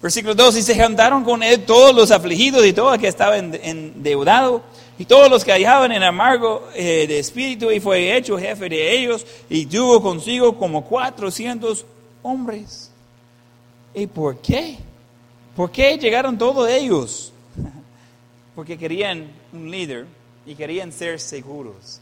Versículo 0.00 0.34
2, 0.34 0.56
y 0.58 0.62
se 0.62 0.80
juntaron 0.80 1.24
con 1.24 1.42
él 1.42 1.64
todos 1.64 1.94
los 1.94 2.10
afligidos 2.12 2.64
y 2.64 2.72
todos 2.72 2.92
los 2.92 3.00
que 3.00 3.08
estaban 3.08 3.52
endeudados 3.62 4.62
y 4.96 5.04
todos 5.04 5.28
los 5.28 5.44
que 5.44 5.52
hallaban 5.52 5.90
en 5.90 6.04
amargo 6.04 6.68
eh, 6.74 7.06
de 7.08 7.18
espíritu 7.18 7.70
y 7.72 7.80
fue 7.80 8.16
hecho 8.16 8.38
jefe 8.38 8.68
de 8.68 8.96
ellos 8.96 9.26
y 9.48 9.66
tuvo 9.66 10.00
consigo 10.00 10.56
como 10.56 10.84
400 10.84 11.84
hombres. 12.22 12.90
¿Y 13.92 14.06
por 14.06 14.38
qué? 14.38 14.78
¿Por 15.56 15.70
qué 15.72 15.98
llegaron 15.98 16.38
todos 16.38 16.68
ellos? 16.68 17.32
Porque 18.54 18.78
querían 18.78 19.28
un 19.52 19.70
líder 19.70 20.06
y 20.46 20.54
querían 20.54 20.92
ser 20.92 21.18
seguros. 21.18 22.00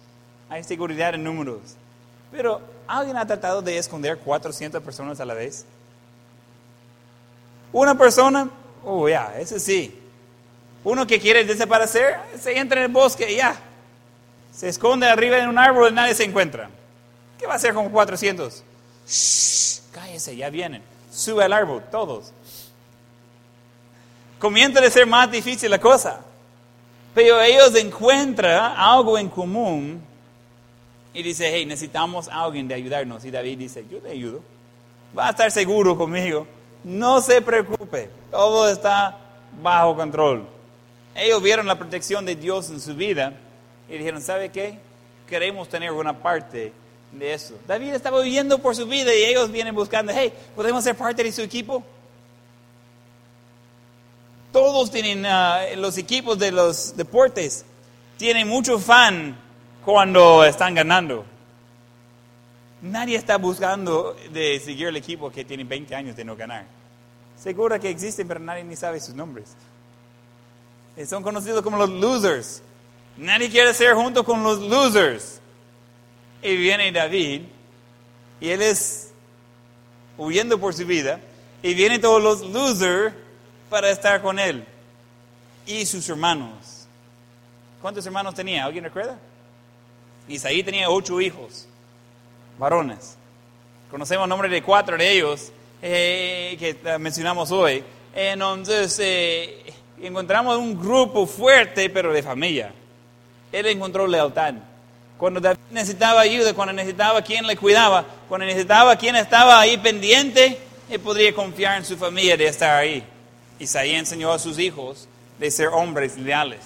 Hay 0.51 0.63
seguridad 0.65 1.15
en 1.15 1.25
números. 1.25 1.61
Pero 2.31 2.61
¿alguien 2.87 3.17
ha 3.17 3.27
tratado 3.27 3.63
de 3.63 3.79
esconder 3.79 4.19
400 4.19 4.83
personas 4.83 5.19
a 5.21 5.25
la 5.25 5.35
vez? 5.35 5.65
Una 7.73 7.97
persona, 7.97 8.49
oh 8.85 9.09
ya, 9.09 9.35
ese 9.39 9.61
sí. 9.61 9.99
Uno 10.85 11.07
que 11.07 11.19
quiere 11.19 11.45
desaparecer, 11.45 12.17
se 12.41 12.57
entra 12.57 12.79
en 12.79 12.87
el 12.87 12.93
bosque 12.93 13.33
y 13.33 13.37
ya. 13.37 13.59
Se 14.53 14.69
esconde 14.69 15.07
arriba 15.07 15.39
en 15.39 15.49
un 15.49 15.59
árbol 15.59 15.91
y 15.91 15.95
nadie 15.95 16.15
se 16.15 16.25
encuentra. 16.25 16.71
¿Qué 17.39 17.47
va 17.47 17.55
a 17.55 17.57
hacer 17.57 17.75
con 17.75 17.89
400? 17.91 18.63
Shh, 19.07 19.81
cállese, 19.93 20.37
ya 20.37 20.49
vienen. 20.49 20.83
Sube 21.11 21.45
al 21.45 21.53
árbol, 21.53 21.83
todos. 21.91 22.33
comienza 24.39 24.81
a 24.81 24.91
ser 24.91 25.07
más 25.07 25.31
difícil 25.31 25.71
la 25.71 25.79
cosa. 25.79 26.21
Pero 27.15 27.41
ellos 27.41 27.75
encuentran 27.75 28.75
algo 28.77 29.19
en 29.19 29.29
común 29.29 30.03
y 31.15 31.23
dice, 31.23 31.51
hey, 31.51 31.65
necesitamos 31.65 32.29
a 32.29 32.45
alguien 32.45 32.69
de 32.69 32.75
ayudarnos. 32.75 33.25
Y 33.25 33.31
David 33.31 33.59
dice, 33.59 33.85
yo 33.91 34.01
le 34.01 34.11
ayudo. 34.11 34.43
Va 35.19 35.29
a 35.29 35.31
estar 35.31 35.51
seguro 35.51 35.97
conmigo. 35.97 36.47
No 36.87 37.21
se 37.21 37.43
preocupe. 37.43 38.09
Todo 38.31 38.71
está 38.71 39.19
bajo 39.61 39.97
control. 39.97 40.47
Ellos 41.17 41.43
vieron 41.43 41.67
la 41.67 41.77
protección 41.77 42.25
de 42.25 42.37
Dios 42.37 42.71
en 42.71 42.81
su 42.81 42.95
vida 42.95 43.33
y 43.89 43.99
dijeron, 43.99 44.23
¿sabe 44.23 44.51
qué? 44.51 44.79
Queremos 45.29 45.69
tener 45.69 45.91
una 45.91 46.23
parte 46.23 46.73
de 47.11 47.35
eso. 47.35 47.59
David 47.67 47.95
estaba 47.95 48.21
viviendo 48.21 48.61
por 48.61 48.77
su 48.77 48.87
vida 48.87 49.13
y 49.13 49.25
ellos 49.25 49.51
vienen 49.51 49.75
buscando, 49.75 50.13
hey, 50.15 50.33
¿podemos 50.55 50.85
ser 50.85 50.95
parte 50.95 51.25
de 51.25 51.33
su 51.33 51.43
equipo? 51.43 51.83
Todos 54.53 54.89
tienen 54.89 55.27
ah, 55.27 55.63
los 55.75 55.99
equipos 55.99 56.39
de 56.39 56.53
los 56.53 56.97
deportes, 56.97 57.65
tienen 58.17 58.47
mucho 58.47 58.79
fan 58.79 59.37
cuando 59.85 60.45
están 60.45 60.77
ganando. 60.77 61.25
Nadie 62.81 63.17
está 63.17 63.39
buscando 63.39 64.17
de 64.31 64.61
seguir 64.61 64.87
el 64.87 64.97
equipo 64.97 65.33
que 65.33 65.45
tiene 65.45 65.65
20 65.65 65.93
años 65.97 66.15
de 66.15 66.25
no 66.25 66.37
ganar. 66.37 66.76
Seguro 67.43 67.79
que 67.79 67.91
existen, 67.91 68.27
pero 68.27 68.41
nadie 68.41 68.65
ni 68.65 68.77
sabe 68.77 69.01
sus 69.01 69.15
nombres. 69.15 69.55
Eh, 70.97 71.07
son 71.07 71.23
conocidos 71.23 71.63
como 71.63 71.77
los 71.77 71.91
losers. 71.91 72.63
Nadie 73.17 73.51
quiere 73.51 73.73
ser 73.75 73.95
junto 73.95 74.25
con 74.25 74.43
los 74.43 74.59
losers. 74.61 75.41
Y 76.43 76.57
viene 76.57 76.93
David, 76.93 77.43
y 78.41 78.49
él 78.49 78.63
es 78.63 79.11
huyendo 80.17 80.59
por 80.59 80.75
su 80.75 80.87
vida, 80.87 81.21
y 81.63 81.75
vienen 81.75 82.01
todos 82.01 82.23
los 82.23 82.41
losers 82.43 83.15
para 83.69 83.91
estar 83.91 84.23
con 84.23 84.39
él. 84.39 84.65
Y 85.67 85.85
sus 85.87 86.09
hermanos. 86.09 86.87
¿Cuántos 87.81 88.07
hermanos 88.07 88.35
tenía? 88.35 88.65
¿Alguien 88.65 88.85
recuerda? 88.85 89.19
Isaí 90.29 90.63
tenía 90.63 90.91
ocho 90.91 91.21
hijos, 91.21 91.67
varones. 92.59 93.17
Conocemos 93.91 94.25
el 94.25 94.29
nombre 94.29 94.49
de 94.49 94.63
cuatro 94.63 94.97
de 94.97 95.13
ellos 95.13 95.53
eh, 95.83 96.57
que 96.59 96.99
mencionamos 96.99 97.51
hoy. 97.51 97.83
Entonces, 98.15 98.99
eh, 98.99 99.73
encontramos 100.01 100.57
un 100.57 100.79
grupo 100.81 101.27
fuerte, 101.27 101.91
pero 101.91 102.13
de 102.13 102.23
familia. 102.23 102.73
Él 103.53 103.67
encontró 103.67 104.07
lealtad. 104.07 104.55
Cuando 105.19 105.41
David 105.41 105.59
necesitaba 105.71 106.21
ayuda, 106.21 106.53
cuando 106.53 106.73
necesitaba 106.73 107.23
quien 107.23 107.47
le 107.47 107.57
cuidaba, 107.57 108.05
cuando 108.29 108.47
necesitaba 108.47 108.97
quien 108.97 109.17
estaba 109.17 109.61
ahí 109.61 109.79
pendiente, 109.79 110.59
él 110.91 111.01
podría 111.01 111.35
confiar 111.35 111.79
en 111.79 111.85
su 111.85 111.97
familia 111.97 112.37
de 112.37 112.47
estar 112.47 112.79
ahí. 112.79 113.03
Isaí 113.59 113.95
enseñó 113.95 114.33
a 114.33 114.39
sus 114.39 114.59
hijos 114.59 115.09
de 115.39 115.51
ser 115.51 115.69
hombres 115.69 116.19
leales. 116.19 116.61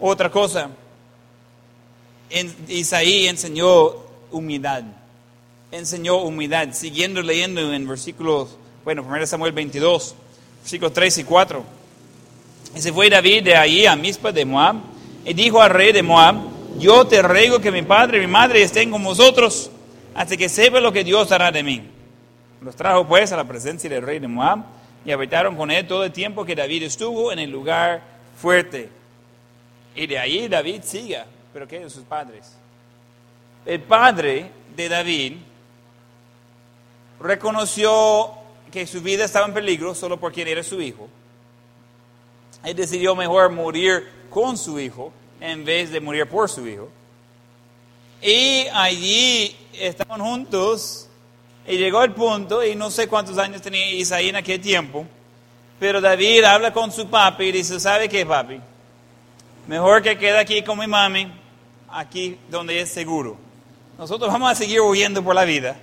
Otra 0.00 0.30
cosa, 0.30 0.70
Isaí 2.68 3.26
enseñó 3.26 3.92
humildad. 4.30 4.82
Enseñó 5.72 6.18
humildad. 6.18 6.68
Siguiendo 6.72 7.20
leyendo 7.22 7.72
en 7.72 7.88
versículos, 7.88 8.56
bueno, 8.84 9.02
1 9.02 9.26
Samuel 9.26 9.52
22, 9.52 10.14
versículos 10.62 10.92
3 10.92 11.18
y 11.18 11.24
4. 11.24 11.64
Y 12.76 12.80
se 12.80 12.92
fue 12.92 13.10
David 13.10 13.42
de 13.42 13.56
allí 13.56 13.86
a 13.86 13.96
Mispa 13.96 14.30
de 14.30 14.44
Moab 14.44 14.76
y 15.24 15.34
dijo 15.34 15.60
al 15.60 15.70
rey 15.70 15.92
de 15.92 16.02
Moab, 16.02 16.36
yo 16.78 17.06
te 17.06 17.20
ruego 17.20 17.58
que 17.60 17.70
mi 17.70 17.82
padre 17.82 18.18
y 18.18 18.20
mi 18.20 18.26
madre 18.26 18.62
estén 18.62 18.90
con 18.90 19.02
vosotros 19.02 19.70
hasta 20.14 20.36
que 20.36 20.48
sepa 20.48 20.80
lo 20.80 20.92
que 20.92 21.04
Dios 21.04 21.32
hará 21.32 21.50
de 21.50 21.62
mí. 21.62 21.82
Los 22.60 22.76
trajo 22.76 23.06
pues 23.06 23.32
a 23.32 23.36
la 23.36 23.44
presencia 23.44 23.90
del 23.90 24.02
rey 24.02 24.20
de 24.20 24.28
Moab 24.28 24.60
y 25.04 25.10
habitaron 25.10 25.56
con 25.56 25.70
él 25.70 25.86
todo 25.86 26.04
el 26.04 26.12
tiempo 26.12 26.44
que 26.44 26.54
David 26.54 26.84
estuvo 26.84 27.32
en 27.32 27.40
el 27.40 27.50
lugar 27.50 28.02
fuerte. 28.40 28.88
Y 29.94 30.06
de 30.06 30.18
allí 30.18 30.48
David 30.48 30.82
sigue 30.84 31.18
pero 31.52 31.68
¿qué 31.68 31.80
de 31.80 31.90
sus 31.90 32.04
padres? 32.04 32.56
El 33.66 33.80
padre 33.80 34.50
de 34.74 34.88
David 34.88 35.34
reconoció 37.22 38.30
que 38.70 38.86
su 38.86 39.00
vida 39.00 39.24
estaba 39.24 39.46
en 39.46 39.54
peligro 39.54 39.94
solo 39.94 40.18
por 40.18 40.32
quien 40.32 40.48
era 40.48 40.62
su 40.62 40.80
hijo. 40.80 41.08
Él 42.64 42.76
decidió 42.76 43.14
mejor 43.14 43.50
morir 43.50 44.08
con 44.30 44.56
su 44.56 44.78
hijo 44.78 45.12
en 45.40 45.64
vez 45.64 45.90
de 45.90 46.00
morir 46.00 46.26
por 46.28 46.48
su 46.48 46.66
hijo. 46.66 46.88
Y 48.20 48.66
allí 48.72 49.56
estaban 49.72 50.20
juntos 50.20 51.08
y 51.66 51.76
llegó 51.76 52.02
el 52.02 52.12
punto, 52.12 52.64
y 52.64 52.74
no 52.74 52.90
sé 52.90 53.08
cuántos 53.08 53.38
años 53.38 53.62
tenía 53.62 53.90
Isaí 53.92 54.28
en 54.28 54.36
aquel 54.36 54.60
tiempo, 54.60 55.06
pero 55.78 56.00
David 56.00 56.44
habla 56.44 56.72
con 56.72 56.90
su 56.90 57.08
papi 57.08 57.44
y 57.44 57.52
dice, 57.52 57.78
¿sabe 57.78 58.08
qué 58.08 58.26
papi? 58.26 58.60
Mejor 59.66 60.02
que 60.02 60.18
quede 60.18 60.38
aquí 60.38 60.62
con 60.62 60.78
mi 60.78 60.86
mami 60.86 61.30
aquí 61.88 62.38
donde 62.50 62.80
es 62.80 62.90
seguro. 62.90 63.36
Nosotros 63.98 64.32
vamos 64.32 64.50
a 64.50 64.54
seguir 64.54 64.80
huyendo 64.80 65.22
por 65.22 65.34
la 65.34 65.44
vida. 65.44 65.76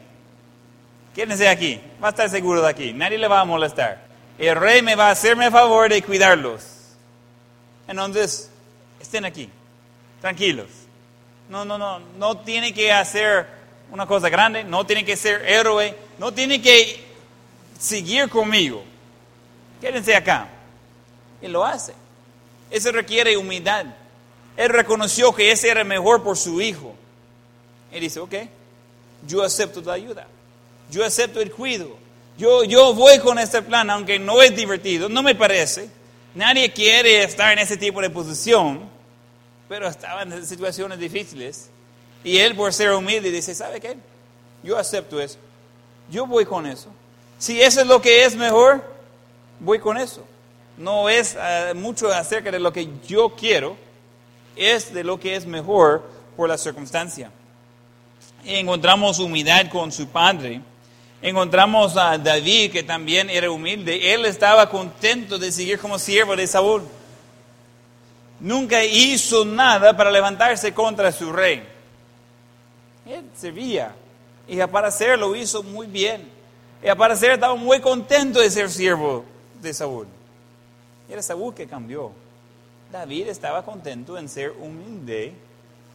Quédense 1.14 1.47
aquí, 1.47 1.82
va 2.01 2.07
a 2.07 2.12
estar 2.12 2.30
seguro 2.30 2.62
de 2.62 2.70
aquí, 2.70 2.93
nadie 2.93 3.18
le 3.18 3.28
va 3.28 3.41
a 3.41 3.45
molestar. 3.45 4.07
El 4.38 4.55
rey 4.55 4.82
me 4.82 4.95
va 4.95 5.07
a 5.10 5.12
hacerme 5.12 5.47
el 5.47 5.51
favor 5.51 5.89
de 5.89 6.01
cuidarlos. 6.01 6.64
Entonces, 7.88 8.49
estén 9.01 9.26
aquí, 9.26 9.49
tranquilos. 10.22 10.68
No, 11.49 11.66
no, 11.66 11.78
no, 11.78 11.99
no 12.18 12.38
tiene 12.38 12.74
que 12.74 12.91
hacer 12.91 13.47
una 13.91 14.05
cosa 14.05 14.30
grande, 14.30 14.64
no 14.64 14.86
tiene 14.86 15.03
que 15.03 15.18
ser 15.18 15.41
héroe, 15.47 15.95
no 16.20 16.32
tiene 16.32 16.62
que 16.62 17.03
seguir 17.80 18.30
conmigo. 18.30 18.84
Quédense 19.82 20.16
acá. 20.16 20.47
Y 21.41 21.47
lo 21.47 21.66
hace. 21.66 21.93
Eso 22.70 22.91
requiere 22.91 23.36
humildad. 23.36 23.86
Él 24.55 24.70
reconoció 24.70 25.34
que 25.34 25.51
ese 25.51 25.70
era 25.70 25.84
mejor 25.84 26.22
por 26.22 26.38
su 26.38 26.62
hijo. 26.62 26.95
Él 27.91 28.01
dice, 28.01 28.20
ok, 28.20 28.36
yo 29.26 29.41
acepto 29.41 29.82
tu 29.82 29.89
ayuda. 29.89 30.28
Yo 30.90 31.06
acepto 31.06 31.42
el 31.42 31.52
cuidado. 31.52 31.98
Yo, 32.38 32.64
yo 32.64 32.94
voy 32.94 33.20
con 33.20 33.38
este 33.38 33.62
plan, 33.62 33.90
aunque 33.90 34.18
no 34.18 34.42
es 34.42 34.56
divertido, 34.56 35.10
no 35.10 35.22
me 35.22 35.36
parece. 35.36 35.90
Nadie 36.36 36.72
quiere 36.72 37.24
estar 37.24 37.52
en 37.52 37.60
ese 37.60 37.76
tipo 37.76 38.02
de 38.02 38.10
posición, 38.10 38.90
pero 39.68 39.88
estaba 39.88 40.24
en 40.24 40.46
situaciones 40.46 41.00
difíciles. 41.00 41.70
Y 42.24 42.38
él, 42.38 42.56
por 42.56 42.74
ser 42.74 42.92
humilde, 42.92 43.32
dice, 43.32 43.54
¿sabe 43.54 43.80
qué? 43.80 43.98
Yo 44.64 44.78
acepto 44.78 45.20
eso. 45.20 45.38
Yo 46.10 46.26
voy 46.26 46.46
con 46.46 46.66
eso. 46.66 46.90
Si 47.38 47.62
eso 47.62 47.82
es 47.82 47.88
lo 47.88 48.02
que 48.02 48.26
es 48.26 48.36
mejor, 48.36 48.84
voy 49.60 49.80
con 49.80 49.98
eso. 49.98 50.26
No 50.78 51.10
es 51.10 51.38
eh, 51.40 51.74
mucho 51.76 52.12
acerca 52.12 52.52
de 52.52 52.60
lo 52.60 52.72
que 52.72 52.90
yo 53.08 53.36
quiero, 53.36 53.76
es 54.56 54.94
de 54.94 55.04
lo 55.04 55.20
que 55.20 55.36
es 55.36 55.46
mejor 55.46 56.04
por 56.36 56.50
la 56.50 56.58
circunstancia. 56.58 57.32
encontramos 58.46 59.20
humildad 59.20 59.70
con 59.70 59.92
su 59.92 60.08
padre. 60.08 60.62
Encontramos 61.22 61.97
a 61.97 62.17
David, 62.17 62.72
que 62.72 62.84
también 62.84 63.30
era 63.30 63.51
humilde. 63.51 64.13
Él 64.13 64.26
estaba 64.26 64.70
contento 64.70 65.38
de 65.38 65.51
seguir 65.51 65.78
como 65.80 65.99
siervo 65.99 66.36
de 66.36 66.47
Saúl. 66.47 66.84
Nunca 68.39 68.84
hizo 68.86 69.43
nada 69.43 69.95
para 69.97 70.11
levantarse 70.11 70.74
contra 70.74 71.11
su 71.11 71.32
rey. 71.32 71.61
Él 73.05 73.26
servía. 73.36 73.93
Y 74.47 74.57
para 74.67 74.88
hacerlo 74.88 75.28
lo 75.28 75.36
hizo 75.36 75.61
muy 75.61 75.88
bien. 75.88 76.30
Y 76.82 76.95
para 76.95 77.13
hacer 77.13 77.32
estaba 77.32 77.55
muy 77.55 77.82
contento 77.82 78.39
de 78.39 78.49
ser 78.49 78.70
siervo 78.70 79.26
de 79.61 79.74
Saúl. 79.74 80.07
Era 81.09 81.22
Saúl 81.22 81.53
que 81.53 81.67
cambió. 81.67 82.11
David 82.91 83.28
estaba 83.28 83.63
contento 83.63 84.17
en 84.17 84.30
ser 84.30 84.51
humilde 84.51 85.34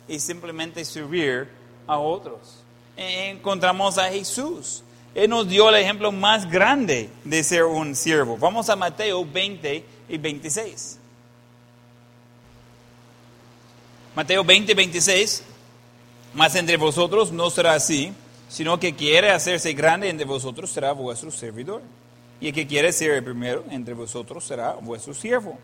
y 0.06 0.20
simplemente 0.20 0.84
servir 0.84 1.48
a 1.86 1.98
otros. 1.98 2.62
Encontramos 2.96 3.96
a 3.96 4.10
Jesús. 4.10 4.84
Él 5.14 5.30
nos 5.30 5.48
dio 5.48 5.68
el 5.68 5.76
ejemplo 5.76 6.10
más 6.10 6.50
grande 6.50 7.08
de 7.24 7.44
ser 7.44 7.64
un 7.64 7.94
siervo. 7.94 8.36
Vamos 8.36 8.68
a 8.68 8.76
Mateo 8.76 9.24
20 9.24 9.84
y 10.08 10.18
26. 10.18 10.98
Mateo 14.16 14.44
20 14.44 14.74
26. 14.74 15.42
Más 16.34 16.56
entre 16.56 16.76
vosotros 16.76 17.30
no 17.30 17.48
será 17.48 17.74
así, 17.74 18.12
sino 18.48 18.80
que 18.80 18.96
quiere 18.96 19.30
hacerse 19.30 19.72
grande 19.72 20.08
entre 20.08 20.26
vosotros 20.26 20.70
será 20.70 20.92
vuestro 20.92 21.30
servidor. 21.30 21.82
Y 22.40 22.48
el 22.48 22.54
que 22.54 22.66
quiere 22.66 22.92
ser 22.92 23.12
el 23.12 23.22
primero 23.22 23.64
entre 23.70 23.94
vosotros 23.94 24.44
será 24.44 24.72
vuestro 24.72 25.14
siervo. 25.14 25.56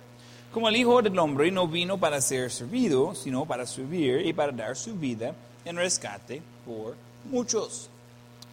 Como 0.53 0.69
el 0.69 0.77
Hijo 0.77 1.03
del 1.03 1.19
Hombre 1.19 1.51
no 1.51 1.67
vino 1.67 1.99
para 1.99 2.21
ser 2.21 2.53
servido, 2.53 3.17
sino 3.17 3.47
para 3.47 3.67
servir 3.67 4.25
y 4.25 4.33
para 4.33 4.53
dar 4.53 4.77
su 4.77 4.95
vida 4.95 5.35
en 5.65 5.77
rescate 5.77 6.41
por 6.65 6.97
muchos. 7.25 7.90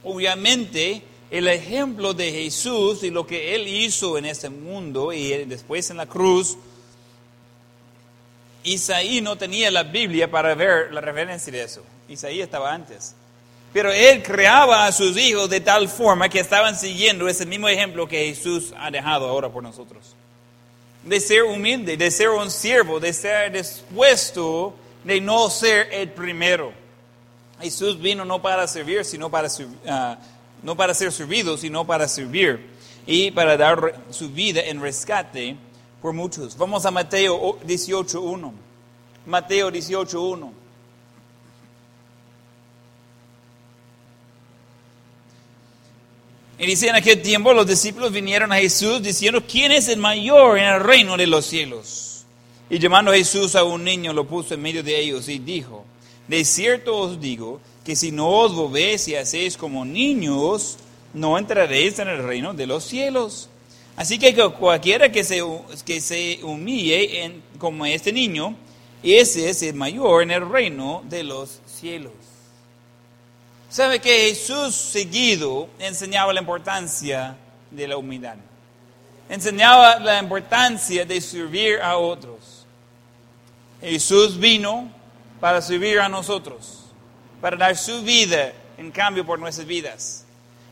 Obviamente, 0.03 1.01
el 1.29 1.47
ejemplo 1.47 2.13
de 2.13 2.31
Jesús 2.31 3.03
y 3.03 3.09
lo 3.09 3.25
que 3.25 3.55
Él 3.55 3.67
hizo 3.67 4.17
en 4.17 4.25
este 4.25 4.49
mundo 4.49 5.11
y 5.11 5.45
después 5.45 5.89
en 5.89 5.97
la 5.97 6.05
cruz, 6.05 6.57
Isaí 8.63 9.21
no 9.21 9.37
tenía 9.37 9.71
la 9.71 9.83
Biblia 9.83 10.29
para 10.29 10.53
ver 10.55 10.91
la 10.91 11.01
referencia 11.01 11.51
de 11.51 11.63
eso. 11.63 11.83
Isaí 12.09 12.41
estaba 12.41 12.73
antes. 12.73 13.15
Pero 13.73 13.91
él 13.91 14.23
creaba 14.23 14.85
a 14.85 14.91
sus 14.91 15.17
hijos 15.17 15.49
de 15.49 15.59
tal 15.59 15.89
forma 15.89 16.29
que 16.29 16.39
estaban 16.39 16.77
siguiendo 16.77 17.27
ese 17.27 17.45
mismo 17.45 17.67
ejemplo 17.67 18.07
que 18.07 18.33
Jesús 18.33 18.73
ha 18.77 18.89
dejado 18.89 19.27
ahora 19.27 19.49
por 19.49 19.61
nosotros. 19.61 20.15
De 21.03 21.19
ser 21.19 21.43
humilde, 21.43 21.95
de 21.95 22.09
ser 22.09 22.29
un 22.29 22.49
siervo, 22.49 22.99
de 22.99 23.13
ser 23.13 23.51
dispuesto 23.51 24.73
de 25.07 25.21
no 25.21 25.49
ser 25.49 25.87
el 25.91 26.09
primero. 26.09 26.73
Jesús 27.61 27.99
vino 27.99 28.23
no 28.23 28.41
para 28.41 28.67
servir, 28.67 29.03
sino 29.03 29.29
para, 29.29 29.47
uh, 29.47 30.15
no 30.63 30.75
para 30.75 30.93
ser 30.93 31.11
servido, 31.11 31.57
sino 31.57 31.85
para 31.85 32.07
servir 32.07 32.67
y 33.05 33.31
para 33.31 33.57
dar 33.57 34.01
su 34.11 34.29
vida 34.29 34.61
en 34.61 34.81
rescate 34.81 35.57
por 36.01 36.13
muchos. 36.13 36.57
Vamos 36.57 36.85
a 36.85 36.91
Mateo 36.91 37.59
18.1. 37.61 38.51
Mateo 39.25 39.71
18.1. 39.71 40.51
Y 46.59 46.65
dice, 46.65 46.87
en 46.87 46.95
aquel 46.95 47.21
tiempo 47.21 47.53
los 47.53 47.67
discípulos 47.67 48.11
vinieron 48.11 48.51
a 48.51 48.57
Jesús 48.57 49.01
diciendo, 49.01 49.43
¿quién 49.47 49.71
es 49.71 49.89
el 49.89 49.99
mayor 49.99 50.57
en 50.57 50.65
el 50.65 50.79
reino 50.79 51.15
de 51.15 51.27
los 51.27 51.45
cielos? 51.45 52.25
Y 52.69 52.79
llamando 52.79 53.11
a 53.11 53.15
Jesús 53.15 53.55
a 53.55 53.63
un 53.63 53.83
niño, 53.83 54.11
lo 54.11 54.27
puso 54.27 54.55
en 54.55 54.61
medio 54.61 54.81
de 54.81 54.99
ellos 54.99 55.29
y 55.29 55.37
dijo, 55.37 55.85
de 56.27 56.43
cierto 56.45 56.97
os 56.97 57.19
digo 57.19 57.61
que 57.83 57.95
si 57.95 58.11
no 58.11 58.29
os 58.29 58.53
volvéis 58.53 59.07
y 59.07 59.15
hacéis 59.15 59.55
como 59.55 59.85
niños, 59.85 60.77
no 61.13 61.37
entraréis 61.37 61.99
en 61.99 62.09
el 62.09 62.23
reino 62.23 62.53
de 62.53 62.67
los 62.67 62.83
cielos. 62.83 63.49
Así 63.95 64.19
que 64.19 64.35
cualquiera 64.51 65.11
que 65.11 65.23
se, 65.23 65.41
que 65.85 66.01
se 66.01 66.39
humille 66.43 67.41
como 67.57 67.85
este 67.85 68.11
niño, 68.11 68.55
ese 69.01 69.49
es 69.49 69.61
el 69.63 69.73
mayor 69.73 70.23
en 70.23 70.31
el 70.31 70.49
reino 70.49 71.03
de 71.09 71.23
los 71.23 71.61
cielos. 71.65 72.13
¿Sabe 73.69 73.99
que 73.99 74.29
Jesús 74.29 74.75
seguido 74.75 75.67
enseñaba 75.79 76.33
la 76.33 76.41
importancia 76.41 77.37
de 77.71 77.87
la 77.87 77.97
humildad? 77.97 78.35
Enseñaba 79.29 79.99
la 79.99 80.19
importancia 80.19 81.05
de 81.05 81.19
servir 81.19 81.79
a 81.81 81.97
otros. 81.97 82.65
Jesús 83.81 84.37
vino 84.39 84.89
para 85.39 85.61
servir 85.61 85.99
a 85.99 86.09
nosotros, 86.09 86.85
para 87.41 87.57
dar 87.57 87.75
su 87.77 88.01
vida 88.03 88.53
en 88.77 88.91
cambio 88.91 89.25
por 89.25 89.39
nuestras 89.39 89.67
vidas. 89.67 90.25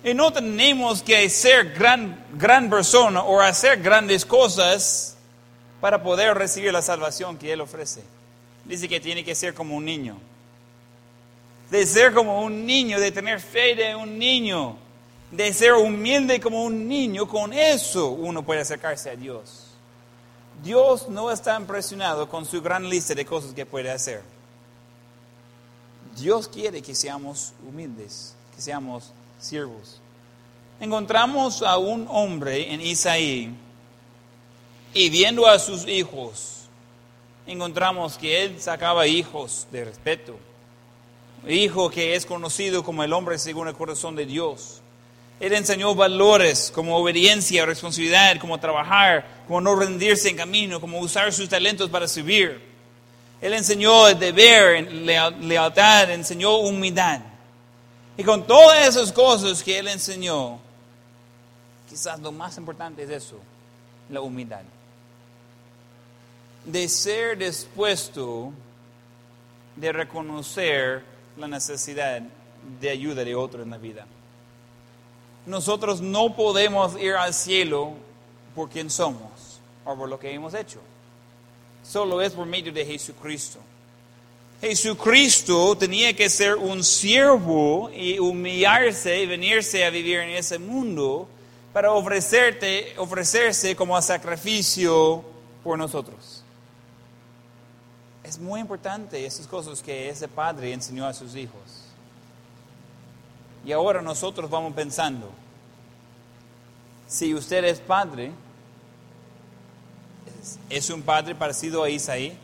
Y 0.03 0.13
no 0.13 0.32
tenemos 0.32 1.01
que 1.01 1.30
ser 1.30 1.74
gran, 1.74 2.26
gran 2.34 2.70
persona 2.70 3.24
o 3.24 3.39
hacer 3.41 3.82
grandes 3.82 4.26
cosas 4.26 5.18
para 5.82 6.03
poder 6.03 6.36
recibir 6.36 6.72
la 6.72 6.82
salvación 6.82 7.38
que 7.38 7.51
Él 7.51 7.61
ofrece. 7.61 8.03
Dice 8.66 8.88
que 8.88 8.99
tiene 8.99 9.24
que 9.24 9.36
ser 9.36 9.53
como 9.53 9.76
un 9.76 9.86
niño 9.86 10.20
de 11.70 11.86
ser 11.86 12.13
como 12.13 12.41
un 12.41 12.66
niño, 12.66 12.99
de 12.99 13.11
tener 13.11 13.39
fe 13.39 13.76
de 13.76 13.95
un 13.95 14.18
niño, 14.18 14.78
de 15.32 15.53
ser 15.53 15.74
humilde 15.74 16.39
como 16.39 16.63
un 16.63 16.88
niño, 16.88 17.28
con 17.28 17.53
eso 17.53 18.09
uno 18.09 18.43
puede 18.43 18.61
acercarse 18.61 19.09
a 19.09 19.16
Dios. 19.16 19.63
Dios 20.63 21.09
no 21.09 21.32
está 21.32 21.57
impresionado 21.57 22.30
con 22.30 22.45
su 22.45 22.61
gran 22.61 22.88
lista 22.88 23.13
de 23.13 23.26
cosas 23.26 23.53
que 23.53 23.66
puede 23.66 23.91
hacer. 23.91 24.22
Dios 26.16 26.47
quiere 26.47 26.82
que 26.82 26.95
seamos 26.95 27.53
humildes, 27.68 28.36
que 28.55 28.61
seamos 28.61 29.11
siervos. 29.39 29.99
Encontramos 30.80 31.61
a 31.61 31.78
un 31.78 32.07
hombre 32.09 32.74
en 32.74 32.82
Isaí 32.82 33.53
y 34.93 35.09
viendo 35.09 35.47
a 35.47 35.59
sus 35.59 35.88
hijos, 35.88 36.68
encontramos 37.47 38.18
que 38.18 38.43
él 38.43 38.61
sacaba 38.61 39.07
hijos 39.07 39.68
de 39.72 39.86
respeto 39.86 40.38
hijo 41.47 41.89
que 41.89 42.16
es 42.16 42.26
conocido 42.26 42.84
como 42.84 43.03
el 43.03 43.13
hombre 43.13 43.38
según 43.38 43.68
el 43.68 43.76
corazón 43.76 44.16
de 44.16 44.26
Dios. 44.26 44.82
Él 45.39 45.53
enseñó 45.53 45.93
valores 45.95 46.72
como 46.74 46.97
obediencia, 46.97 47.66
responsabilidad, 47.66 48.39
como 48.39 48.59
trabajar, 48.59 49.43
como 49.47 49.61
no 49.61 49.76
rendirse 49.76 50.30
en 50.30 50.38
camino, 50.38 50.80
como 50.80 50.99
usar 50.99 51.32
sus 51.34 51.49
talentos 51.49 51.89
para 51.89 52.07
servir. 52.07 52.74
Él 53.41 53.53
enseñó 53.53 54.13
deber, 54.15 54.91
lealtad, 54.91 56.09
enseñó 56.11 56.57
humildad. 56.57 57.21
Y 58.17 58.23
con 58.23 58.47
todas 58.47 58.88
esas 58.88 59.11
cosas 59.11 59.61
que 59.61 59.77
él 59.77 59.88
enseñó, 59.88 60.57
quizás 61.89 62.19
lo 62.19 62.31
más 62.31 62.57
importante 62.57 63.03
es 63.03 63.09
eso, 63.09 63.38
la 64.09 64.21
humildad. 64.21 64.61
De 66.63 66.88
ser 66.88 67.38
dispuesto 67.38 68.51
de 69.75 69.91
reconocer 69.91 71.03
la 71.38 71.47
necesidad 71.47 72.21
de 72.79 72.89
ayuda 72.89 73.23
de 73.23 73.36
otro 73.36 73.61
en 73.61 73.69
la 73.69 73.77
vida. 73.77 74.05
Nosotros 75.45 76.01
no 76.01 76.36
podemos 76.36 76.99
ir 76.99 77.13
al 77.13 77.33
cielo 77.33 77.93
por 78.55 78.69
quien 78.69 78.89
somos 78.89 79.59
o 79.83 79.95
por 79.95 80.09
lo 80.09 80.17
que 80.17 80.33
hemos 80.33 80.53
hecho. 80.53 80.79
Solo 81.88 82.21
es 82.21 82.33
por 82.33 82.45
medio 82.45 82.73
de 82.73 82.86
Jesucristo. 82.86 83.59
Jesucristo 84.61 85.77
tenía 85.77 86.15
que 86.15 86.29
ser 86.29 86.55
un 86.55 86.83
siervo 86.83 87.91
y 87.93 88.17
humillarse 88.17 89.21
y 89.21 89.25
venirse 89.25 89.86
a 89.86 89.89
vivir 89.89 90.19
en 90.19 90.29
ese 90.29 90.57
mundo 90.57 91.27
para 91.71 91.91
ofrecerte, 91.91 92.93
ofrecerse 92.97 93.75
como 93.75 94.01
sacrificio 94.01 95.23
por 95.63 95.77
nosotros. 95.77 96.43
Es 98.23 98.39
muy 98.39 98.61
importante 98.61 99.23
esas 99.23 99.45
cosas 99.45 99.83
que 99.83 100.09
ese 100.09 100.27
padre 100.27 100.73
enseñó 100.73 101.05
a 101.05 101.13
sus 101.13 101.36
hijos. 101.36 101.83
Y 103.65 103.71
ahora 103.71 104.01
nosotros 104.01 104.49
vamos 104.49 104.73
pensando, 104.73 105.29
si 107.07 107.33
usted 107.33 107.63
es 107.65 107.79
padre, 107.79 108.31
es 110.70 110.89
un 110.89 111.02
padre 111.02 111.36
parecido 111.36 111.84
a 111.84 111.89
Isaí, 111.89 112.38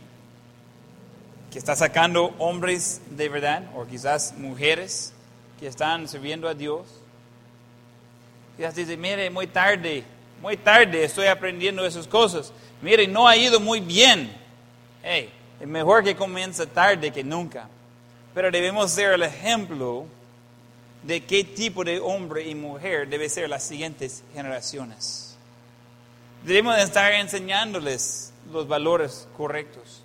que 1.52 1.60
está 1.60 1.76
sacando 1.76 2.34
hombres 2.40 3.02
de 3.10 3.30
verdad, 3.30 3.64
o 3.76 3.86
quizás 3.86 4.34
mujeres 4.38 5.14
que 5.60 5.68
están 5.68 6.08
sirviendo 6.08 6.48
a 6.48 6.54
Dios. 6.54 6.88
Quizás 8.58 8.76
dice, 8.76 8.96
mire, 8.98 9.30
muy 9.30 9.48
tarde, 9.48 10.04
muy 10.42 10.58
tarde 10.58 11.04
estoy 11.04 11.28
aprendiendo 11.28 11.86
esas 11.86 12.08
cosas. 12.08 12.54
Mire, 12.82 13.08
no 13.08 13.28
ha 13.28 13.36
ido 13.36 13.60
muy 13.60 13.80
bien. 13.80 14.32
Hey, 15.04 15.30
es 15.60 15.68
mejor 15.68 16.04
que 16.04 16.16
comience 16.16 16.66
tarde 16.68 17.12
que 17.12 17.24
nunca. 17.24 17.68
Pero 18.34 18.50
debemos 18.50 18.92
ser 18.92 19.14
el 19.14 19.24
ejemplo 19.24 20.06
de 21.04 21.24
qué 21.24 21.44
tipo 21.44 21.84
de 21.84 22.00
hombre 22.00 22.48
y 22.48 22.56
mujer 22.56 23.08
debe 23.08 23.30
ser 23.30 23.50
las 23.50 23.64
siguientes 23.64 24.24
generaciones. 24.34 25.31
Debemos 26.44 26.78
estar 26.80 27.14
enseñándoles 27.14 28.34
los 28.52 28.68
valores 28.68 29.28
correctos. 29.38 30.02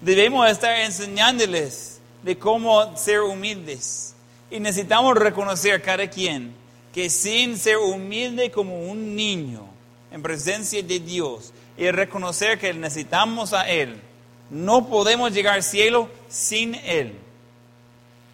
Debemos 0.00 0.48
estar 0.48 0.76
enseñándoles 0.80 2.00
de 2.22 2.38
cómo 2.38 2.96
ser 2.96 3.20
humildes. 3.20 4.14
Y 4.50 4.60
necesitamos 4.60 5.16
reconocer 5.16 5.82
cada 5.82 6.08
quien 6.08 6.54
que 6.92 7.08
sin 7.08 7.56
ser 7.56 7.78
humilde 7.78 8.50
como 8.50 8.90
un 8.90 9.14
niño 9.14 9.64
en 10.10 10.22
presencia 10.22 10.82
de 10.82 10.98
Dios 10.98 11.52
y 11.76 11.90
reconocer 11.90 12.58
que 12.58 12.74
necesitamos 12.74 13.52
a 13.52 13.68
Él, 13.68 14.00
no 14.50 14.88
podemos 14.88 15.32
llegar 15.32 15.54
al 15.54 15.62
cielo 15.62 16.08
sin 16.28 16.74
Él. 16.74 17.16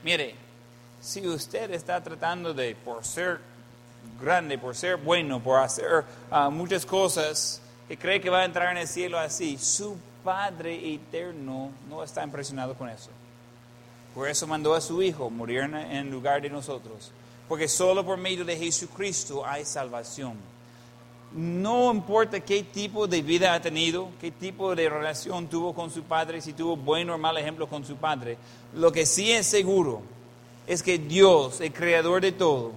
Mire, 0.03 0.35
si 1.01 1.27
usted 1.27 1.71
está 1.73 2.03
tratando 2.03 2.55
de, 2.55 2.75
por 2.75 3.05
ser 3.05 3.41
grande, 4.21 4.59
por 4.59 4.75
ser 4.75 4.97
bueno, 4.97 5.41
por 5.41 5.61
hacer 5.61 6.05
ah, 6.31 6.51
muchas 6.51 6.85
cosas, 6.87 7.61
que 7.89 7.97
cree 7.97 8.21
que 8.21 8.31
va 8.31 8.41
a 8.41 8.45
entrar 8.45 8.71
en 8.73 8.79
el 8.79 8.89
cielo 8.89 9.19
así, 9.19 9.59
su 9.59 9.97
Padre 10.25 10.95
eterno 10.95 11.71
no 11.89 12.03
está 12.03 12.25
impresionado 12.25 12.75
con 12.75 12.89
eso. 12.89 13.11
Por 14.15 14.29
eso 14.29 14.47
mandó 14.47 14.75
a 14.75 14.81
su 14.81 15.03
Hijo 15.03 15.31
morir 15.31 15.61
en 15.61 16.11
lugar 16.11 16.43
de 16.43 16.51
nosotros. 16.51 17.13
Porque 17.49 17.69
solo 17.69 18.05
por 18.05 18.17
medio 18.17 18.45
de 18.45 18.57
Jesucristo 18.57 19.47
hay 19.47 19.65
salvación 19.65 20.37
no 21.37 21.93
importa 21.93 22.41
qué 22.41 22.63
tipo 22.63 23.07
de 23.07 23.21
vida 23.21 23.53
ha 23.53 23.61
tenido, 23.61 24.09
qué 24.21 24.31
tipo 24.31 24.75
de 24.75 24.89
relación 24.89 25.49
tuvo 25.49 25.75
con 25.75 25.91
su 25.91 26.03
padre, 26.03 26.41
si 26.41 26.53
tuvo 26.53 26.77
buen 26.77 27.11
o 27.11 27.19
mal 27.19 27.37
ejemplo 27.37 27.67
con 27.67 27.85
su 27.85 27.97
padre, 27.97 28.39
lo 28.75 28.91
que 28.91 29.05
sí 29.05 29.33
es 29.33 29.47
seguro 29.47 30.01
es 30.67 30.83
que 30.83 30.99
Dios, 30.99 31.61
el 31.61 31.73
creador 31.73 32.23
de 32.23 32.33
todo, 32.33 32.73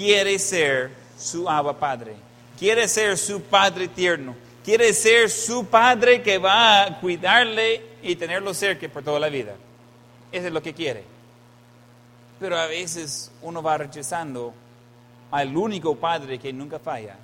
quiere 0.00 0.38
ser 0.38 0.90
su 1.18 1.46
Abba 1.46 1.78
Padre, 1.78 2.16
quiere 2.58 2.88
ser 2.88 3.18
su 3.18 3.42
Padre 3.42 3.86
tierno, 3.86 4.34
quiere 4.64 4.94
ser 4.94 5.28
su 5.28 5.66
Padre 5.66 6.22
que 6.22 6.38
va 6.38 6.84
a 6.84 7.00
cuidarle 7.00 7.82
y 8.02 8.16
tenerlo 8.16 8.54
cerca 8.54 8.88
por 8.88 9.02
toda 9.02 9.20
la 9.20 9.28
vida. 9.28 9.56
Eso 10.32 10.46
es 10.46 10.52
lo 10.54 10.62
que 10.62 10.72
quiere. 10.72 11.04
Pero 12.38 12.56
a 12.56 12.66
veces 12.66 13.30
uno 13.42 13.62
va 13.62 13.76
rechazando 13.76 14.54
al 15.30 15.54
único 15.54 15.94
Padre 15.94 16.38
que 16.38 16.50
nunca 16.50 16.78
falla 16.78 17.16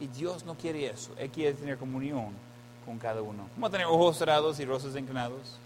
y 0.00 0.06
Dios 0.06 0.42
no 0.46 0.54
quiere 0.54 0.86
eso. 0.86 1.10
Él 1.18 1.28
quiere 1.28 1.52
tener 1.52 1.76
comunión 1.76 2.32
con 2.86 2.98
cada 2.98 3.20
uno. 3.20 3.46
Vamos 3.56 3.68
a 3.68 3.72
tener 3.72 3.88
ojos 3.88 4.16
cerrados 4.16 4.58
y 4.58 4.64
rostros 4.64 4.96
inclinados. 4.96 5.58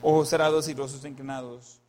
Ojos 0.00 0.30
cerrados 0.30 0.66
y 0.68 0.72
rostros 0.72 1.04
inclinados. 1.04 1.81